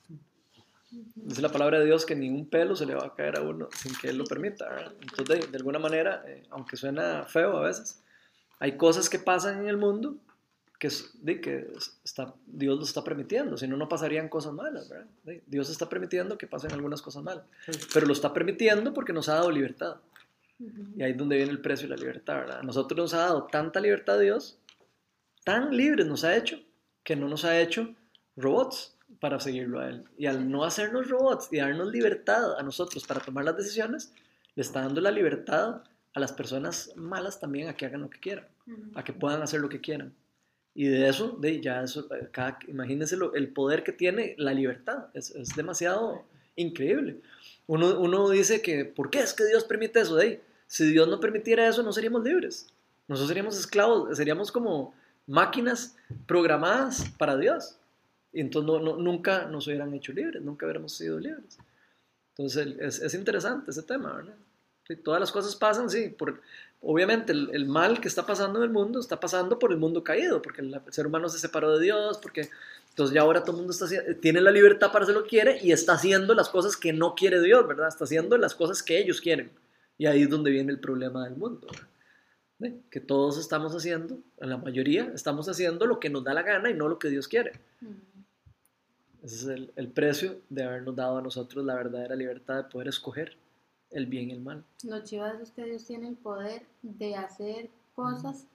Dice 0.90 1.42
la 1.42 1.52
palabra 1.52 1.80
de 1.80 1.86
Dios 1.86 2.06
que 2.06 2.16
ni 2.16 2.30
un 2.30 2.48
pelo 2.50 2.76
se 2.76 2.86
le 2.86 2.96
va 2.96 3.06
a 3.08 3.14
caer 3.16 3.38
a 3.38 3.42
uno 3.42 3.68
sin 3.76 3.94
que 3.96 4.10
Él 4.10 4.18
lo 4.18 4.24
permita. 4.26 4.70
¿verdad? 4.70 4.94
Entonces, 5.02 5.28
de, 5.28 5.48
de 5.52 5.58
alguna 5.58 5.80
manera, 5.80 6.24
eh, 6.28 6.44
aunque 6.50 6.78
suena 6.78 7.24
feo 7.26 7.58
a 7.58 7.62
veces, 7.64 8.02
hay 8.60 8.78
cosas 8.78 9.10
que 9.10 9.20
pasan 9.20 9.60
en 9.60 9.68
el 9.68 9.78
mundo 9.78 10.16
que, 10.80 10.88
es- 10.88 11.12
de, 11.24 11.42
que 11.42 11.68
es- 11.76 11.98
está, 12.06 12.34
Dios 12.46 12.78
lo 12.78 12.84
está 12.86 13.04
permitiendo, 13.04 13.58
si 13.58 13.68
no, 13.68 13.76
no 13.78 13.90
pasarían 13.90 14.30
cosas 14.30 14.54
malas. 14.54 14.88
¿verdad? 14.88 15.08
De- 15.24 15.44
Dios 15.46 15.70
está 15.70 15.90
permitiendo 15.90 16.38
que 16.38 16.48
pasen 16.48 16.72
algunas 16.72 17.02
cosas 17.02 17.22
malas, 17.24 17.44
pero 17.94 18.06
lo 18.08 18.14
está 18.14 18.34
permitiendo 18.34 18.94
porque 18.94 19.12
nos 19.14 19.28
ha 19.30 19.34
dado 19.36 19.52
libertad. 19.52 19.98
Y 20.96 21.04
ahí 21.04 21.12
es 21.12 21.18
donde 21.18 21.36
viene 21.36 21.52
el 21.52 21.62
precio 21.62 21.88
de 21.88 21.96
la 21.96 22.02
libertad. 22.02 22.36
¿verdad? 22.36 22.60
A 22.60 22.64
nosotros 22.64 22.98
nos 22.98 23.14
ha 23.14 23.18
dado 23.20 23.44
tanta 23.52 23.80
libertad 23.80 24.20
Dios, 24.20 24.58
tan 25.44 25.76
libres 25.76 26.08
nos 26.08 26.24
ha 26.24 26.36
hecho, 26.36 26.60
que 27.04 27.16
no 27.16 27.28
nos 27.28 27.44
ha 27.46 27.60
hecho 27.60 27.94
robots 28.36 28.97
para 29.20 29.40
seguirlo 29.40 29.80
a 29.80 29.90
Él. 29.90 30.04
Y 30.18 30.26
al 30.28 30.50
no 30.50 30.64
hacernos 30.64 31.10
robots 31.10 31.48
y 31.52 31.58
darnos 31.58 31.92
libertad 31.92 32.58
a 32.60 32.64
nosotros 32.64 33.06
para 33.06 33.20
tomar 33.20 33.46
las 33.46 33.58
decisiones, 33.58 34.12
le 34.56 34.62
está 34.62 34.82
dando 34.82 35.02
la 35.02 35.12
libertad 35.12 35.82
a 36.14 36.20
las 36.20 36.32
personas 36.32 36.92
malas 36.96 37.40
también 37.40 37.68
a 37.70 37.76
que 37.76 37.86
hagan 37.86 38.02
lo 38.02 38.10
que 38.10 38.20
quieran, 38.20 38.46
a 38.96 39.04
que 39.04 39.14
puedan 39.14 39.42
hacer 39.42 39.60
lo 39.60 39.70
que 39.70 39.82
quieran. 39.82 40.14
Y 40.74 40.88
de 40.88 41.08
eso, 41.10 41.30
de 41.40 41.60
ya 41.62 41.82
eso, 41.84 42.08
eh, 42.14 42.28
cada, 42.32 42.60
imagínense 42.68 43.18
lo- 43.18 43.34
el 43.34 43.50
poder 43.50 43.84
que 43.84 43.92
tiene 43.92 44.36
la 44.38 44.54
libertad, 44.54 45.08
es, 45.14 45.32
es 45.32 45.56
demasiado 45.56 46.24
increíble. 46.56 47.20
Uno, 47.66 48.00
uno 48.00 48.30
dice 48.30 48.62
que, 48.62 48.86
¿por 48.86 49.10
qué 49.10 49.20
es 49.20 49.34
que 49.34 49.46
Dios 49.46 49.64
permite 49.64 50.00
eso? 50.02 50.16
De 50.16 50.24
ahí, 50.24 50.42
si 50.68 50.86
Dios 50.92 51.08
no 51.08 51.20
permitiera 51.20 51.68
eso, 51.68 51.82
no 51.84 51.94
seríamos 51.94 52.24
libres. 52.24 52.68
Nosotros 53.08 53.28
seríamos 53.30 53.58
esclavos, 53.60 54.16
seríamos 54.18 54.52
como 54.52 54.94
máquinas 55.26 55.96
programadas 56.28 57.06
para 57.18 57.38
Dios. 57.38 57.78
Entonces 58.34 58.84
no- 58.84 58.98
nunca 58.98 59.46
nos 59.46 59.68
hubieran 59.68 59.94
hecho 59.94 60.14
libres, 60.14 60.42
nunca 60.42 60.66
hubiéramos 60.66 60.94
sido 60.94 61.20
libres. 61.20 61.58
Entonces 62.36 62.76
es, 62.80 63.00
es 63.02 63.14
interesante 63.14 63.72
ese 63.72 63.84
tema, 63.84 64.14
¿verdad? 64.14 64.36
Sí, 64.88 64.96
todas 64.96 65.20
las 65.20 65.32
cosas 65.32 65.56
pasan, 65.56 65.90
sí. 65.90 66.10
Por, 66.10 66.42
obviamente 66.82 67.34
el, 67.34 67.66
mal 67.66 68.00
que 68.00 68.08
está 68.08 68.26
pasando 68.26 68.60
en 68.60 68.64
el 68.64 68.70
mundo 68.70 69.00
está 69.00 69.20
pasando 69.20 69.60
por 69.60 69.72
el 69.72 69.78
mundo 69.78 70.04
caído, 70.04 70.42
porque 70.42 70.62
el, 70.62 70.80
ser 70.92 71.08
humano 71.08 71.28
se 71.30 71.40
separó 71.40 71.78
de 71.78 71.84
Dios, 71.84 72.18
porque 72.20 72.50
entonces 72.90 73.14
ya 73.14 73.22
ahora 73.22 73.42
todo 73.44 73.58
el 73.58 73.58
mundo 73.58 73.74
está, 73.74 73.88
tiene 74.22 74.42
la 74.42 74.52
libertad 74.52 74.92
para 74.92 75.04
hacer 75.04 75.16
lo 75.16 75.24
que 75.24 75.30
quiere 75.30 75.60
y 75.62 75.72
está 75.72 75.94
haciendo 75.94 76.34
las 76.34 76.50
cosas 76.50 76.78
que 76.78 76.94
no 76.94 77.16
quiere 77.16 77.42
Dios, 77.42 77.68
¿verdad? 77.68 77.90
Está 77.90 78.06
haciendo 78.06 78.38
las 78.38 78.56
cosas 78.56 78.82
que 78.82 78.98
ellos 78.98 79.20
quieren. 79.20 79.52
Y 79.98 80.06
ahí 80.06 80.24
es 80.24 80.30
donde 80.30 80.52
viene 80.52 80.72
el 80.72 80.80
problema 80.80 81.26
del 81.26 81.36
mundo. 81.36 81.68
¿Ve? 82.60 82.80
Que 82.90 83.00
todos 83.00 83.38
estamos 83.38 83.76
haciendo, 83.76 84.20
la 84.40 84.58
mayoría 84.58 85.12
estamos 85.14 85.48
haciendo 85.48 85.86
lo 85.86 86.00
que 86.00 86.10
nos 86.10 86.24
da 86.24 86.34
la 86.34 86.42
gana 86.42 86.72
y 86.72 86.74
no 86.74 86.88
lo 86.88 86.98
que 86.98 87.10
Dios 87.10 87.28
quiere. 87.28 87.52
Ese 89.28 89.36
es 89.36 89.46
el, 89.48 89.74
el 89.76 89.90
precio 89.90 90.40
de 90.50 90.64
habernos 90.64 90.96
dado 90.96 91.18
a 91.18 91.22
nosotros 91.22 91.66
la 91.66 91.76
verdadera 91.76 92.16
libertad 92.16 92.56
de 92.56 92.64
poder 92.64 92.88
escoger 92.88 93.38
el 93.92 94.06
bien 94.06 94.30
y 94.30 94.32
el 94.32 94.40
mal. 94.40 94.64
Lo 94.84 95.04
chido 95.04 95.28
es 95.28 95.52
que 95.52 95.66
Dios 95.66 95.84
tiene 95.84 96.08
el 96.08 96.16
poder 96.16 96.66
de 96.82 97.14
hacer 97.18 97.70
cosas 97.94 98.48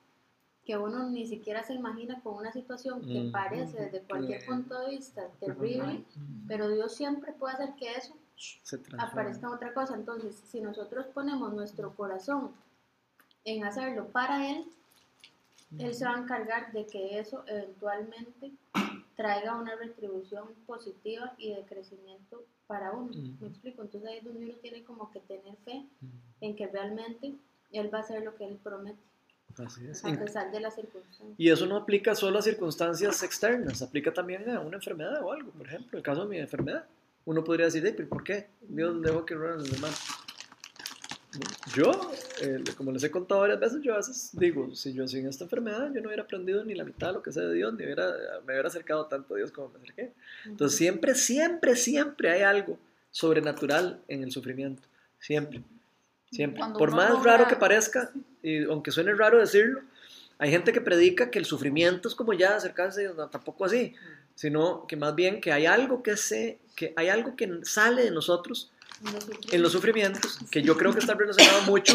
que 0.65 0.79
uno 0.79 1.11
ni 1.11 1.27
siquiera 1.27 1.63
se 1.63 1.75
imagina 1.75 2.23
con 2.23 2.39
una 2.39 2.53
situación 2.53 3.05
que 3.05 3.29
parece 3.31 3.83
desde 3.83 4.01
cualquier 4.01 4.47
punto 4.47 4.81
de 4.81 4.97
vista 4.97 5.29
terrible, 5.41 6.07
pero 6.49 6.71
Dios 6.71 6.95
siempre 6.95 7.33
puede 7.33 7.53
hacer 7.53 7.75
que 7.75 7.93
eso 7.93 8.17
Se 8.37 8.81
aparezca 8.97 9.49
en 9.49 9.53
otra 9.53 9.75
cosa. 9.75 9.95
Entonces, 9.95 10.41
si 10.47 10.63
nosotros 10.63 11.05
ponemos 11.13 11.53
nuestro 11.53 11.95
corazón 11.95 12.53
en 13.45 13.63
hacerlo 13.65 14.07
para 14.09 14.51
Él, 14.51 14.65
Él 15.79 15.93
se 15.93 16.07
va 16.07 16.15
a 16.15 16.19
encargar 16.19 16.73
de 16.73 16.87
que 16.87 17.19
eso 17.19 17.45
eventualmente 17.47 18.53
traiga 19.17 19.57
una 19.57 19.75
retribución 19.77 20.49
positiva 20.67 21.35
y 21.39 21.55
de 21.55 21.63
crecimiento 21.65 22.45
para 22.67 22.93
uno. 22.93 23.11
Ujú. 23.11 23.37
¿Me 23.41 23.49
explico? 23.49 23.83
Entonces 23.83 24.09
ahí 24.11 24.19
es 24.19 24.25
donde 24.25 24.45
uno 24.47 24.55
tiene 24.63 24.83
como 24.85 25.11
que 25.11 25.21
tener 25.21 25.57
fe 25.65 25.85
en 26.41 26.57
que 26.57 26.67
realmente 26.67 27.35
Él 27.73 27.93
va 27.93 27.99
a 27.99 28.01
hacer 28.03 28.23
lo 28.23 28.35
que 28.35 28.45
Él 28.47 28.59
promete, 28.63 28.99
Así 29.59 29.87
es. 29.87 30.05
a 30.05 30.19
pesar 30.19 30.51
de 30.51 30.61
las 30.61 30.75
circunstancias. 30.75 31.35
Y 31.39 31.51
eso 31.51 31.67
no 31.67 31.77
aplica 31.77 32.15
solo 32.15 32.39
a 32.39 32.43
circunstancias 32.43 33.23
externas, 33.23 33.83
aplica 33.83 34.13
también 34.13 34.49
a 34.51 34.61
una 34.61 34.77
enfermedad 34.77 35.23
o 35.23 35.33
algo. 35.33 35.51
Por 35.53 35.67
ejemplo, 35.67 35.99
el 35.99 36.03
caso 36.05 36.23
de 36.23 36.29
mi 36.29 36.39
enfermedad. 36.39 36.87
Uno 37.25 37.45
podría 37.45 37.67
decir, 37.67 37.85
"Ey, 37.87 37.93
pero 37.97 38.09
¿por 38.09 38.25
qué? 38.25 38.49
Dios 38.63 39.01
dejó 39.01 39.25
que 39.25 39.35
ruedan 39.35 39.59
los 39.59 39.71
demás. 39.71 40.22
Yo, 41.75 41.91
eh, 42.43 42.63
como 42.77 42.93
les 42.93 43.03
he 43.05 43.11
contado 43.11 43.41
varias 43.41 43.59
veces, 43.61 43.81
yo 43.83 43.95
a 43.95 43.97
veces 43.99 44.31
digo, 44.35 44.75
si 44.75 44.93
yo 44.93 45.09
sin 45.09 45.27
esta 45.27 45.45
enfermedad, 45.45 45.91
yo 45.95 46.01
no 46.03 46.09
hubiera 46.09 46.25
aprendido 46.25 46.65
ni 46.65 46.75
la 46.75 46.85
mitad 46.85 47.09
de 47.09 47.13
lo 47.15 47.23
que 47.23 47.33
sé 47.33 47.41
de 47.41 47.55
Dios, 47.55 47.73
ni 47.75 47.85
hubiera, 47.85 48.13
me 48.47 48.53
hubiera 48.53 48.69
acercado 48.69 49.07
tanto 49.07 49.35
a 49.35 49.37
Dios 49.39 49.51
como 49.51 49.71
me 49.71 49.79
acerqué. 49.79 50.13
Entonces 50.45 50.77
siempre, 50.77 51.15
siempre, 51.15 51.77
siempre 51.77 52.31
hay 52.31 52.43
algo 52.43 52.79
sobrenatural 53.11 54.01
en 54.09 54.23
el 54.25 54.31
sufrimiento. 54.33 54.83
Siempre. 55.21 55.63
Siempre. 56.31 56.59
Cuando 56.59 56.79
Por 56.79 56.91
más 56.91 57.11
logra- 57.11 57.37
raro 57.39 57.49
que 57.49 57.57
parezca, 57.57 58.11
y 58.43 58.65
aunque 58.65 58.91
suene 58.91 59.15
raro 59.15 59.39
decirlo, 59.39 59.81
hay 60.39 60.51
gente 60.51 60.73
que 60.73 60.81
predica 60.81 61.31
que 61.31 61.39
el 61.39 61.45
sufrimiento 61.45 62.09
es 62.09 62.15
como 62.15 62.33
ya 62.33 62.57
acercarse 62.57 63.01
a 63.01 63.03
Dios, 63.05 63.17
no, 63.17 63.29
tampoco 63.29 63.65
así, 63.65 63.95
sino 64.35 64.87
que 64.87 64.97
más 64.97 65.15
bien 65.15 65.41
que 65.41 65.53
hay 65.53 65.67
algo 65.67 66.03
que 66.03 66.17
se, 66.17 66.59
que 66.75 66.93
hay 66.97 67.09
algo 67.09 67.37
que 67.37 67.61
sale 67.63 68.03
de 68.03 68.11
nosotros 68.11 68.72
en 69.51 69.63
los 69.63 69.73
sufrimientos, 69.73 70.39
que 70.51 70.63
yo 70.63 70.77
creo 70.77 70.93
que 70.93 70.99
está 71.01 71.15
relacionado 71.15 71.63
mucho, 71.63 71.95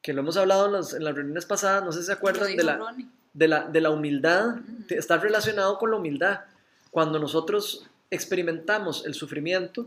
que 0.00 0.12
lo 0.12 0.20
hemos 0.22 0.36
hablado 0.36 0.66
en, 0.66 0.72
las- 0.72 0.94
en 0.94 1.04
las 1.04 1.14
reuniones 1.14 1.46
pasadas, 1.46 1.84
no 1.84 1.92
sé 1.92 2.00
si 2.00 2.06
se 2.06 2.12
acuerdan 2.12 2.48
de 2.56 2.62
la, 2.64 2.74
de 3.34 3.48
la, 3.48 3.68
de 3.68 3.80
la 3.80 3.90
humildad, 3.90 4.56
está 4.88 5.16
relacionado 5.18 5.78
con 5.78 5.90
la 5.90 5.96
humildad. 5.96 6.40
Cuando 6.90 7.18
nosotros 7.18 7.86
experimentamos 8.10 9.04
el 9.06 9.14
sufrimiento 9.14 9.86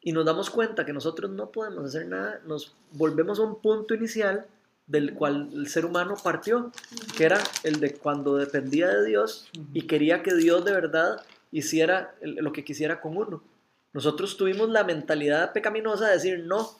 y 0.00 0.12
nos 0.12 0.24
damos 0.24 0.50
cuenta 0.50 0.84
que 0.84 0.92
nosotros 0.92 1.30
no 1.30 1.50
podemos 1.50 1.84
hacer 1.84 2.06
nada, 2.06 2.40
nos 2.46 2.74
volvemos 2.92 3.38
a 3.38 3.42
un 3.42 3.60
punto 3.60 3.94
inicial 3.94 4.46
del 4.86 5.14
cual 5.14 5.48
el 5.54 5.68
ser 5.68 5.84
humano 5.86 6.16
partió, 6.22 6.72
que 7.16 7.24
era 7.24 7.40
el 7.62 7.78
de 7.78 7.94
cuando 7.94 8.36
dependía 8.36 8.88
de 8.88 9.04
Dios 9.06 9.48
y 9.72 9.82
quería 9.82 10.22
que 10.22 10.34
Dios 10.34 10.64
de 10.64 10.72
verdad 10.72 11.22
hiciera 11.52 12.14
lo 12.22 12.52
que 12.52 12.64
quisiera 12.64 13.00
con 13.00 13.16
uno. 13.16 13.42
Nosotros 13.92 14.36
tuvimos 14.36 14.68
la 14.70 14.84
mentalidad 14.84 15.52
pecaminosa 15.52 16.06
de 16.06 16.12
decir, 16.14 16.38
no, 16.46 16.70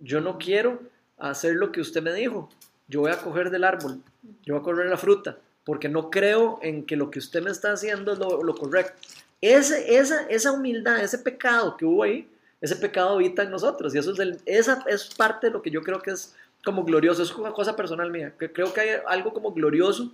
yo 0.00 0.20
no 0.20 0.38
quiero 0.38 0.80
hacer 1.18 1.54
lo 1.54 1.70
que 1.72 1.80
usted 1.80 2.02
me 2.02 2.12
dijo, 2.14 2.48
yo 2.88 3.00
voy 3.00 3.10
a 3.12 3.18
coger 3.18 3.50
del 3.50 3.64
árbol, 3.64 4.00
yo 4.44 4.54
voy 4.54 4.60
a 4.60 4.64
coger 4.64 4.86
la 4.86 4.96
fruta, 4.96 5.36
porque 5.64 5.88
no 5.88 6.10
creo 6.10 6.58
en 6.62 6.84
que 6.86 6.96
lo 6.96 7.10
que 7.10 7.18
usted 7.18 7.42
me 7.42 7.50
está 7.50 7.72
haciendo 7.72 8.12
es 8.12 8.18
lo, 8.18 8.42
lo 8.42 8.54
correcto. 8.54 8.94
Ese, 9.40 9.96
esa, 9.96 10.22
esa 10.28 10.52
humildad, 10.52 11.00
ese 11.02 11.18
pecado 11.18 11.76
que 11.76 11.84
hubo 11.84 12.02
ahí, 12.02 12.28
ese 12.60 12.76
pecado 12.76 13.10
habita 13.14 13.42
en 13.42 13.50
nosotros 13.50 13.94
y 13.94 13.98
eso 13.98 14.12
es, 14.12 14.18
el- 14.18 14.38
esa 14.46 14.82
es 14.86 15.14
parte 15.14 15.46
de 15.46 15.52
lo 15.52 15.62
que 15.62 15.70
yo 15.70 15.82
creo 15.82 16.00
que 16.00 16.10
es 16.10 16.34
como 16.64 16.84
glorioso, 16.84 17.22
es 17.22 17.34
una 17.34 17.52
cosa 17.52 17.74
personal 17.76 18.10
mía, 18.10 18.34
que 18.38 18.52
creo 18.52 18.72
que 18.72 18.80
hay 18.80 18.88
algo 19.06 19.32
como 19.32 19.52
glorioso 19.52 20.12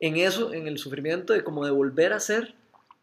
en 0.00 0.16
eso, 0.16 0.52
en 0.52 0.66
el 0.68 0.78
sufrimiento, 0.78 1.32
de 1.32 1.42
como 1.44 1.64
de 1.64 1.70
volver 1.70 2.12
a 2.12 2.20
ser 2.20 2.54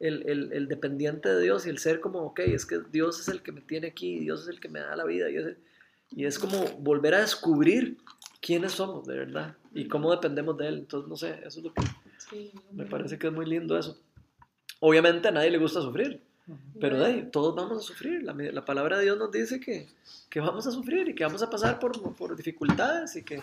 el, 0.05 0.23
el- 0.29 0.53
el 0.53 0.67
dependiente 0.67 1.29
de 1.29 1.41
Dios 1.41 1.65
y 1.65 1.69
el 1.69 1.77
ser 1.79 1.99
como, 1.99 2.19
ok, 2.19 2.39
es 2.41 2.65
que 2.65 2.79
Dios 2.91 3.19
es 3.19 3.27
el 3.27 3.41
que 3.41 3.51
me 3.51 3.61
tiene 3.61 3.87
aquí, 3.87 4.19
Dios 4.19 4.41
es 4.43 4.47
el 4.47 4.59
que 4.59 4.69
me 4.69 4.79
da 4.79 4.95
la 4.95 5.03
vida 5.05 5.29
y 5.29 5.35
es, 5.37 5.55
y 6.11 6.25
es 6.25 6.39
como 6.39 6.63
volver 6.79 7.15
a 7.15 7.21
descubrir 7.21 7.97
quiénes 8.41 8.73
somos 8.73 9.05
de 9.07 9.17
verdad 9.17 9.55
y 9.73 9.87
cómo 9.87 10.11
dependemos 10.11 10.57
de 10.57 10.67
Él. 10.67 10.77
Entonces, 10.79 11.09
no 11.09 11.15
sé, 11.17 11.39
eso 11.45 11.59
es 11.59 11.63
lo 11.65 11.73
que 11.73 11.81
Sí, 12.29 12.51
me 12.71 12.85
parece 12.85 13.19
que 13.19 13.27
es 13.27 13.33
muy 13.33 13.45
lindo 13.45 13.77
eso. 13.77 13.99
Obviamente 14.79 15.27
a 15.27 15.31
nadie 15.31 15.51
le 15.51 15.57
gusta 15.57 15.81
sufrir, 15.81 16.21
pero 16.79 16.99
de 16.99 17.05
ahí, 17.05 17.29
todos 17.31 17.55
vamos 17.55 17.77
a 17.77 17.81
sufrir. 17.81 18.23
La, 18.23 18.33
la 18.33 18.65
palabra 18.65 18.97
de 18.97 19.03
Dios 19.03 19.17
nos 19.17 19.31
dice 19.31 19.59
que, 19.59 19.87
que 20.29 20.39
vamos 20.39 20.65
a 20.67 20.71
sufrir 20.71 21.07
y 21.09 21.15
que 21.15 21.23
vamos 21.23 21.41
a 21.43 21.49
pasar 21.49 21.79
por, 21.79 22.15
por 22.15 22.35
dificultades 22.35 23.15
y 23.15 23.23
que... 23.23 23.41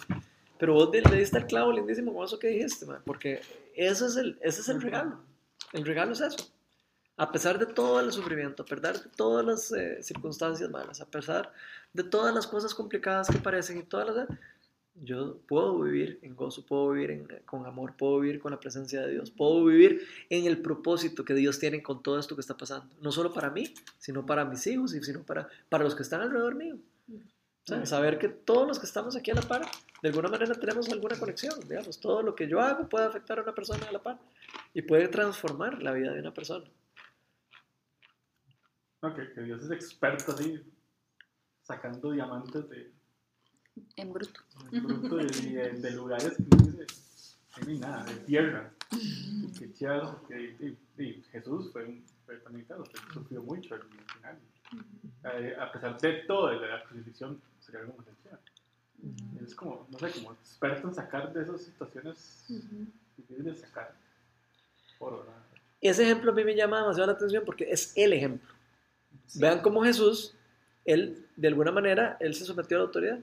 Pero 0.59 0.75
vos 0.75 0.91
le 0.93 1.01
le 1.03 1.17
diste 1.19 1.39
el 1.39 1.47
clavo 1.47 1.73
lindísimo 1.73 2.13
con 2.15 2.25
eso 2.25 2.39
que 2.39 2.49
dijiste, 2.49 2.87
man, 2.87 3.01
porque 3.05 3.41
ese 3.75 4.07
es, 4.07 4.17
el, 4.17 4.39
ese 4.43 4.61
es 4.61 4.69
el 4.69 4.81
regalo. 4.81 5.19
El 5.73 5.85
regalo 5.85 6.13
es 6.13 6.21
eso. 6.21 6.51
A 7.17 7.31
pesar 7.31 7.59
de 7.59 7.67
todo 7.67 8.01
el 8.01 8.11
sufrimiento, 8.13 8.63
a 8.63 8.67
pesar 8.67 9.01
de 9.03 9.11
todas 9.17 9.45
las 9.45 9.73
eh, 9.73 10.03
circunstancias 10.03 10.71
malas, 10.71 11.01
a 11.01 11.07
pesar 11.11 11.53
de 11.93 12.03
todas 12.05 12.35
las 12.35 12.47
cosas 12.47 12.75
complicadas 12.75 13.29
que 13.29 13.39
parecen 13.39 13.79
y 13.79 13.83
todas 13.83 14.15
las... 14.15 14.29
Yo 14.95 15.39
puedo 15.49 15.81
vivir 15.81 16.19
en 16.23 16.37
gozo, 16.37 16.67
puedo 16.67 16.91
vivir 16.91 17.11
en- 17.13 17.27
con 17.47 17.65
amor, 17.67 17.95
puedo 17.97 18.21
vivir 18.21 18.41
con 18.41 18.51
la 18.53 18.61
presencia 18.61 19.01
de 19.01 19.13
Dios, 19.13 19.31
puedo 19.31 19.65
vivir 19.65 20.07
en 20.29 20.45
el 20.47 20.61
propósito 20.61 21.25
que 21.25 21.33
Dios 21.35 21.59
tiene 21.59 21.83
con 21.83 22.03
todo 22.03 22.19
esto 22.19 22.35
que 22.35 22.43
está 22.43 22.57
pasando. 22.57 22.95
No 23.01 23.11
solo 23.11 23.33
para 23.33 23.51
mí, 23.51 23.73
sino 23.99 24.27
para 24.27 24.45
mis 24.45 24.67
hijos 24.67 24.95
y 24.95 25.03
sino 25.03 25.23
para, 25.23 25.49
para 25.71 25.85
los 25.85 25.95
que 25.95 26.03
están 26.03 26.21
alrededor 26.21 26.55
mío. 26.57 26.77
Saber 27.65 28.19
que 28.19 28.29
todos 28.29 28.67
los 28.67 28.79
que 28.81 28.87
estamos 28.87 29.15
aquí 29.17 29.31
a 29.31 29.35
la 29.35 29.43
par, 29.43 29.63
de 30.03 30.09
alguna 30.09 30.29
manera 30.29 30.53
tenemos 30.55 30.89
alguna 30.89 31.17
conexión, 31.19 31.55
digamos, 31.69 32.01
todo 32.01 32.21
lo 32.23 32.35
que 32.35 32.49
yo 32.49 32.61
hago 32.61 32.89
puede 32.89 33.07
afectar 33.07 33.39
a 33.39 33.43
una 33.43 33.55
persona 33.55 33.87
a 33.89 33.93
la 33.93 34.03
par 34.03 34.19
y 34.75 34.83
puede 34.83 35.07
transformar 35.09 35.81
la 35.83 35.93
vida 35.93 36.13
de 36.13 36.21
una 36.21 36.35
persona. 36.35 36.65
No, 39.01 39.15
que, 39.15 39.33
que 39.33 39.43
Dios 39.43 39.63
es 39.63 39.71
experto 39.71 40.33
así, 40.33 40.61
sacando 41.63 42.11
diamantes 42.11 42.69
de, 42.69 42.91
En 43.97 44.13
bruto. 44.13 44.41
de, 44.71 44.81
bruto 44.81 45.17
de, 45.17 45.25
de- 45.53 45.73
de 45.81 45.91
lugares 45.93 46.35
que 46.37 46.57
no 46.57 46.63
dice, 46.65 46.87
"Ahí 47.55 47.63
no 47.65 47.71
hay 47.71 47.79
nada, 47.79 48.05
de 48.05 48.15
tierra. 48.25 48.73
Y 48.93 49.51
que 50.29 50.57
y- 50.99 51.03
y 51.03 51.23
Jesús 51.31 51.71
fue, 51.73 51.85
un, 51.85 52.05
fue 52.27 52.37
también, 52.39 52.67
claro, 52.67 52.85
sufrió 53.13 53.43
mucho 53.43 53.75
al 53.77 53.83
final. 53.83 54.39
Eh, 55.25 55.57
a 55.59 55.71
pesar 55.71 55.99
de 56.01 56.13
todo, 56.27 56.49
de 56.49 56.67
la 56.67 56.83
crucifixión, 56.85 57.41
sería 57.63 57.81
algo 57.81 57.95
muy 57.95 58.05
sencillo. 58.05 58.39
Es 59.45 59.55
como, 59.55 59.87
no 59.91 59.99
sé, 59.99 60.11
como 60.13 60.33
experto 60.33 60.89
en 60.89 60.95
sacar 60.95 61.33
de 61.33 61.43
esas 61.43 61.63
situaciones 61.63 62.45
Ujú. 62.49 62.87
difíciles 63.17 63.45
de 63.45 63.57
sacar 63.57 63.95
oro, 64.99 65.19
¿verdad? 65.19 65.43
Ese 65.81 66.05
ejemplo 66.05 66.31
a 66.31 66.35
mí 66.35 66.45
me 66.45 66.55
llama 66.55 66.81
demasiado 66.81 67.09
la 67.09 67.15
atención 67.15 67.43
porque 67.45 67.65
es 67.69 67.93
el 67.97 68.13
ejemplo. 68.13 68.55
Vean 69.35 69.61
cómo 69.61 69.83
Jesús, 69.83 70.35
él, 70.85 71.27
de 71.37 71.49
alguna 71.49 71.73
manera, 71.73 72.17
él 72.21 72.35
se 72.35 72.45
sometió 72.45 72.77
a 72.77 72.81
la 72.81 72.87
autoridad. 72.87 73.19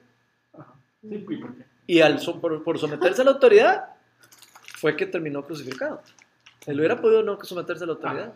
Ajá. 0.53 0.73
Sí, 1.01 1.07
¿y 1.29 1.37
por 1.37 1.55
qué? 1.55 1.63
Y 1.87 2.01
al, 2.01 2.19
por, 2.41 2.63
por 2.63 2.77
someterse 2.77 3.21
a 3.21 3.25
la 3.25 3.31
autoridad, 3.31 3.95
fue 4.75 4.95
que 4.97 5.05
terminó 5.05 5.45
crucificado. 5.45 6.01
Él 6.65 6.77
hubiera 6.77 6.99
podido 6.99 7.23
no 7.23 7.41
someterse 7.43 7.85
a 7.85 7.87
la 7.87 7.93
autoridad, 7.93 8.33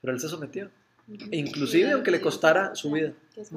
pero 0.00 0.14
él 0.14 0.20
se 0.20 0.28
sometió. 0.28 0.70
E 1.10 1.36
inclusive 1.36 1.90
aunque 1.90 2.10
le 2.10 2.20
costara 2.20 2.74
su 2.74 2.90
vida. 2.90 3.12
Que 3.34 3.40
es. 3.40 3.50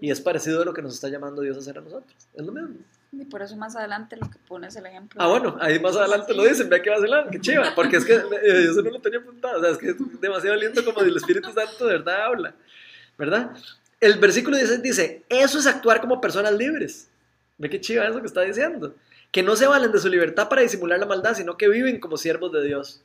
Y 0.00 0.10
es 0.10 0.20
parecido 0.20 0.60
a 0.62 0.64
lo 0.64 0.74
que 0.74 0.82
nos 0.82 0.94
está 0.94 1.08
llamando 1.08 1.40
Dios 1.40 1.56
a 1.56 1.60
hacer 1.60 1.78
a 1.78 1.80
nosotros. 1.80 2.14
Es 2.34 2.44
lo 2.44 2.52
mismo. 2.52 2.76
Y 3.12 3.24
por 3.26 3.42
eso 3.42 3.56
más 3.56 3.76
adelante 3.76 4.16
lo 4.16 4.28
que 4.30 4.38
pones 4.48 4.74
el 4.76 4.86
ejemplo. 4.86 5.20
Ah, 5.22 5.28
bueno, 5.28 5.56
ahí 5.60 5.78
más 5.78 5.96
adelante 5.96 6.34
lo 6.34 6.44
dicen, 6.44 6.68
vea 6.68 6.80
que 6.80 6.90
va 6.90 6.96
a 6.96 7.00
ser 7.00 7.10
qué 7.30 7.40
chiva, 7.40 7.74
porque 7.74 7.98
es 7.98 8.04
que 8.06 8.14
eh, 8.14 8.68
eso 8.70 8.80
no 8.82 8.90
lo 8.90 9.00
tenía 9.00 9.18
apuntado, 9.18 9.58
o 9.58 9.62
sea, 9.62 9.70
es 9.70 9.78
que 9.78 9.90
es 9.90 10.20
demasiado 10.20 10.56
lindo 10.56 10.82
como 10.82 11.00
el 11.00 11.14
Espíritu 11.14 11.52
Santo 11.52 11.86
de 11.86 11.92
verdad 11.98 12.24
habla, 12.24 12.54
¿verdad? 13.18 13.54
El 14.00 14.18
versículo 14.18 14.56
16 14.56 14.82
dice, 14.82 15.24
eso 15.28 15.58
es 15.58 15.66
actuar 15.66 16.00
como 16.00 16.22
personas 16.22 16.54
libres. 16.54 17.10
Ve 17.58 17.68
qué 17.68 17.80
chiva 17.80 18.06
eso 18.06 18.20
que 18.20 18.26
está 18.26 18.40
diciendo. 18.40 18.94
Que 19.30 19.42
no 19.42 19.56
se 19.56 19.66
valen 19.66 19.92
de 19.92 19.98
su 19.98 20.08
libertad 20.08 20.48
para 20.48 20.62
disimular 20.62 20.98
la 20.98 21.06
maldad, 21.06 21.34
sino 21.34 21.56
que 21.56 21.68
viven 21.68 22.00
como 22.00 22.16
siervos 22.16 22.50
de 22.50 22.64
Dios. 22.64 23.02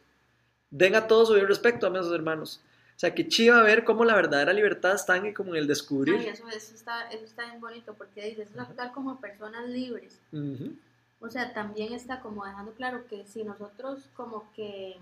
Den 0.71 0.95
a 0.95 1.05
todos 1.05 1.27
su 1.27 1.33
debido 1.33 1.49
respeto, 1.49 1.85
a 1.85 2.03
sus 2.03 2.13
hermanos. 2.13 2.61
O 2.97 2.99
sea, 2.99 3.13
que 3.13 3.27
chiva 3.27 3.61
ver 3.61 3.83
cómo 3.83 4.03
la 4.05 4.15
verdadera 4.15 4.51
libertad 4.53 4.95
está 4.95 5.17
en, 5.17 5.31
como 5.31 5.51
en 5.53 5.61
el 5.61 5.67
descubrir. 5.67 6.15
Ay, 6.17 6.27
eso, 6.29 6.47
eso, 6.49 6.73
está, 6.73 7.09
eso 7.11 7.25
está 7.25 7.45
bien 7.45 7.61
bonito 7.61 7.93
porque 7.93 8.25
dice, 8.25 8.41
eso 8.41 8.53
es 8.53 8.59
actuar 8.59 8.91
como 8.91 9.19
personas 9.21 9.69
libres. 9.69 10.19
Ujú. 10.31 10.75
O 11.19 11.29
sea, 11.29 11.53
también 11.53 11.93
está 11.93 12.19
como 12.21 12.43
dejando 12.43 12.71
claro 12.73 13.05
que 13.07 13.23
si 13.27 13.43
nosotros 13.43 14.09
como 14.15 14.51
que 14.55 14.97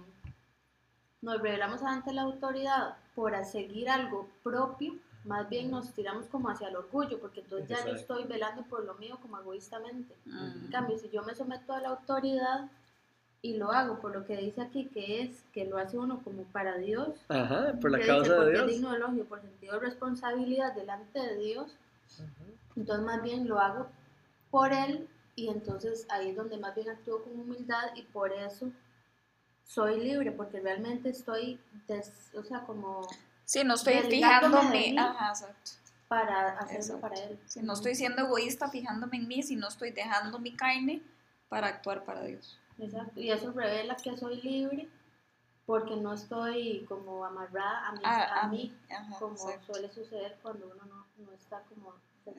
nos 1.22 1.42
revelamos 1.42 1.82
ante 1.84 2.12
la 2.14 2.24
autoridad 2.24 2.98
por 3.16 3.34
seguir 3.46 3.90
algo 3.90 4.30
propio, 4.44 4.96
más 5.24 5.50
bien 5.50 5.72
nos 5.72 5.92
tiramos 5.94 6.26
como 6.28 6.50
hacia 6.50 6.68
el 6.68 6.76
orgullo, 6.76 7.20
porque 7.20 7.40
entonces 7.40 7.70
ya 7.70 7.86
yo 7.86 7.96
estoy 7.96 8.26
velando 8.26 8.64
por 8.64 8.84
lo 8.84 8.94
mío 8.96 9.18
como 9.22 9.40
egoístamente. 9.40 10.14
En 10.26 10.68
Mm. 10.68 10.70
cambio, 10.70 10.98
si 11.00 11.10
yo 11.10 11.24
me 11.24 11.34
someto 11.34 11.74
a 11.74 11.80
la 11.80 11.90
autoridad 11.90 12.70
y 13.48 13.58
lo 13.58 13.72
hago 13.72 14.00
por 14.00 14.12
lo 14.16 14.26
que 14.26 14.36
dice 14.38 14.62
aquí, 14.62 14.86
que 14.94 15.22
es 15.22 15.44
que 15.54 15.66
lo 15.66 15.78
hace 15.78 15.98
uno 15.98 16.22
como 16.24 16.44
para 16.46 16.78
Dios, 16.78 17.10
Ajá, 17.30 17.74
por 17.82 17.92
la 17.92 18.00
causa 18.00 18.22
dice, 18.24 18.30
de 18.32 18.36
porque 18.38 18.52
es 18.54 18.60
Dios. 18.60 18.72
digno 18.72 18.90
de 18.92 18.98
elogio, 18.98 19.26
por 19.26 19.42
sentido 19.42 19.74
de 19.74 19.80
responsabilidad 19.80 20.74
delante 20.74 21.20
de 21.20 21.38
Dios, 21.38 21.76
entonces 22.76 23.06
más 23.06 23.22
bien 23.22 23.48
lo 23.48 23.60
hago 23.60 23.88
por 24.52 24.72
Él 24.74 25.08
Y 25.38 25.50
entonces 25.50 26.06
ahí 26.10 26.30
es 26.30 26.36
donde 26.38 26.58
más 26.58 26.74
bien 26.76 26.90
actúo 26.90 27.22
con 27.24 27.38
humildad 27.38 27.94
y 27.96 28.04
por 28.04 28.32
eso 28.32 28.72
soy 29.66 30.00
libre, 30.00 30.32
porque 30.32 30.60
realmente 30.62 31.10
estoy, 31.10 31.60
des- 31.88 32.32
o 32.38 32.44
sea, 32.44 32.62
como 32.62 33.06
Sí, 33.44 33.64
no 33.66 33.74
estoy 33.76 33.96
fijándome. 34.10 34.96
Ajá, 34.98 35.30
exacto. 35.30 35.72
para 36.08 36.52
hacerlo 36.60 36.78
Exacto. 36.80 37.02
para 37.02 37.16
él. 37.24 37.38
Si 37.48 37.60
no 37.62 37.74
estoy 37.74 37.96
siendo 37.96 38.22
egoísta 38.22 38.70
fijándome 38.70 39.18
en 39.18 39.28
mí, 39.28 39.44
si 39.44 39.56
no 39.56 39.68
estoy 39.68 39.92
dejando 39.92 40.40
mi 40.40 40.52
carne 40.56 41.02
para 41.50 41.68
actuar 41.68 42.06
para 42.06 42.24
Dios. 42.24 42.58
Exacto. 42.80 43.20
Y 43.20 43.32
eso 43.32 43.52
revela 43.52 43.96
que 43.96 44.18
soy 44.18 44.42
libre 44.42 44.88
porque 45.66 45.96
no 45.96 46.14
estoy 46.14 46.86
como 46.88 47.26
amarrada 47.26 47.88
a 47.88 47.92
mí, 47.94 48.00
A- 48.04 48.24
a 48.24 48.42
a 48.44 48.48
mí 48.50 48.74
Ajá, 48.90 49.16
como 49.20 49.34
exacto. 49.34 49.74
suele 49.74 49.90
suceder 49.92 50.38
cuando 50.42 50.66
uno 50.68 50.84
no, 50.86 51.06
no 51.26 51.32
está 51.34 51.62
como. 51.70 51.94
Ujú. 52.26 52.36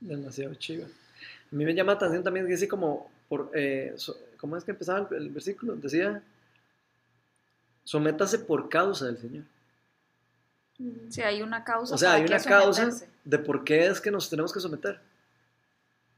Demasiado 0.00 0.54
chiva. 0.54 0.86
A 0.86 1.54
mí 1.54 1.64
me 1.64 1.74
llama 1.74 1.92
la 1.92 1.96
atención 1.96 2.22
también 2.24 2.46
que 2.46 2.54
así 2.54 2.66
como, 2.68 3.10
por, 3.28 3.50
eh, 3.54 3.92
so- 3.96 4.16
¿cómo 4.38 4.56
es 4.56 4.64
que 4.64 4.70
empezaba 4.70 5.06
el, 5.10 5.16
el 5.16 5.28
versículo? 5.30 5.76
Decía, 5.76 6.22
sométase 7.84 8.38
por 8.38 8.68
causa 8.68 9.06
del 9.06 9.18
Señor. 9.18 9.44
Ujú. 10.78 11.06
Sí, 11.10 11.20
hay 11.22 11.42
una 11.42 11.62
causa. 11.64 11.94
O 11.94 11.98
sea, 11.98 12.10
para 12.10 12.20
hay 12.22 12.26
una 12.26 12.42
causa 12.42 12.82
someterse. 12.90 13.08
de 13.24 13.38
por 13.38 13.64
qué 13.64 13.86
es 13.86 14.00
que 14.00 14.10
nos 14.10 14.30
tenemos 14.30 14.52
que 14.52 14.60
someter. 14.60 15.00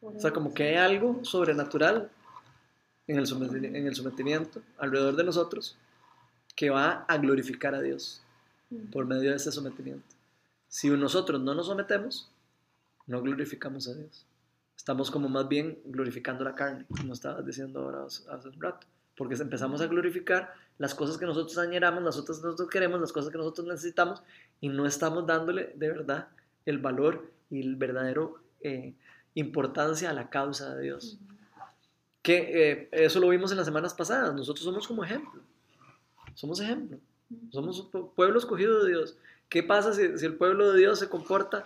O 0.02 0.18
sea, 0.18 0.32
como 0.32 0.52
que 0.52 0.64
hay 0.64 0.74
algo 0.74 1.24
sobrenatural 1.24 2.10
en 3.06 3.18
el, 3.18 3.26
someti- 3.26 3.64
en 3.64 3.86
el 3.86 3.94
sometimiento 3.94 4.60
alrededor 4.78 5.16
de 5.16 5.24
nosotros 5.24 5.76
que 6.56 6.70
va 6.70 7.04
a 7.08 7.18
glorificar 7.18 7.74
a 7.74 7.80
Dios 7.80 8.20
Ujú. 8.70 8.90
por 8.90 9.06
medio 9.06 9.30
de 9.30 9.36
ese 9.36 9.52
sometimiento. 9.52 10.04
Si 10.68 10.90
nosotros 10.90 11.40
no 11.40 11.54
nos 11.54 11.66
sometemos, 11.66 12.28
no 13.06 13.22
glorificamos 13.22 13.88
a 13.88 13.94
Dios. 13.94 14.26
Estamos 14.76 15.10
como 15.10 15.28
más 15.28 15.48
bien 15.48 15.78
glorificando 15.84 16.42
la 16.42 16.54
carne, 16.54 16.84
como 16.88 17.12
estabas 17.12 17.46
diciendo 17.46 17.80
ahora 17.82 18.04
hace 18.06 18.48
un 18.48 18.60
rato. 18.60 18.86
Porque 19.16 19.34
empezamos 19.34 19.80
a 19.82 19.86
glorificar 19.86 20.52
las 20.78 20.94
cosas 20.94 21.18
que 21.18 21.26
nosotros 21.26 21.56
añoramos, 21.58 22.02
las 22.02 22.16
otras 22.16 22.38
que 22.38 22.46
nosotros 22.46 22.68
queremos, 22.70 23.00
las 23.00 23.12
cosas 23.12 23.30
que 23.30 23.38
nosotros 23.38 23.66
necesitamos, 23.66 24.22
y 24.60 24.68
no 24.68 24.86
estamos 24.86 25.26
dándole 25.26 25.72
de 25.76 25.88
verdad 25.90 26.28
el 26.66 26.78
valor 26.78 27.30
y 27.50 27.60
el 27.60 27.76
verdadero 27.76 28.38
eh, 28.62 28.94
importancia 29.34 30.10
a 30.10 30.12
la 30.12 30.28
causa 30.30 30.74
de 30.74 30.82
Dios. 30.84 31.18
Que 32.22 32.70
eh, 32.70 32.88
eso 32.92 33.18
lo 33.20 33.28
vimos 33.28 33.50
en 33.50 33.56
las 33.56 33.66
semanas 33.66 33.94
pasadas. 33.94 34.34
Nosotros 34.34 34.64
somos 34.64 34.86
como 34.86 35.04
ejemplo. 35.04 35.40
Somos 36.34 36.60
ejemplo. 36.60 36.98
Somos 37.50 37.88
pueblo 38.14 38.38
escogido 38.38 38.84
de 38.84 38.90
Dios. 38.90 39.16
¿Qué 39.48 39.62
pasa 39.62 39.92
si, 39.92 40.18
si 40.18 40.26
el 40.26 40.34
pueblo 40.36 40.72
de 40.72 40.78
Dios 40.78 40.98
se 40.98 41.08
comporta, 41.08 41.64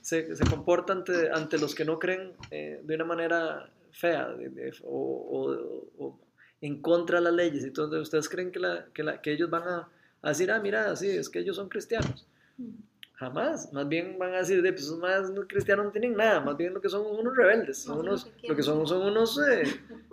se, 0.00 0.34
se 0.36 0.44
comporta 0.44 0.92
ante, 0.92 1.30
ante 1.30 1.58
los 1.58 1.74
que 1.74 1.84
no 1.84 1.98
creen 1.98 2.32
eh, 2.50 2.80
de 2.84 2.94
una 2.94 3.04
manera 3.04 3.70
fea 3.92 4.28
de- 4.28 4.48
de- 4.50 4.74
o, 4.84 4.88
o- 4.88 6.04
o 6.04 6.18
en 6.60 6.80
contra 6.80 7.18
de 7.18 7.24
las 7.24 7.34
leyes? 7.34 7.64
Entonces, 7.64 8.00
¿ustedes 8.00 8.28
creen 8.28 8.52
que, 8.52 8.58
la- 8.60 8.86
que, 8.94 9.02
la- 9.02 9.20
que 9.20 9.32
ellos 9.32 9.50
van 9.50 9.66
a, 9.68 9.88
a 10.22 10.28
decir, 10.28 10.50
ah, 10.50 10.60
mira, 10.60 10.94
sí, 10.96 11.08
es 11.08 11.28
que 11.28 11.40
ellos 11.40 11.56
son 11.56 11.68
cristianos? 11.68 12.26
Jamás. 13.16 13.72
Más 13.72 13.88
bien 13.88 14.18
van 14.18 14.34
a 14.34 14.38
decir, 14.38 14.60
de, 14.62 14.72
pues 14.72 14.84
esos 14.84 14.98
más 14.98 15.30
no 15.30 15.46
cristianos 15.46 15.86
no 15.86 15.90
tienen 15.92 16.14
nada. 16.16 16.40
Más 16.40 16.56
bien 16.56 16.72
lo 16.74 16.80
que 16.80 16.88
son 16.88 17.04
unos 17.06 17.36
rebeldes. 17.36 17.78
Son 17.78 17.98
unos, 18.00 18.26
que 18.40 18.48
lo 18.48 18.54
que 18.56 18.62
son 18.62 18.86
son 18.86 19.02
unos, 19.06 19.38
eh, 19.48 19.62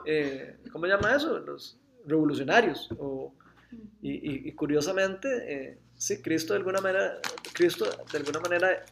eh, 0.06 0.58
¿cómo 0.72 0.86
se 0.86 0.92
llama 0.92 1.16
eso? 1.16 1.38
Los 1.40 1.78
revolucionarios. 2.06 2.90
O, 2.98 3.34
y, 4.02 4.12
y- 4.12 4.48
y 4.50 4.52
curiosamente, 4.54 5.28
eh, 5.48 5.78
sí, 5.96 6.22
Cristo 6.22 6.54
de 6.54 6.60
alguna 6.60 6.80
manera, 6.80 7.20
Cristo 7.54 7.86
de 8.12 8.18
alguna 8.18 8.40
manera 8.40 8.86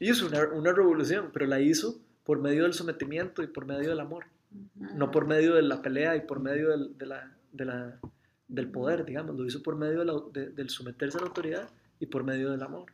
hizo 0.00 0.26
una, 0.26 0.46
una 0.48 0.72
revolución, 0.72 1.30
pero 1.32 1.46
la 1.46 1.60
hizo 1.60 1.98
por 2.24 2.38
medio 2.38 2.64
del 2.64 2.74
sometimiento 2.74 3.42
y 3.42 3.46
por 3.48 3.66
medio 3.66 3.88
del 3.88 4.00
amor, 4.00 4.26
no 4.94 5.10
por 5.10 5.26
medio 5.26 5.54
de 5.54 5.62
la 5.62 5.82
pelea 5.82 6.14
y 6.16 6.20
por 6.20 6.40
medio 6.40 6.68
del, 6.70 6.96
de 6.98 7.06
la, 7.06 7.32
de 7.52 7.64
la- 7.64 7.98
del 8.46 8.70
poder, 8.70 9.04
digamos, 9.04 9.36
lo 9.36 9.44
hizo 9.46 9.62
por 9.62 9.76
medio 9.76 9.98
de 10.00 10.04
la- 10.04 10.22
de- 10.32 10.50
del 10.50 10.70
someterse 10.70 11.18
a 11.18 11.20
la 11.22 11.26
autoridad 11.26 11.68
y 12.00 12.06
por 12.06 12.22
medio 12.24 12.50
del 12.50 12.62
amor. 12.62 12.92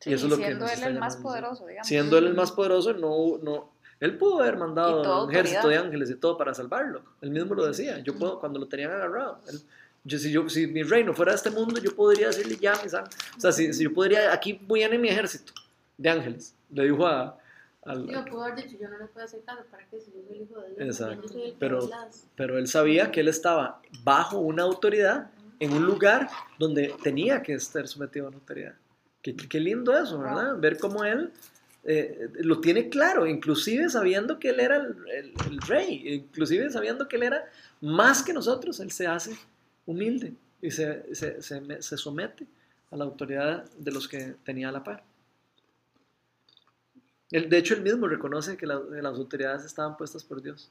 Sí, 0.00 0.10
y 0.10 0.14
eso 0.14 0.26
es 0.26 0.30
lo 0.30 0.36
que 0.36 0.44
siendo 0.46 0.64
nos 0.66 0.72
él 0.78 0.82
el 0.84 0.98
más 0.98 1.16
poderoso, 1.16 1.66
digamos. 1.66 1.88
Siendo 1.88 2.18
él 2.18 2.26
el 2.26 2.34
más 2.34 2.52
poderoso, 2.52 2.92
no, 2.92 3.38
no, 3.42 3.70
él 4.00 4.18
pudo 4.18 4.40
haber 4.40 4.54
Y 4.54 4.58
mandado 4.58 5.24
un 5.24 5.30
ejército 5.30 5.68
de 5.68 5.76
ángeles 5.78 6.10
y 6.10 6.16
todo 6.16 6.36
para 6.36 6.52
salvarlo. 6.54 7.02
Él 7.22 7.30
mismo 7.30 7.54
lo 7.54 7.66
decía. 7.66 7.98
Yo 8.00 8.14
puedo, 8.14 8.38
cuando 8.38 8.58
lo 8.58 8.66
tenían 8.68 8.90
agarrado. 8.92 9.40
él- 9.48 9.60
yo, 10.04 10.18
si, 10.18 10.30
yo, 10.30 10.48
si 10.48 10.68
mi 10.68 10.82
reino 10.84 11.12
fuera 11.14 11.32
de 11.32 11.36
este 11.36 11.50
mundo, 11.50 11.80
yo 11.80 11.92
podría 11.96 12.28
decirle 12.28 12.56
ya, 12.60 12.74
mis 12.82 12.94
ángeles. 12.94 13.18
O 13.36 13.40
sea, 13.40 13.50
si, 13.50 13.72
si 13.72 13.82
yo 13.84 13.92
podría, 13.92 14.32
aquí 14.32 14.60
voy 14.66 14.82
a 14.82 14.86
ir 14.86 14.94
en 14.94 15.00
mi 15.00 15.08
ejército 15.08 15.52
de 15.98 16.08
ángeles. 16.10 16.54
Le 16.70 16.84
dijo 16.84 17.04
a, 17.06 17.36
al, 17.84 18.06
Digo, 18.06 18.24
pudo 18.26 18.44
haber 18.44 18.56
dicho, 18.64 18.76
yo 18.80 18.88
no 18.88 18.98
le 18.98 19.06
puedo 19.06 19.24
hacer 19.26 19.40
caso, 19.44 19.62
¿para 19.68 19.84
qué? 19.88 19.98
Si 20.00 20.12
yo 20.12 20.18
soy 20.28 20.36
el 20.36 20.42
hijo 20.42 20.60
de 20.60 20.68
Dios, 20.68 20.80
Exacto. 21.00 21.22
yo 21.22 21.28
soy 21.28 21.42
el 21.42 21.50
que 21.52 21.56
Pero- 21.58 21.88
las- 21.88 22.26
pero 22.36 22.58
él 22.58 22.68
sabía 22.68 23.10
que 23.10 23.18
él 23.20 23.28
estaba 23.28 23.80
bajo 24.04 24.38
una 24.38 24.62
autoridad 24.62 25.30
en 25.58 25.72
un 25.72 25.84
lugar 25.86 26.28
donde 26.58 26.94
tenía 27.02 27.42
que 27.42 27.54
estar 27.54 27.88
sometido 27.88 28.26
a 28.26 28.28
una 28.28 28.38
autoridad. 28.38 28.74
Qué, 29.34 29.48
qué 29.48 29.60
lindo 29.60 29.96
eso, 29.96 30.18
¿verdad? 30.20 30.56
Ver 30.58 30.78
cómo 30.78 31.04
él 31.04 31.32
eh, 31.84 32.28
lo 32.40 32.60
tiene 32.60 32.88
claro, 32.88 33.26
inclusive 33.26 33.88
sabiendo 33.88 34.38
que 34.38 34.50
él 34.50 34.60
era 34.60 34.76
el, 34.76 34.94
el- 35.12 35.32
el 35.50 35.60
rey, 35.62 36.02
inclusive 36.14 36.70
sabiendo 36.70 37.08
que 37.08 37.16
él 37.16 37.22
era 37.24 37.44
más 37.80 38.22
que 38.22 38.32
nosotros, 38.32 38.78
él 38.80 38.90
se 38.92 39.06
hace 39.06 39.36
humilde 39.84 40.34
y 40.62 40.70
se, 40.70 41.14
se, 41.14 41.42
se 41.42 41.60
me- 41.60 41.82
se 41.82 41.96
somete 41.96 42.46
a 42.90 42.96
la 42.96 43.04
autoridad 43.04 43.68
de 43.78 43.90
los 43.92 44.06
que 44.08 44.34
tenía 44.44 44.68
a 44.68 44.72
la 44.72 44.84
par. 44.84 45.02
Él, 47.30 47.48
de 47.48 47.58
hecho, 47.58 47.74
él 47.74 47.82
mismo 47.82 48.06
reconoce 48.06 48.56
que 48.56 48.66
la- 48.66 48.80
que 48.88 49.02
las 49.02 49.16
autoridades 49.16 49.64
estaban 49.64 49.96
puestas 49.96 50.22
por 50.24 50.40
Dios. 50.42 50.70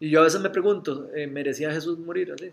Y 0.00 0.10
yo 0.10 0.20
a 0.20 0.24
veces 0.24 0.40
me 0.40 0.50
pregunto, 0.50 1.10
eh, 1.14 1.26
¿merecía 1.26 1.70
Jesús 1.70 1.98
morir 1.98 2.32
así? 2.32 2.50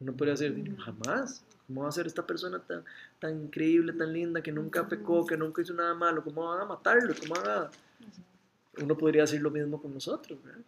Uno 0.00 0.12
podría 0.12 0.34
decir, 0.34 0.76
jamás. 0.78 1.42
¿Cómo 1.66 1.82
va 1.82 1.88
a 1.88 1.92
ser 1.92 2.06
esta 2.06 2.24
persona 2.24 2.60
tan, 2.60 2.84
tan 3.18 3.42
increíble, 3.44 3.92
tan 3.92 4.12
linda, 4.12 4.40
que 4.40 4.52
nunca 4.52 4.86
pecó, 4.86 5.26
que 5.26 5.36
nunca 5.36 5.62
hizo 5.62 5.74
nada 5.74 5.94
malo? 5.94 6.22
¿Cómo 6.22 6.46
van 6.48 6.60
a 6.60 6.64
matarlo? 6.64 7.12
¿Cómo 7.18 7.34
van 7.40 7.48
a...? 7.48 7.70
Uno 8.82 8.96
podría 8.96 9.22
decir 9.22 9.40
lo 9.42 9.50
mismo 9.50 9.80
con 9.80 9.92
nosotros, 9.92 10.38
¿verdad? 10.44 10.60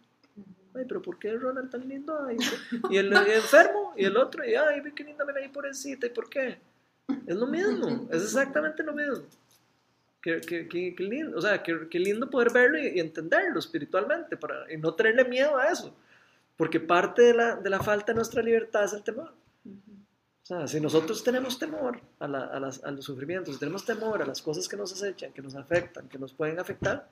Ay, 0.73 0.85
pero 0.87 1.01
¿por 1.01 1.17
qué 1.17 1.35
Ronald 1.37 1.69
tan 1.69 1.87
lindo? 1.87 2.19
Ay, 2.25 2.37
y 2.89 2.97
el, 2.97 3.13
el 3.13 3.27
enfermo, 3.31 3.93
y 3.95 4.05
el 4.05 4.17
otro, 4.17 4.43
y 4.45 4.55
ay, 4.55 4.81
qué 4.95 5.03
linda 5.03 5.23
me 5.25 5.31
ahí 5.39 5.47
pobrecita, 5.47 6.07
¿y 6.07 6.09
por 6.09 6.29
qué? 6.29 6.57
Es 7.25 7.35
lo 7.35 7.47
mismo, 7.47 8.07
es 8.11 8.23
exactamente 8.23 8.83
lo 8.83 8.93
mismo. 8.93 9.23
Qué, 10.21 10.41
qué- 10.41 10.67
qué- 10.67 10.93
qué 10.95 11.03
lindo, 11.03 11.37
o 11.37 11.41
sea, 11.41 11.63
qué, 11.63 11.87
qué 11.89 11.97
lindo 11.99 12.29
poder 12.29 12.51
verlo 12.51 12.77
y, 12.77 12.87
y 12.87 12.99
entenderlo 12.99 13.57
espiritualmente 13.59 14.35
para, 14.35 14.71
y 14.71 14.77
no 14.77 14.93
tenerle 14.93 15.23
miedo 15.25 15.55
a 15.57 15.67
eso. 15.67 15.95
Porque 16.59 16.81
parte 16.81 17.21
de 17.21 17.33
la, 17.33 17.55
de 17.55 17.69
la 17.69 17.79
falta 17.81 18.07
de 18.11 18.15
nuestra 18.17 18.41
libertad 18.43 18.83
es 18.83 18.91
el 18.91 19.01
temor. 19.01 19.31
O 19.65 20.45
sea, 20.45 20.67
si 20.67 20.81
nosotros 20.81 21.23
tenemos 21.23 21.57
temor 21.57 22.01
a, 22.19 22.27
la- 22.27 22.47
a 22.47 22.59
las- 22.59 22.83
a 22.83 22.91
los 22.91 23.05
sufrimientos, 23.05 23.53
si 23.53 23.59
tenemos 23.61 23.85
temor 23.85 24.21
a 24.21 24.25
las 24.25 24.41
cosas 24.41 24.67
que 24.67 24.75
nos 24.75 24.91
acechan, 24.91 25.31
que 25.31 25.41
nos 25.41 25.55
afectan, 25.55 26.09
que 26.09 26.19
nos 26.19 26.33
pueden 26.33 26.59
afectar, 26.59 27.07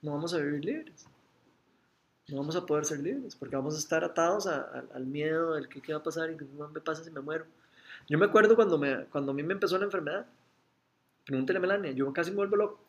no 0.00 0.12
vamos 0.12 0.32
a 0.32 0.38
vivir 0.38 0.64
libres. 0.64 1.04
No 2.28 2.38
vamos 2.38 2.56
a 2.56 2.64
poder 2.64 2.86
ser 2.86 3.00
libres, 3.00 3.36
porque 3.36 3.54
vamos 3.54 3.74
a 3.74 3.78
estar 3.78 4.02
atados 4.02 4.46
a- 4.46 4.62
a- 4.62 4.84
al 4.94 5.04
miedo 5.04 5.54
del 5.56 5.68
que 5.68 5.82
qué 5.82 5.92
va 5.92 5.98
a 5.98 6.02
pasar 6.02 6.30
y 6.30 6.36
qué 6.38 6.46
me 6.72 6.80
pasa 6.80 7.04
si 7.04 7.10
me 7.10 7.20
muero. 7.20 7.44
Yo 8.08 8.16
me 8.16 8.24
acuerdo 8.24 8.56
cuando, 8.56 8.78
me, 8.78 9.04
cuando 9.12 9.32
a 9.32 9.34
mí 9.34 9.42
me 9.42 9.52
empezó 9.52 9.76
la 9.76 9.84
enfermedad, 9.84 10.24
pregúntele 11.26 11.58
a 11.58 11.60
Melania, 11.62 11.90
yo 11.92 12.10
casi 12.14 12.30
me 12.30 12.36
vuelvo 12.38 12.56
loco. 12.56 12.80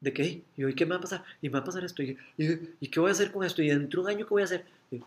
¿De 0.00 0.12
qué? 0.12 0.24
Y 0.24 0.44
yo, 0.58 0.68
¿y 0.68 0.74
qué 0.74 0.84
me 0.84 0.90
va 0.90 0.96
a 0.98 1.00
pasar? 1.00 1.24
Y 1.40 1.48
me 1.48 1.54
va 1.54 1.60
a 1.60 1.64
pasar 1.64 1.82
esto. 1.84 2.02
¿Y, 2.02 2.18
y, 2.36 2.74
y 2.80 2.88
qué 2.88 3.00
voy 3.00 3.08
a 3.08 3.12
hacer 3.12 3.32
con 3.32 3.42
esto? 3.44 3.62
¿Y 3.62 3.68
dentro 3.70 4.02
de 4.02 4.06
un 4.12 4.16
año 4.18 4.26
qué 4.26 4.30
voy 4.34 4.42
a 4.42 4.44
hacer? 4.44 4.66
Y 4.90 5.00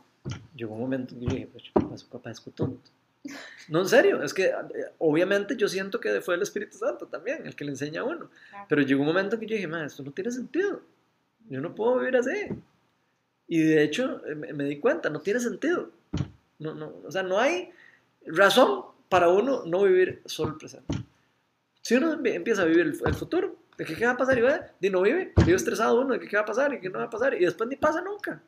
llegó 0.56 0.74
un 0.76 0.82
momento 0.82 1.14
en 1.14 1.20
que 1.22 1.26
yo 1.28 1.32
dije, 1.34 1.48
pues 1.52 1.64
yo 1.66 1.72
padezco, 1.74 2.20
padezco 2.22 2.52
tonto. 2.52 2.92
No, 3.68 3.82
en 3.82 3.90
serio, 3.90 4.24
es 4.24 4.34
que 4.34 4.46
eh, 4.46 4.54
obviamente 5.00 5.56
yo 5.58 5.68
siento 5.68 6.00
que 6.00 6.22
fue 6.22 6.36
el 6.36 6.42
Espíritu 6.42 6.78
Santo 6.78 7.08
también, 7.08 7.46
el 7.46 7.56
que 7.56 7.66
le 7.66 7.72
enseña 7.72 8.02
a 8.02 8.04
uno. 8.06 8.30
Claro. 8.50 8.66
Pero 8.70 8.82
llegó 8.84 9.02
un 9.02 9.08
momento 9.08 9.36
en 9.36 9.42
que 9.42 9.48
yo 9.48 9.56
dije, 9.56 9.68
"Ma, 9.68 9.86
esto 9.86 10.02
no 10.04 10.12
tiene 10.12 10.32
sentido. 10.32 10.82
Yo 11.50 11.60
no 11.62 11.76
puedo 11.76 12.00
vivir 12.00 12.16
así. 12.18 12.48
Y 13.48 13.62
de 13.64 13.84
hecho 13.84 14.26
eh, 14.26 14.36
me, 14.36 14.54
me 14.54 14.64
di 14.66 14.80
cuenta, 14.80 15.10
no 15.10 15.20
tiene 15.22 15.40
sentido. 15.40 15.90
No, 16.60 16.74
no, 16.74 16.94
o 17.06 17.12
sea, 17.12 17.24
no 17.24 17.40
hay 17.40 17.70
razón 18.26 18.84
para 19.10 19.30
uno 19.30 19.64
no 19.66 19.84
vivir 19.84 20.22
solo 20.26 20.52
el 20.52 20.58
presente. 20.58 20.94
Si 21.82 21.96
uno 21.96 22.18
empie- 22.18 22.34
empieza 22.36 22.62
a 22.64 22.66
vivir 22.66 22.82
el, 22.88 22.98
el 23.06 23.14
futuro, 23.14 23.56
¿de 23.78 23.86
qué, 23.86 23.96
qué 23.96 24.06
va 24.06 24.12
a 24.14 24.18
pasar? 24.18 24.38
Y 24.38 24.42
va, 24.42 24.60
di 24.80 24.90
no 24.90 25.02
vive, 25.02 25.34
vive 25.46 25.56
estresado 25.56 26.00
uno 26.02 26.14
de 26.14 26.20
qué, 26.20 26.28
qué 26.28 26.36
va 26.36 26.42
a 26.44 26.46
pasar 26.46 26.74
y 26.74 26.80
qué 26.80 26.90
no 26.90 27.00
va 27.00 27.06
a 27.06 27.10
pasar. 27.10 27.34
Y 27.36 27.46
después 27.46 27.70
ni 27.70 27.76
pasa 27.76 28.02
nunca. 28.02 28.42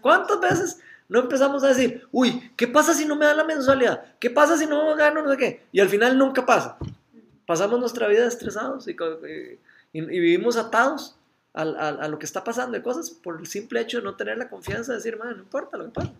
¿Cuántas 0.00 0.40
veces 0.40 0.80
no 1.08 1.20
empezamos 1.20 1.62
a 1.64 1.68
decir, 1.68 2.06
uy, 2.12 2.52
¿qué 2.56 2.66
pasa 2.68 2.94
si 2.94 3.04
no 3.06 3.16
me 3.16 3.24
dan 3.26 3.36
la 3.36 3.44
mensualidad? 3.44 4.04
¿Qué 4.18 4.30
pasa 4.30 4.56
si 4.56 4.66
no 4.66 4.94
gano 4.96 5.22
no 5.22 5.30
sé 5.30 5.36
qué? 5.36 5.62
Y 5.72 5.80
al 5.80 5.88
final 5.88 6.16
nunca 6.18 6.44
pasa. 6.46 6.76
Pasamos 7.46 7.78
nuestra 7.80 8.08
vida 8.08 8.26
estresados 8.26 8.86
y, 8.88 8.92
y- 8.92 9.58
y 9.92 10.00
vivimos 10.00 10.56
atados 10.56 11.16
a, 11.52 12.08
lo 12.08 12.18
que 12.18 12.26
está 12.26 12.42
pasando 12.42 12.76
de 12.76 12.82
cosas 12.82 13.10
por 13.10 13.38
el 13.38 13.46
simple 13.46 13.80
hecho 13.80 13.98
de 13.98 14.04
no 14.04 14.16
tener 14.16 14.36
la 14.38 14.48
confianza 14.48 14.92
de 14.92 14.98
decir, 14.98 15.16
"Man, 15.18 15.36
no 15.36 15.42
importa 15.44 15.76
lo 15.76 15.84
que 15.84 15.90
pasa. 15.92 16.12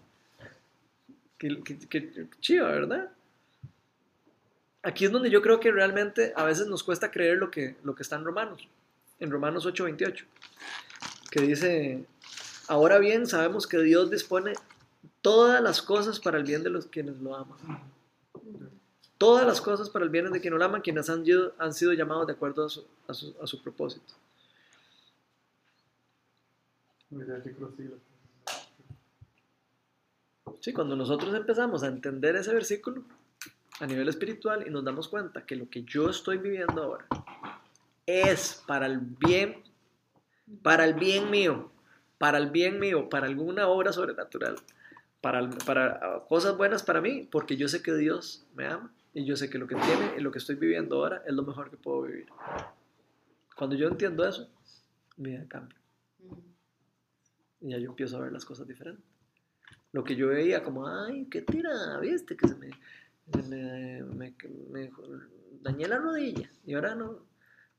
Qué, 1.38 1.60
qué, 1.64 1.78
qué 1.88 2.28
chiva, 2.40 2.68
¿verdad? 2.70 3.10
Aquí 4.84 5.04
es 5.06 5.12
donde 5.12 5.30
yo 5.30 5.42
creo 5.42 5.60
que 5.60 5.72
realmente 5.72 6.32
a 6.36 6.44
veces 6.44 6.66
nos 6.66 6.82
cuesta 6.82 7.10
creer 7.10 7.38
lo 7.38 7.50
que, 7.50 7.76
lo 7.84 7.94
que 7.94 8.02
está 8.02 8.16
en 8.16 8.24
Romanos, 8.24 8.68
en 9.20 9.30
Romanos 9.30 9.66
8:28, 9.66 10.24
que 11.30 11.40
dice, 11.42 12.04
ahora 12.68 12.98
bien 12.98 13.26
sabemos 13.26 13.66
que 13.66 13.78
Dios 13.78 14.10
dispone 14.10 14.52
todas 15.22 15.62
las 15.62 15.82
cosas 15.82 16.20
para 16.20 16.38
el 16.38 16.44
bien 16.44 16.62
de 16.62 16.70
los 16.70 16.86
quienes 16.86 17.16
lo 17.20 17.34
aman. 17.36 17.58
Todas 19.18 19.46
las 19.46 19.60
cosas 19.60 19.88
para 19.90 20.04
el 20.04 20.10
bien 20.10 20.30
de 20.32 20.40
quienes 20.40 20.58
lo 20.58 20.64
aman, 20.64 20.82
quienes 20.82 21.08
han, 21.08 21.24
han 21.58 21.72
sido 21.74 21.92
llamados 21.92 22.26
de 22.26 22.32
acuerdo 22.34 22.66
a 22.66 22.68
su, 22.68 22.84
a 23.08 23.14
su- 23.14 23.34
a 23.40 23.46
su 23.46 23.62
propósito. 23.62 24.12
Sí, 30.60 30.72
cuando 30.72 30.96
nosotros 30.96 31.32
empezamos 31.34 31.82
a 31.82 31.86
entender 31.86 32.36
ese 32.36 32.52
versículo 32.52 33.02
a 33.80 33.86
nivel 33.86 34.08
espiritual 34.08 34.64
y 34.66 34.70
nos 34.70 34.84
damos 34.84 35.08
cuenta 35.08 35.44
que 35.44 35.56
lo 35.56 35.68
que 35.68 35.82
yo 35.84 36.10
estoy 36.10 36.38
viviendo 36.38 36.82
ahora 36.82 37.06
es 38.06 38.62
para 38.66 38.86
el 38.86 38.98
bien, 39.00 39.62
para 40.62 40.84
el 40.84 40.94
bien 40.94 41.30
mío, 41.30 41.70
para 42.18 42.38
el 42.38 42.50
bien 42.50 42.78
mío, 42.78 43.08
para 43.08 43.26
alguna 43.26 43.66
obra 43.68 43.92
sobrenatural, 43.92 44.56
para, 45.20 45.48
para 45.66 46.00
ah, 46.02 46.24
cosas 46.28 46.56
buenas 46.56 46.82
para 46.82 47.00
mí, 47.00 47.26
porque 47.30 47.56
yo 47.56 47.68
sé 47.68 47.82
que 47.82 47.94
Dios 47.94 48.46
me 48.54 48.66
ama 48.66 48.92
y 49.12 49.24
yo 49.24 49.36
sé 49.36 49.48
que 49.50 49.58
lo 49.58 49.66
que 49.66 49.76
tiene 49.76 50.14
y 50.18 50.20
lo 50.20 50.30
que 50.30 50.38
estoy 50.38 50.56
viviendo 50.56 50.96
ahora 50.96 51.22
es 51.26 51.34
lo 51.34 51.42
mejor 51.42 51.70
que 51.70 51.76
puedo 51.76 52.02
vivir. 52.02 52.26
Cuando 53.56 53.76
yo 53.76 53.88
entiendo 53.88 54.26
eso, 54.26 54.48
mi 55.16 55.30
vida 55.30 55.46
cambia 55.48 55.78
y 57.64 57.70
ya 57.70 57.78
yo 57.78 57.90
empiezo 57.90 58.18
a 58.18 58.20
ver 58.20 58.32
las 58.32 58.44
cosas 58.44 58.68
diferentes. 58.68 59.04
Lo 59.92 60.04
que 60.04 60.16
yo 60.16 60.28
veía 60.28 60.62
como, 60.62 60.86
ay, 60.86 61.26
qué 61.30 61.40
tira, 61.40 61.98
viste, 61.98 62.36
que 62.36 62.46
se 62.46 62.56
me, 62.56 62.70
me, 63.26 64.02
me- 64.02 64.34
me 64.70 64.90
dañé 65.60 65.88
la 65.88 65.98
rodilla 65.98 66.50
y 66.64 66.74
ahora 66.74 66.94
no, 66.94 67.26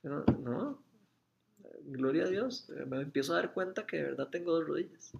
no, 0.04 0.24
no, 0.26 0.84
gloria 1.84 2.24
a 2.26 2.28
Dios, 2.30 2.70
eh, 2.70 2.86
me 2.86 3.02
empiezo 3.02 3.34
a 3.34 3.38
dar 3.38 3.54
cuenta 3.54 3.86
que 3.86 3.98
de 3.98 4.04
verdad 4.04 4.28
tengo 4.30 4.52
dos 4.54 4.68
rodillas, 4.68 5.12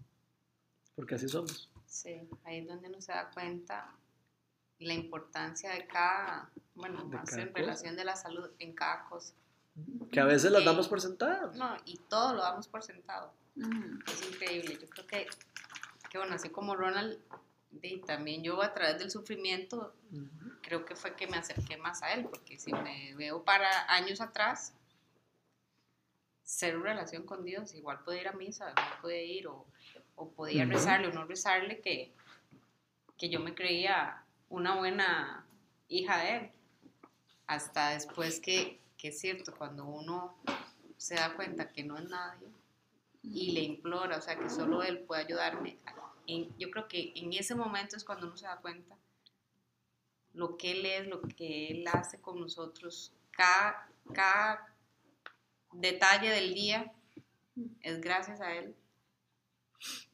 porque 0.96 1.16
así 1.16 1.28
somos. 1.28 1.70
Sí, 1.86 2.28
ahí 2.44 2.60
es 2.60 2.68
donde 2.68 2.90
uno 2.90 3.02
se 3.02 3.12
da 3.12 3.30
cuenta 3.32 3.96
la 4.80 4.94
importancia 4.94 5.72
de 5.74 5.88
cada, 5.88 6.50
bueno, 6.74 7.00
De 7.06 7.16
más 7.16 7.30
cada 7.30 7.44
en 7.44 7.50
cosa. 7.50 7.60
relación 7.62 7.96
de 7.96 8.04
la 8.06 8.16
salud 8.16 8.50
en 8.60 8.74
cada 8.74 9.06
cosa. 9.08 9.34
Que 10.12 10.20
a 10.20 10.26
veces 10.26 10.52
las 10.52 10.62
Sí. 10.62 10.66
damos 10.66 10.88
por 10.88 11.02
sentadas. 11.02 11.56
No, 11.56 11.76
y 11.86 11.98
todo 12.10 12.34
lo 12.34 12.42
damos 12.42 12.68
por 12.68 12.82
sentado. 12.84 13.34
Es 14.08 14.30
increíble. 14.32 14.78
Yo 14.82 14.88
creo 14.90 15.08
que, 15.08 15.28
que 16.10 16.18
bueno, 16.18 16.36
así 16.36 16.50
como 16.50 16.76
Ronald, 16.76 17.20
y 17.82 17.98
también 18.00 18.44
yo 18.44 18.62
a 18.62 18.74
través 18.74 19.00
del 19.00 19.12
sufrimiento, 19.12 19.94
creo 20.62 20.86
que 20.86 20.96
fue 20.96 21.16
que 21.16 21.28
me 21.28 21.38
acerqué 21.38 21.78
más 21.78 22.02
a 22.04 22.14
él, 22.14 22.26
porque 22.26 22.58
si 22.58 22.72
me 22.74 23.14
veo 23.16 23.44
para 23.44 23.92
años 23.94 24.22
atrás, 24.22 24.74
ser 26.44 26.80
relación 26.80 27.24
con 27.24 27.44
Dios, 27.44 27.74
igual 27.74 28.00
podía 28.04 28.22
ir 28.22 28.28
a 28.28 28.34
misa, 28.34 28.70
no 28.70 29.02
podía 29.02 29.24
ir, 29.24 29.48
o, 29.48 29.66
o 30.16 30.30
podía 30.30 30.66
rezarle 30.66 31.08
o 31.08 31.12
no 31.12 31.26
rezarle, 31.26 31.82
que, 31.82 32.14
que 33.18 33.30
yo 33.30 33.40
me 33.40 33.56
creía 33.56 34.24
una 34.50 34.76
buena 34.76 35.46
hija 35.88 36.18
de 36.20 36.36
él. 36.38 36.52
Hasta 37.48 37.90
después 37.92 38.40
que, 38.40 38.80
que 38.98 39.10
es 39.10 39.20
cierto, 39.20 39.54
cuando 39.56 39.86
uno 39.86 40.38
se 40.98 41.16
da 41.16 41.36
cuenta 41.36 41.72
que 41.72 41.84
no 41.84 41.98
es 41.98 42.10
nadie 42.10 42.48
y 43.22 43.52
le 43.52 43.62
implora, 43.62 44.18
o 44.18 44.22
sea, 44.22 44.38
que 44.38 44.50
solo 44.50 44.84
él 44.84 45.00
puede 45.00 45.24
ayudarme, 45.24 45.78
yo 46.58 46.72
creo 46.72 46.88
que 46.88 47.14
en 47.16 47.34
ese 47.34 47.56
momento 47.56 47.96
es 47.96 48.04
cuando 48.04 48.28
uno 48.28 48.38
se 48.38 48.46
da 48.46 48.58
cuenta 48.62 48.98
lo 50.34 50.58
que 50.58 50.72
Él 50.72 50.86
es, 50.86 51.08
lo 51.08 51.22
que 51.22 51.68
Él 51.70 51.88
hace 51.88 52.20
con 52.20 52.40
nosotros, 52.40 53.14
cada, 53.32 53.90
cada 54.14 54.76
detalle 55.72 56.30
del 56.30 56.54
día 56.54 56.94
es 57.82 58.02
gracias 58.02 58.42
a 58.42 58.54
Él. 58.54 58.76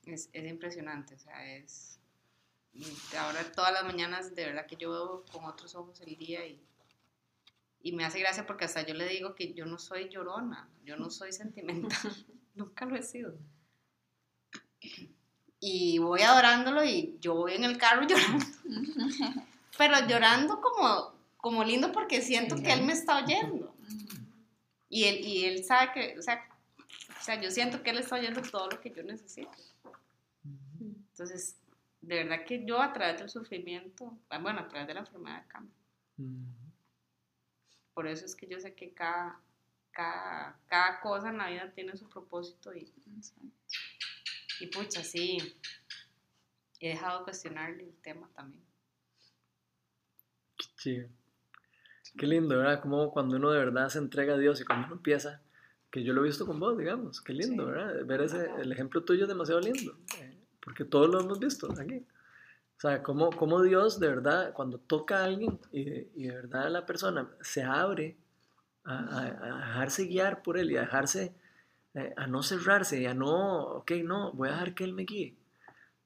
Es, 0.06 0.30
es 0.34 0.48
impresionante, 0.48 1.16
o 1.16 1.20
sea, 1.20 1.56
es... 1.56 2.00
Ahora 3.18 3.52
todas 3.52 3.74
las 3.74 3.84
mañanas 3.84 4.34
de 4.34 4.46
verdad 4.46 4.66
que 4.66 4.78
yo 4.78 4.92
veo 4.92 5.26
con 5.32 5.44
otros 5.44 5.76
ojos 5.76 6.00
el 6.02 6.16
día 6.16 6.46
y, 6.46 6.64
y 7.82 7.92
me 7.92 8.06
hace 8.06 8.20
gracia 8.20 8.46
porque 8.46 8.64
hasta 8.64 8.86
yo 8.86 8.94
le 8.94 9.08
digo 9.08 9.36
que 9.36 9.54
yo 9.54 9.66
no 9.66 9.78
soy 9.78 10.08
llorona, 10.08 10.70
yo 10.86 10.96
no 10.96 11.10
soy 11.10 11.34
sentimental, 11.34 11.92
nunca 12.56 12.86
lo 12.86 12.96
he 12.96 13.04
sido. 13.04 13.38
Y 15.62 16.00
voy 16.00 16.22
adorándolo 16.22 16.84
y 16.84 17.18
yo 17.22 17.36
voy 17.36 17.54
en 17.54 17.64
el 17.64 17.78
carro 17.78 18.02
llorando. 18.08 18.46
Pero 19.78 20.08
llorando 20.08 20.60
como, 20.60 21.14
como 21.38 21.64
lindo 21.64 21.94
porque 21.94 22.22
siento 22.22 22.56
que 22.58 22.74
él 22.74 22.84
me 22.84 22.94
está 22.94 23.24
oyendo. 23.24 23.74
Y 24.90 25.06
él, 25.06 25.26
y 25.26 25.46
él 25.46 25.64
sabe 25.64 25.94
que, 25.94 26.20
o 26.20 26.22
sea, 26.22 26.44
o 27.22 27.24
sea, 27.24 27.40
yo 27.40 27.52
siento 27.52 27.84
que 27.84 27.92
él 27.92 28.00
está 28.00 28.16
oyendo 28.16 28.42
todo 28.42 28.68
lo 28.68 28.82
que 28.82 28.90
yo 28.90 29.04
necesito. 29.04 29.52
Entonces, 30.80 31.56
de 32.02 32.24
verdad 32.24 32.46
que 32.46 32.66
yo 32.66 32.82
a 32.82 32.92
través 32.92 33.20
del 33.20 33.30
sufrimiento, 33.30 34.18
ah, 34.30 34.40
bueno, 34.40 34.62
a 34.62 34.68
través 34.68 34.88
de 34.88 34.96
la 34.96 35.02
enfermedad 35.02 35.46
cambio. 35.48 35.76
Por 37.94 38.08
eso 38.08 38.26
es 38.26 38.36
que 38.36 38.48
yo 38.48 38.60
sé 38.60 38.74
que 38.74 38.92
cada, 38.92 39.40
cada, 39.92 40.60
cada 40.66 41.00
cosa 41.00 41.30
en 41.30 41.38
la 41.38 41.50
vida 41.50 41.72
tiene 41.72 41.96
su 41.96 42.10
propósito 42.10 42.74
y, 42.74 42.92
y 44.62 44.68
pucha, 44.68 45.04
sí, 45.04 45.38
he 46.80 46.90
dejado 46.90 47.20
de 47.20 47.24
cuestionarle 47.26 47.84
el 47.84 47.96
tema 48.02 48.30
también. 48.36 48.64
Sí. 50.78 51.04
Qué 52.18 52.28
lindo, 52.28 52.58
¿verdad? 52.58 52.82
Como 52.82 53.12
cuando 53.12 53.38
uno 53.38 53.52
de 53.52 53.60
verdad 53.60 53.90
se 53.90 54.00
entrega 54.00 54.34
a 54.36 54.38
Dios 54.38 54.60
y 54.62 54.66
cuando 54.66 54.88
uno 54.88 54.96
empieza, 54.98 55.42
que 55.90 56.04
yo 56.04 56.14
lo 56.14 56.22
he 56.22 56.28
visto 56.28 56.46
con 56.46 56.60
vos, 56.60 56.78
digamos, 56.78 57.22
qué 57.22 57.34
lindo, 57.34 57.66
Sí. 57.66 57.72
¿verdad? 57.72 58.06
Ver 58.06 58.22
ese, 58.22 58.50
el 58.60 58.72
ejemplo 58.72 59.04
tuyo 59.04 59.24
es 59.24 59.28
demasiado 59.30 59.62
lindo, 59.62 59.98
eh, 60.20 60.38
porque 60.64 60.86
todos 60.86 61.10
lo 61.10 61.20
hemos 61.22 61.40
visto 61.40 61.72
aquí. 61.80 62.06
O 62.78 62.82
sea, 62.82 63.04
cómo, 63.04 63.30
cómo 63.30 63.62
Dios 63.62 64.00
de 64.00 64.08
verdad, 64.08 64.54
cuando 64.54 64.80
toca 64.80 65.20
a 65.20 65.26
alguien 65.26 65.60
y, 65.72 65.82
y 66.16 66.28
de 66.28 66.36
verdad 66.36 66.70
la 66.70 66.86
persona 66.86 67.30
se 67.42 67.64
abre 67.64 68.18
a, 68.84 68.98
a- 68.98 69.28
a 69.28 69.68
dejarse 69.68 70.06
guiar 70.06 70.42
por 70.42 70.58
Él 70.58 70.72
y 70.72 70.78
a 70.78 70.82
dejarse, 70.82 71.34
eh, 71.94 72.14
a 72.16 72.28
no 72.28 72.42
cerrarse 72.44 73.08
a 73.08 73.14
no, 73.14 73.64
ok, 73.78 73.92
no, 74.04 74.32
voy 74.34 74.50
a 74.50 74.54
dejar 74.54 74.74
que 74.76 74.84
Él 74.84 74.94
me 74.94 75.04
guíe. 75.04 75.36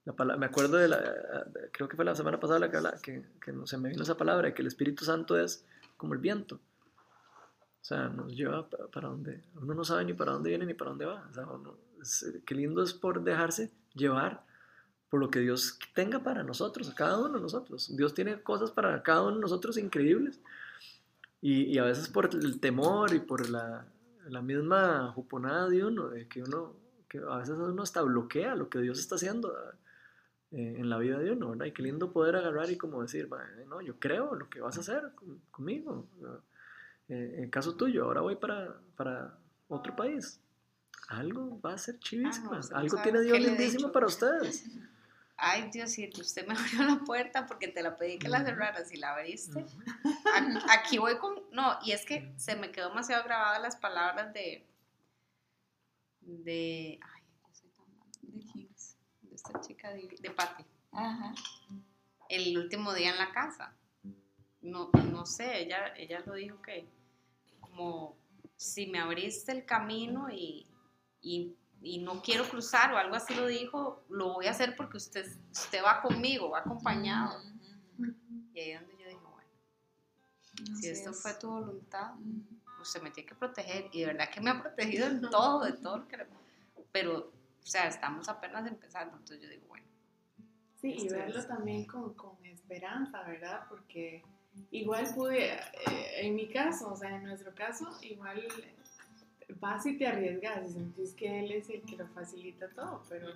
La 0.05 0.13
pala- 0.13 0.38
me 0.38 0.45
acuerdo 0.45 0.77
de 0.77 0.88
la, 0.88 1.45
creo 1.71 1.88
que 1.88 1.95
fue 1.95 2.05
la 2.05 2.15
semana 2.15 2.39
pasada 2.39 2.59
la 2.59 2.69
que, 2.69 2.77
habla- 2.77 2.99
que, 3.01 3.23
que 3.43 3.51
no 3.51 3.65
se 3.65 3.77
me 3.77 3.89
vino 3.89 4.03
esa 4.03 4.17
palabra, 4.17 4.53
que 4.53 4.61
el 4.61 4.67
Espíritu 4.67 5.03
Santo 5.05 5.38
es 5.39 5.65
como 5.97 6.13
el 6.13 6.19
viento. 6.19 6.55
O 7.81 7.88
sea, 7.88 8.09
nos 8.09 8.36
lleva 8.36 8.67
pa- 8.69 8.88
para 8.91 9.09
donde, 9.09 9.43
uno 9.55 9.73
no 9.73 9.83
sabe 9.83 10.05
ni 10.05 10.13
para 10.13 10.31
dónde 10.33 10.49
viene 10.49 10.65
ni 10.65 10.73
para 10.73 10.89
dónde 10.91 11.05
va. 11.05 11.27
O 11.29 11.33
sea, 11.33 11.45
uno- 11.45 11.77
es- 12.01 12.25
qué 12.45 12.55
lindo 12.55 12.83
es 12.83 12.93
por 12.93 13.23
dejarse 13.23 13.71
llevar 13.93 14.43
por 15.09 15.19
lo 15.19 15.29
que 15.29 15.39
Dios 15.39 15.77
tenga 15.93 16.23
para 16.23 16.43
nosotros, 16.43 16.89
a 16.89 16.95
cada 16.95 17.17
uno 17.19 17.36
de 17.36 17.41
nosotros. 17.41 17.95
Dios 17.95 18.13
tiene 18.13 18.41
cosas 18.41 18.71
para 18.71 19.01
cada 19.03 19.21
uno 19.23 19.36
de 19.36 19.41
nosotros 19.41 19.77
increíbles. 19.77 20.39
Y, 21.41 21.63
y 21.65 21.77
a 21.77 21.83
veces 21.83 22.09
por 22.09 22.25
el 22.33 22.59
temor 22.59 23.13
y 23.13 23.19
por 23.19 23.47
la, 23.49 23.86
la 24.30 24.41
misma 24.41 25.11
juponada 25.13 25.69
de 25.69 25.84
uno, 25.86 26.09
de 26.09 26.28
que 26.28 26.41
uno, 26.43 26.73
que 27.07 27.19
a 27.19 27.38
veces 27.38 27.57
uno 27.57 27.82
hasta 27.84 28.01
bloquea 28.01 28.55
lo 28.55 28.69
que 28.69 28.80
Dios 28.80 28.99
está 28.99 29.15
haciendo 29.15 29.53
eh, 30.51 30.76
en 30.78 30.89
la 30.89 30.97
vida 30.97 31.17
de 31.19 31.32
uno, 31.32 31.49
¿verdad? 31.51 31.65
Y 31.65 31.71
qué 31.73 31.82
lindo 31.84 32.11
poder 32.11 32.36
agarrar 32.36 32.69
y 32.69 32.78
como 32.78 33.01
decir, 33.01 33.32
"Va, 33.32 33.43
eh, 33.43 33.65
no, 33.67 33.82
yo 33.82 33.99
creo 33.99 34.36
lo 34.36 34.49
que 34.49 34.61
vas 34.61 34.78
a 34.78 34.82
hacer 34.82 35.11
con- 35.15 35.39
conmigo. 35.51 36.07
Eh, 37.07 37.36
en 37.43 37.49
caso 37.49 37.76
tuyo, 37.76 38.05
ahora 38.05 38.21
voy 38.21 38.36
para, 38.36 38.80
para 38.95 39.38
otro 39.67 39.95
país. 39.95 40.39
Algo 41.09 41.59
va 41.61 41.73
a 41.73 41.78
ser 41.78 41.99
chivísimo. 41.99 42.51
Ah, 42.53 42.61
Algo 42.71 42.97
tiene 43.03 43.21
Dios 43.21 43.38
lindísimo 43.39 43.91
para 43.91 44.07
ustedes. 44.07 44.65
Ay, 45.38 45.69
Diosito, 45.71 46.21
usted 46.21 46.47
me 46.47 46.53
abrió 46.57 46.83
la 46.83 47.03
puerta 47.03 47.45
porque 47.45 47.67
te 47.67 47.83
la 47.83 47.95
pedí 47.95 48.17
que 48.17 48.29
la 48.29 48.43
cerraras 48.43 48.91
y 48.91 48.97
la 48.97 49.13
abriste. 49.13 49.65
Aquí, 50.36 50.57
aquí 50.69 50.97
voy 50.97 51.17
con... 51.17 51.43
No, 51.51 51.77
y 51.83 51.91
es 51.91 52.05
que 52.05 52.33
se 52.38 52.55
me 52.55 52.71
quedó 52.71 52.89
demasiado 52.89 53.23
grabadas 53.23 53.61
las 53.61 53.75
palabras 53.75 54.33
de... 54.33 54.65
De... 56.21 56.99
Ay, 57.01 57.23
yo 57.47 57.53
soy 57.53 57.69
tan. 57.71 58.31
¿De 58.31 58.45
quién? 58.51 58.69
De 59.21 59.36
esta 59.36 59.59
chica 59.61 59.91
de, 59.91 60.07
de 60.19 60.31
Patti. 60.31 60.65
Ajá. 60.91 61.33
El 62.29 62.57
último 62.57 62.93
día 62.93 63.11
en 63.11 63.17
la 63.17 63.31
casa. 63.31 63.75
No, 64.61 64.89
no 65.11 65.25
sé, 65.27 65.61
ella, 65.61 65.93
ella 65.95 66.23
lo 66.25 66.33
dijo 66.33 66.59
que 66.61 66.88
como 67.59 68.17
si 68.55 68.88
me 68.88 68.99
abriste 68.99 69.51
el 69.51 69.65
camino 69.65 70.29
y, 70.31 70.65
y, 71.21 71.55
y 71.82 71.99
no 71.99 72.21
quiero 72.21 72.47
cruzar 72.49 72.93
o 72.93 72.97
algo 72.97 73.15
así 73.15 73.34
lo 73.36 73.45
dijo, 73.47 74.03
lo 74.09 74.34
voy 74.34 74.47
a 74.47 74.51
hacer 74.51 74.76
porque 74.76 74.97
usted, 74.97 75.26
usted 75.51 75.84
va 75.84 76.01
conmigo, 76.01 76.49
va 76.49 76.59
acompañado. 76.59 77.39
Y 78.53 78.59
ahí 78.59 78.71
es 78.71 78.80
donde 78.82 78.97
yo 79.03 79.09
dije, 79.09 79.21
bueno, 79.23 80.76
si 80.80 80.88
esto 80.89 81.11
es. 81.11 81.21
fue 81.21 81.34
tu 81.36 81.49
voluntad, 81.49 82.13
usted 82.82 83.01
me 83.01 83.11
tiene 83.11 83.28
que 83.30 83.36
proteger. 83.36 83.89
Y 83.91 84.01
de 84.01 84.05
verdad 84.07 84.30
que 84.30 84.41
me 84.41 84.49
ha 84.49 84.61
protegido 84.61 85.07
en 85.07 85.21
todo, 85.21 85.63
de 85.65 85.73
todo 85.73 85.97
lo 85.99 86.07
que... 86.07 86.17
le- 86.17 86.28
Pero, 86.91 87.32
o 87.61 87.65
sea, 87.65 87.88
estamos 87.88 88.28
apenas 88.30 88.65
empezando, 88.67 89.13
entonces 89.17 89.41
yo 89.41 89.49
digo, 89.49 89.67
bueno, 89.67 89.86
Sí, 90.82 90.91
y 90.99 91.09
verlo 91.09 91.39
es. 91.39 91.47
también 91.47 91.86
con, 91.86 92.13
con 92.13 92.43
esperanza, 92.45 93.23
¿verdad? 93.23 93.65
Porque 93.69 94.23
igual 94.71 95.05
pude, 95.15 95.53
eh, 95.53 95.61
en 96.21 96.36
mi 96.36 96.47
caso, 96.47 96.91
o 96.91 96.95
sea, 96.95 97.15
en 97.15 97.23
nuestro 97.23 97.53
caso, 97.55 97.89
igual 98.01 98.45
vas 99.59 99.85
y 99.85 99.97
te 99.97 100.07
arriesgas 100.07 100.69
y 100.69 100.73
sentís 100.73 101.13
que 101.13 101.39
él 101.39 101.51
es 101.51 101.69
el 101.69 101.81
que 101.83 101.97
lo 101.97 102.07
facilita 102.07 102.69
todo, 102.69 103.03
pero 103.09 103.27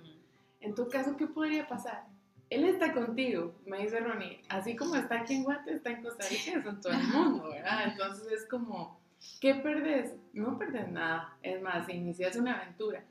en 0.60 0.74
tu 0.74 0.88
caso, 0.88 1.16
¿qué 1.16 1.26
podría 1.26 1.66
pasar? 1.68 2.04
Él 2.50 2.64
está 2.64 2.92
contigo, 2.92 3.54
me 3.64 3.82
dice 3.82 4.00
Ronnie, 4.00 4.42
así 4.48 4.74
como 4.74 4.96
está 4.96 5.20
aquí 5.20 5.34
en 5.34 5.44
Guate, 5.44 5.74
está 5.74 5.90
en 5.90 6.02
Costa 6.02 6.24
Rica, 6.28 6.58
está 6.58 6.70
en 6.70 6.80
todo 6.80 6.92
el 6.92 7.08
mundo, 7.08 7.48
¿verdad? 7.50 7.92
Entonces 7.92 8.32
es 8.32 8.48
como, 8.48 8.98
¿qué 9.40 9.54
perdés? 9.54 10.14
No 10.32 10.58
perdés 10.58 10.88
nada, 10.88 11.36
es 11.42 11.62
más, 11.62 11.88
inicias 11.88 12.36
una 12.36 12.60
aventura. 12.60 13.04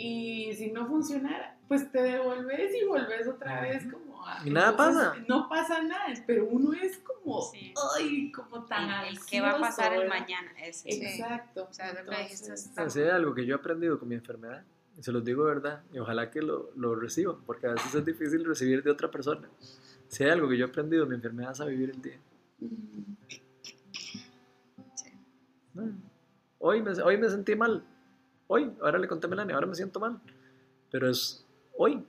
Y 0.00 0.52
si 0.54 0.70
no 0.70 0.86
funcionara, 0.86 1.58
pues 1.66 1.90
te 1.90 2.00
devolves 2.00 2.72
y 2.72 2.84
volves 2.84 3.26
otra 3.26 3.62
vez 3.62 3.82
como 3.92 4.24
a... 4.24 4.46
Y 4.46 4.50
nada 4.50 4.70
entonces, 4.70 5.02
pasa. 5.08 5.24
No 5.26 5.48
pasa 5.48 5.82
nada, 5.82 6.14
pero 6.24 6.46
uno 6.46 6.72
es 6.72 6.98
como, 6.98 7.42
Sí. 7.42 7.74
ay, 7.96 8.30
como 8.30 8.64
tan 8.64 8.88
El, 9.06 9.16
el 9.16 9.26
que 9.26 9.40
va 9.40 9.56
a 9.56 9.58
pasar 9.60 9.92
el 9.94 10.08
mañana. 10.08 10.52
Ese. 10.62 10.92
Sí. 10.92 11.04
Exacto. 11.04 11.66
O 11.68 11.74
sea, 11.74 11.88
lo 11.92 12.08
que 12.10 12.16
Entonces, 12.32 12.96
hay 12.96 13.10
algo 13.10 13.34
que 13.34 13.44
yo 13.44 13.56
he 13.56 13.58
aprendido 13.58 13.98
con 13.98 14.08
mi 14.08 14.14
enfermedad, 14.14 14.62
y 14.96 15.02
se 15.02 15.10
los 15.10 15.24
digo 15.24 15.44
de 15.46 15.54
verdad, 15.54 15.82
y 15.92 15.98
ojalá 15.98 16.30
que 16.30 16.42
lo, 16.42 16.70
lo 16.76 16.94
reciban, 16.94 17.42
porque 17.44 17.66
a 17.66 17.72
veces 17.72 17.92
es 17.92 18.04
difícil 18.04 18.44
recibir 18.44 18.84
de 18.84 18.92
otra 18.92 19.10
persona. 19.10 19.48
Si 20.06 20.22
hay 20.22 20.30
algo 20.30 20.48
que 20.48 20.56
yo 20.56 20.66
he 20.66 20.68
aprendido 20.68 21.02
en 21.02 21.08
mi 21.08 21.14
enfermedad 21.16 21.50
es 21.50 21.60
a 21.60 21.64
vivir 21.64 21.90
el 21.90 22.00
día. 22.00 22.18
No. 25.74 25.92
Hoy 26.60 26.82
me, 26.82 26.92
hoy 27.02 27.18
me 27.18 27.28
sentí 27.28 27.56
mal. 27.56 27.84
Hoy, 28.48 28.72
ahora 28.80 28.98
le 28.98 29.06
conté 29.06 29.26
a 29.26 29.30
Melania, 29.30 29.54
ahora 29.54 29.66
me 29.66 29.74
siento 29.74 30.00
mal. 30.00 30.18
Pero 30.90 31.08
es 31.08 31.46
hoy. 31.76 32.02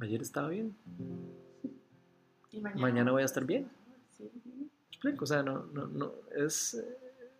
Ayer 0.00 0.22
estaba 0.22 0.48
bien. 0.48 0.74
y 2.52 2.60
mañana, 2.60 2.80
Mañana 2.80 3.12
voy 3.12 3.22
a 3.22 3.24
estar 3.24 3.44
bien. 3.44 3.68
Sí. 4.16 4.30
¿Me 4.44 4.68
explico? 4.88 5.24
O 5.24 5.26
sea, 5.26 5.42
no, 5.42 5.66
no, 5.66 5.88
no, 5.88 6.12
es, 6.36 6.80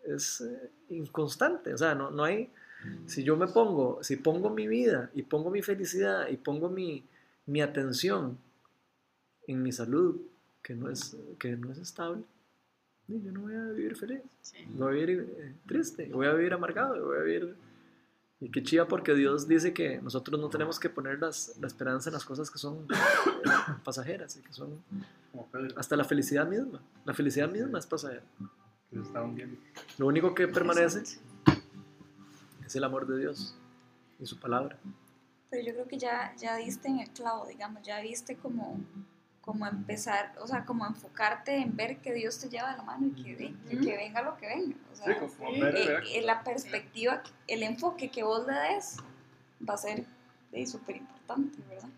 es 0.05 0.41
eh, 0.41 0.69
inconstante. 0.89 1.73
O 1.73 1.77
sea, 1.77 1.95
no, 1.95 2.11
no 2.11 2.25
hay. 2.25 2.51
Si 3.05 3.23
yo 3.23 3.37
me 3.37 3.47
pongo, 3.47 4.03
si 4.03 4.17
pongo 4.17 4.49
mi 4.49 4.67
vida 4.67 5.09
y 5.13 5.23
pongo 5.23 5.49
mi 5.49 5.61
felicidad 5.61 6.27
y 6.27 6.35
pongo 6.35 6.67
mi, 6.69 7.05
mi 7.45 7.61
atención 7.61 8.37
en 9.47 9.63
mi 9.63 9.71
salud, 9.71 10.19
que 10.61 10.75
no 10.75 10.89
es, 10.89 11.15
que 11.39 11.55
no 11.55 11.71
es 11.71 11.77
estable, 11.77 12.23
yo 13.07 13.31
no 13.31 13.41
voy 13.41 13.55
a 13.55 13.67
vivir 13.67 13.95
feliz. 13.95 14.21
Sí. 14.41 14.57
Voy 14.73 15.01
a 15.01 15.05
vivir 15.05 15.33
eh, 15.37 15.53
triste, 15.65 16.09
voy 16.11 16.27
a 16.27 16.33
vivir 16.33 16.51
amargado, 16.51 17.05
voy 17.05 17.17
a 17.17 17.21
vivir... 17.21 17.55
Y 18.43 18.49
qué 18.51 18.61
chiva 18.61 18.87
porque 18.89 19.13
Dios 19.13 19.47
dice 19.47 19.73
que 19.73 20.01
nosotros 20.01 20.37
no 20.39 20.49
tenemos 20.49 20.77
que 20.77 20.89
poner 20.89 21.17
las- 21.19 21.55
la 21.61 21.67
esperanza 21.67 22.09
en 22.09 22.13
las 22.13 22.25
cosas 22.25 22.51
que 22.51 22.57
son 22.59 22.85
pasajeras 23.85 24.35
y 24.35 24.41
que 24.41 24.51
son 24.51 24.83
hasta 25.77 25.95
la 25.95 26.03
felicidad 26.03 26.45
misma. 26.45 26.81
La 27.05 27.13
felicidad 27.13 27.49
misma 27.49 27.79
es 27.79 27.87
pasajera. 27.87 28.23
Lo 29.97 30.07
único 30.07 30.35
que 30.35 30.47
permanece 30.49 31.03
es 32.65 32.75
el 32.75 32.83
amor 32.83 33.07
de 33.07 33.17
Dios 33.19 33.55
y 34.19 34.25
su 34.25 34.37
palabra. 34.39 34.77
Pero 35.49 35.65
yo 35.65 35.73
creo 35.73 35.87
que 35.87 35.97
ya, 35.97 36.35
ya 36.35 36.57
diste 36.57 36.87
en 36.89 36.99
el 36.99 37.09
clavo, 37.11 37.47
digamos, 37.47 37.81
ya 37.83 38.01
viste 38.01 38.35
como, 38.35 38.77
como 39.43 39.67
empezar, 39.67 40.33
o 40.39 40.47
sea, 40.47 40.63
como 40.65 40.85
enfocarte 40.87 41.57
en 41.57 41.75
ver 41.75 41.97
que 41.97 42.13
Dios 42.13 42.39
te 42.39 42.49
lleva 42.49 42.71
de 42.71 42.77
la 42.77 42.83
mano 42.83 43.07
y 43.07 43.23
que, 43.23 43.35
que, 43.69 43.77
que 43.77 43.97
venga 43.97 44.21
lo 44.21 44.37
que 44.37 44.47
venga. 44.47 44.75
O 44.91 44.95
sea, 44.95 45.05
Sí, 45.07 45.19
como. 45.19 45.51
Pedro, 45.51 45.67
eh, 45.77 45.85
¿verdad? 45.87 46.03
eh, 46.13 46.21
la 46.21 46.43
perspectiva, 46.43 47.21
el 47.47 47.63
enfoque 47.63 48.09
que 48.09 48.23
vos 48.23 48.47
le 48.47 48.53
des 48.53 48.97
va 49.67 49.73
a 49.73 49.77
ser 49.77 50.05
súper 50.65 50.95
importante, 50.95 51.57
¿verdad? 51.67 51.89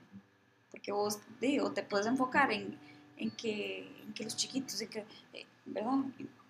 Porque 0.72 0.92
vos, 0.92 1.20
digo, 1.40 1.72
te 1.72 1.84
puedes 1.84 2.08
enfocar 2.08 2.52
en, 2.52 2.80
en, 3.18 3.30
que, 3.32 3.88
en 4.02 4.14
que 4.14 4.24
los 4.24 4.36
chiquitos, 4.36 4.82
en 4.82 4.90
que, 4.90 5.06
eh, 5.34 5.46
¿verdad? 5.66 6.00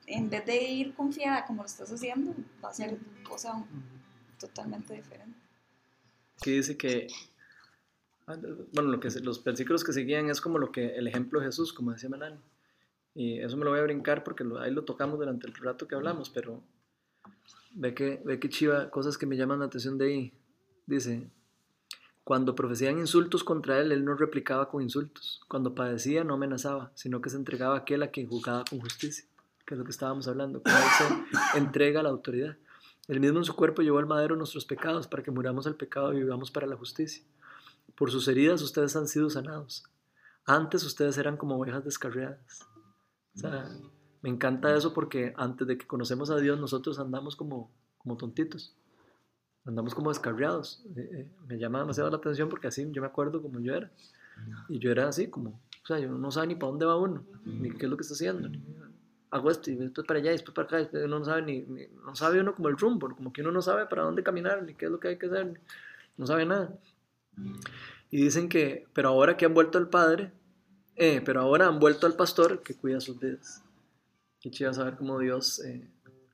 En 0.07 0.29
vez 0.29 0.45
de 0.45 0.61
ir 0.63 0.93
confiada 0.93 1.45
como 1.45 1.63
lo 1.63 1.65
estás 1.65 1.91
haciendo, 1.91 2.33
va 2.63 2.69
a 2.69 2.73
ser 2.73 2.97
cosa 3.27 3.61
totalmente 4.39 4.93
diferente. 4.93 5.37
que 6.41 6.51
dice 6.51 6.77
que, 6.77 7.07
bueno, 8.73 8.89
lo 8.91 8.99
que, 8.99 9.09
los 9.21 9.43
versículos 9.43 9.83
que 9.83 9.93
seguían 9.93 10.29
es 10.29 10.41
como 10.41 10.57
lo 10.57 10.71
que 10.71 10.95
el 10.95 11.07
ejemplo 11.07 11.39
de 11.39 11.47
Jesús, 11.47 11.73
como 11.73 11.91
decía 11.91 12.09
Melanie. 12.09 12.39
Y 13.13 13.39
eso 13.39 13.55
me 13.55 13.63
lo 13.63 13.71
voy 13.71 13.79
a 13.79 13.83
brincar 13.83 14.23
porque 14.23 14.43
lo- 14.43 14.59
ahí 14.59 14.71
lo 14.71 14.83
tocamos 14.83 15.19
durante 15.19 15.47
el 15.47 15.53
rato 15.53 15.87
que 15.87 15.95
hablamos, 15.95 16.29
pero 16.29 16.61
ve 17.71 17.93
que, 17.93 18.21
ve 18.25 18.39
que 18.39 18.49
chiva, 18.49 18.89
cosas 18.89 19.17
que 19.17 19.25
me 19.25 19.37
llaman 19.37 19.59
la 19.59 19.65
atención 19.65 19.97
de 19.97 20.05
ahí. 20.05 20.33
Dice, 20.85 21.29
cuando 22.23 22.55
profecían 22.55 22.97
insultos 22.97 23.43
contra 23.43 23.79
él, 23.79 23.91
él 23.91 24.03
no 24.03 24.15
replicaba 24.15 24.69
con 24.69 24.81
insultos. 24.81 25.41
Cuando 25.47 25.75
padecía, 25.75 26.23
no 26.23 26.33
amenazaba, 26.33 26.91
sino 26.95 27.21
que 27.21 27.29
se 27.29 27.37
entregaba 27.37 27.75
a 27.75 27.79
aquel 27.79 28.03
a 28.03 28.07
quien 28.09 28.27
juzgaba 28.27 28.65
con 28.69 28.79
justicia, 28.81 29.25
que 29.65 29.75
es 29.75 29.77
lo 29.77 29.85
que 29.85 29.91
estábamos 29.91 30.27
hablando, 30.27 30.61
cómo 30.63 30.75
él 30.75 30.83
se 31.51 31.57
entrega 31.59 31.99
a 31.99 32.03
la 32.03 32.09
autoridad. 32.09 32.57
Él 33.07 33.19
mismo 33.19 33.37
en 33.37 33.45
su 33.45 33.55
cuerpo 33.55 33.83
llevó 33.83 33.99
al 33.99 34.07
madero 34.07 34.35
nuestros 34.35 34.65
pecados 34.65 35.07
para 35.07 35.21
que 35.21 35.29
muramos 35.31 35.67
al 35.67 35.75
pecado 35.75 36.11
y 36.13 36.17
vivamos 36.17 36.49
para 36.49 36.65
la 36.65 36.75
justicia. 36.75 37.23
Por 37.95 38.11
sus 38.11 38.27
heridas 38.27 38.61
ustedes 38.61 38.95
han 38.95 39.07
sido 39.07 39.29
sanados. 39.29 39.83
Antes 40.45 40.83
ustedes 40.83 41.17
eran 41.17 41.37
como 41.37 41.55
ovejas 41.57 41.83
descarriadas. 41.83 42.67
O 43.35 43.39
sea, 43.39 43.69
me 44.21 44.29
encanta 44.29 44.75
eso 44.75 44.93
porque 44.93 45.33
antes 45.37 45.67
de 45.67 45.77
que 45.77 45.87
conocemos 45.87 46.29
a 46.29 46.37
Dios 46.37 46.59
nosotros 46.59 46.99
andamos 46.99 47.35
como, 47.35 47.71
como 47.97 48.17
tontitos. 48.17 48.75
Andamos 49.65 49.95
como 49.95 50.09
descarriados. 50.09 50.83
Eh, 50.95 51.09
eh, 51.13 51.29
me 51.47 51.57
llama 51.57 51.79
demasiado 51.79 52.09
la 52.09 52.17
atención 52.17 52.49
porque 52.49 52.67
así 52.67 52.87
yo 52.91 53.01
me 53.01 53.07
acuerdo 53.07 53.41
como 53.41 53.59
yo 53.59 53.73
era. 53.73 53.91
Y 54.69 54.79
yo 54.79 54.91
era 54.91 55.07
así 55.07 55.27
como, 55.29 55.49
o 55.83 55.87
sea, 55.87 55.97
yo 55.97 56.09
no 56.11 56.29
sabe 56.31 56.47
ni 56.47 56.55
para 56.55 56.69
dónde 56.71 56.85
va 56.85 56.97
uno, 56.97 57.23
ni 57.45 57.71
qué 57.71 57.85
es 57.85 57.89
lo 57.89 57.95
que 57.97 58.01
está 58.01 58.13
haciendo. 58.15 58.49
ni- 58.49 58.61
hago 59.31 59.49
esto 59.51 59.69
y 59.71 59.75
después 59.75 60.05
para 60.07 60.19
allá 60.19 60.29
y 60.31 60.33
después 60.35 60.53
para 60.55 60.79
acá. 60.83 60.97
no 61.07 61.23
sabe 61.25 61.41
ni, 61.41 61.61
ni- 61.61 61.87
no 62.05 62.15
sabe 62.15 62.39
uno 62.39 62.53
como 62.53 62.69
el 62.69 62.77
rumbo, 62.77 63.09
como 63.15 63.33
que 63.33 63.41
uno 63.41 63.51
no 63.51 63.61
sabe 63.61 63.85
para 63.87 64.03
dónde 64.03 64.23
caminar, 64.23 64.61
ni 64.63 64.75
qué 64.75 64.85
es 64.85 64.91
lo 64.91 64.99
que 64.99 65.07
hay 65.09 65.17
que 65.17 65.25
hacer, 65.25 65.59
no 66.17 66.27
sabe 66.27 66.45
nada. 66.45 66.77
Y 68.11 68.23
dicen 68.23 68.49
que, 68.49 68.87
pero 68.93 69.09
ahora 69.09 69.37
que 69.37 69.45
han 69.45 69.53
vuelto 69.53 69.77
al 69.77 69.89
Padre, 69.89 70.31
eh, 70.95 71.21
pero 71.25 71.41
ahora 71.41 71.67
han 71.67 71.79
vuelto 71.79 72.07
al 72.07 72.15
pastor 72.15 72.63
que 72.63 72.75
cuida 72.75 73.01
sus 73.01 73.19
vidas. 73.19 73.63
Qué 74.39 74.51
chido 74.51 74.73
saber 74.73 74.95
cómo 74.95 75.19
Dios 75.19 75.63
eh, 75.65 75.89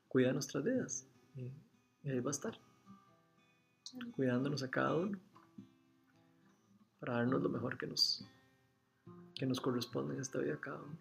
cuida 0.08 0.34
nuestras 0.34 0.64
vidas. 0.64 1.08
Y, 1.36 1.52
ahí 2.10 2.20
va 2.20 2.30
a 2.30 2.32
estar, 2.32 2.60
cuidándonos 4.12 4.64
a 4.64 4.70
cada 4.70 4.96
uno, 4.96 5.20
para 7.00 7.14
darnos 7.14 7.42
lo 7.42 7.50
mejor 7.50 7.78
que 7.78 7.88
nos, 7.88 8.26
que 9.36 9.46
nos 9.46 9.62
corresponde 9.62 10.16
en 10.16 10.22
esta 10.22 10.40
vida 10.40 10.56
a 10.56 10.60
cada 10.62 10.82
uno. 10.82 10.98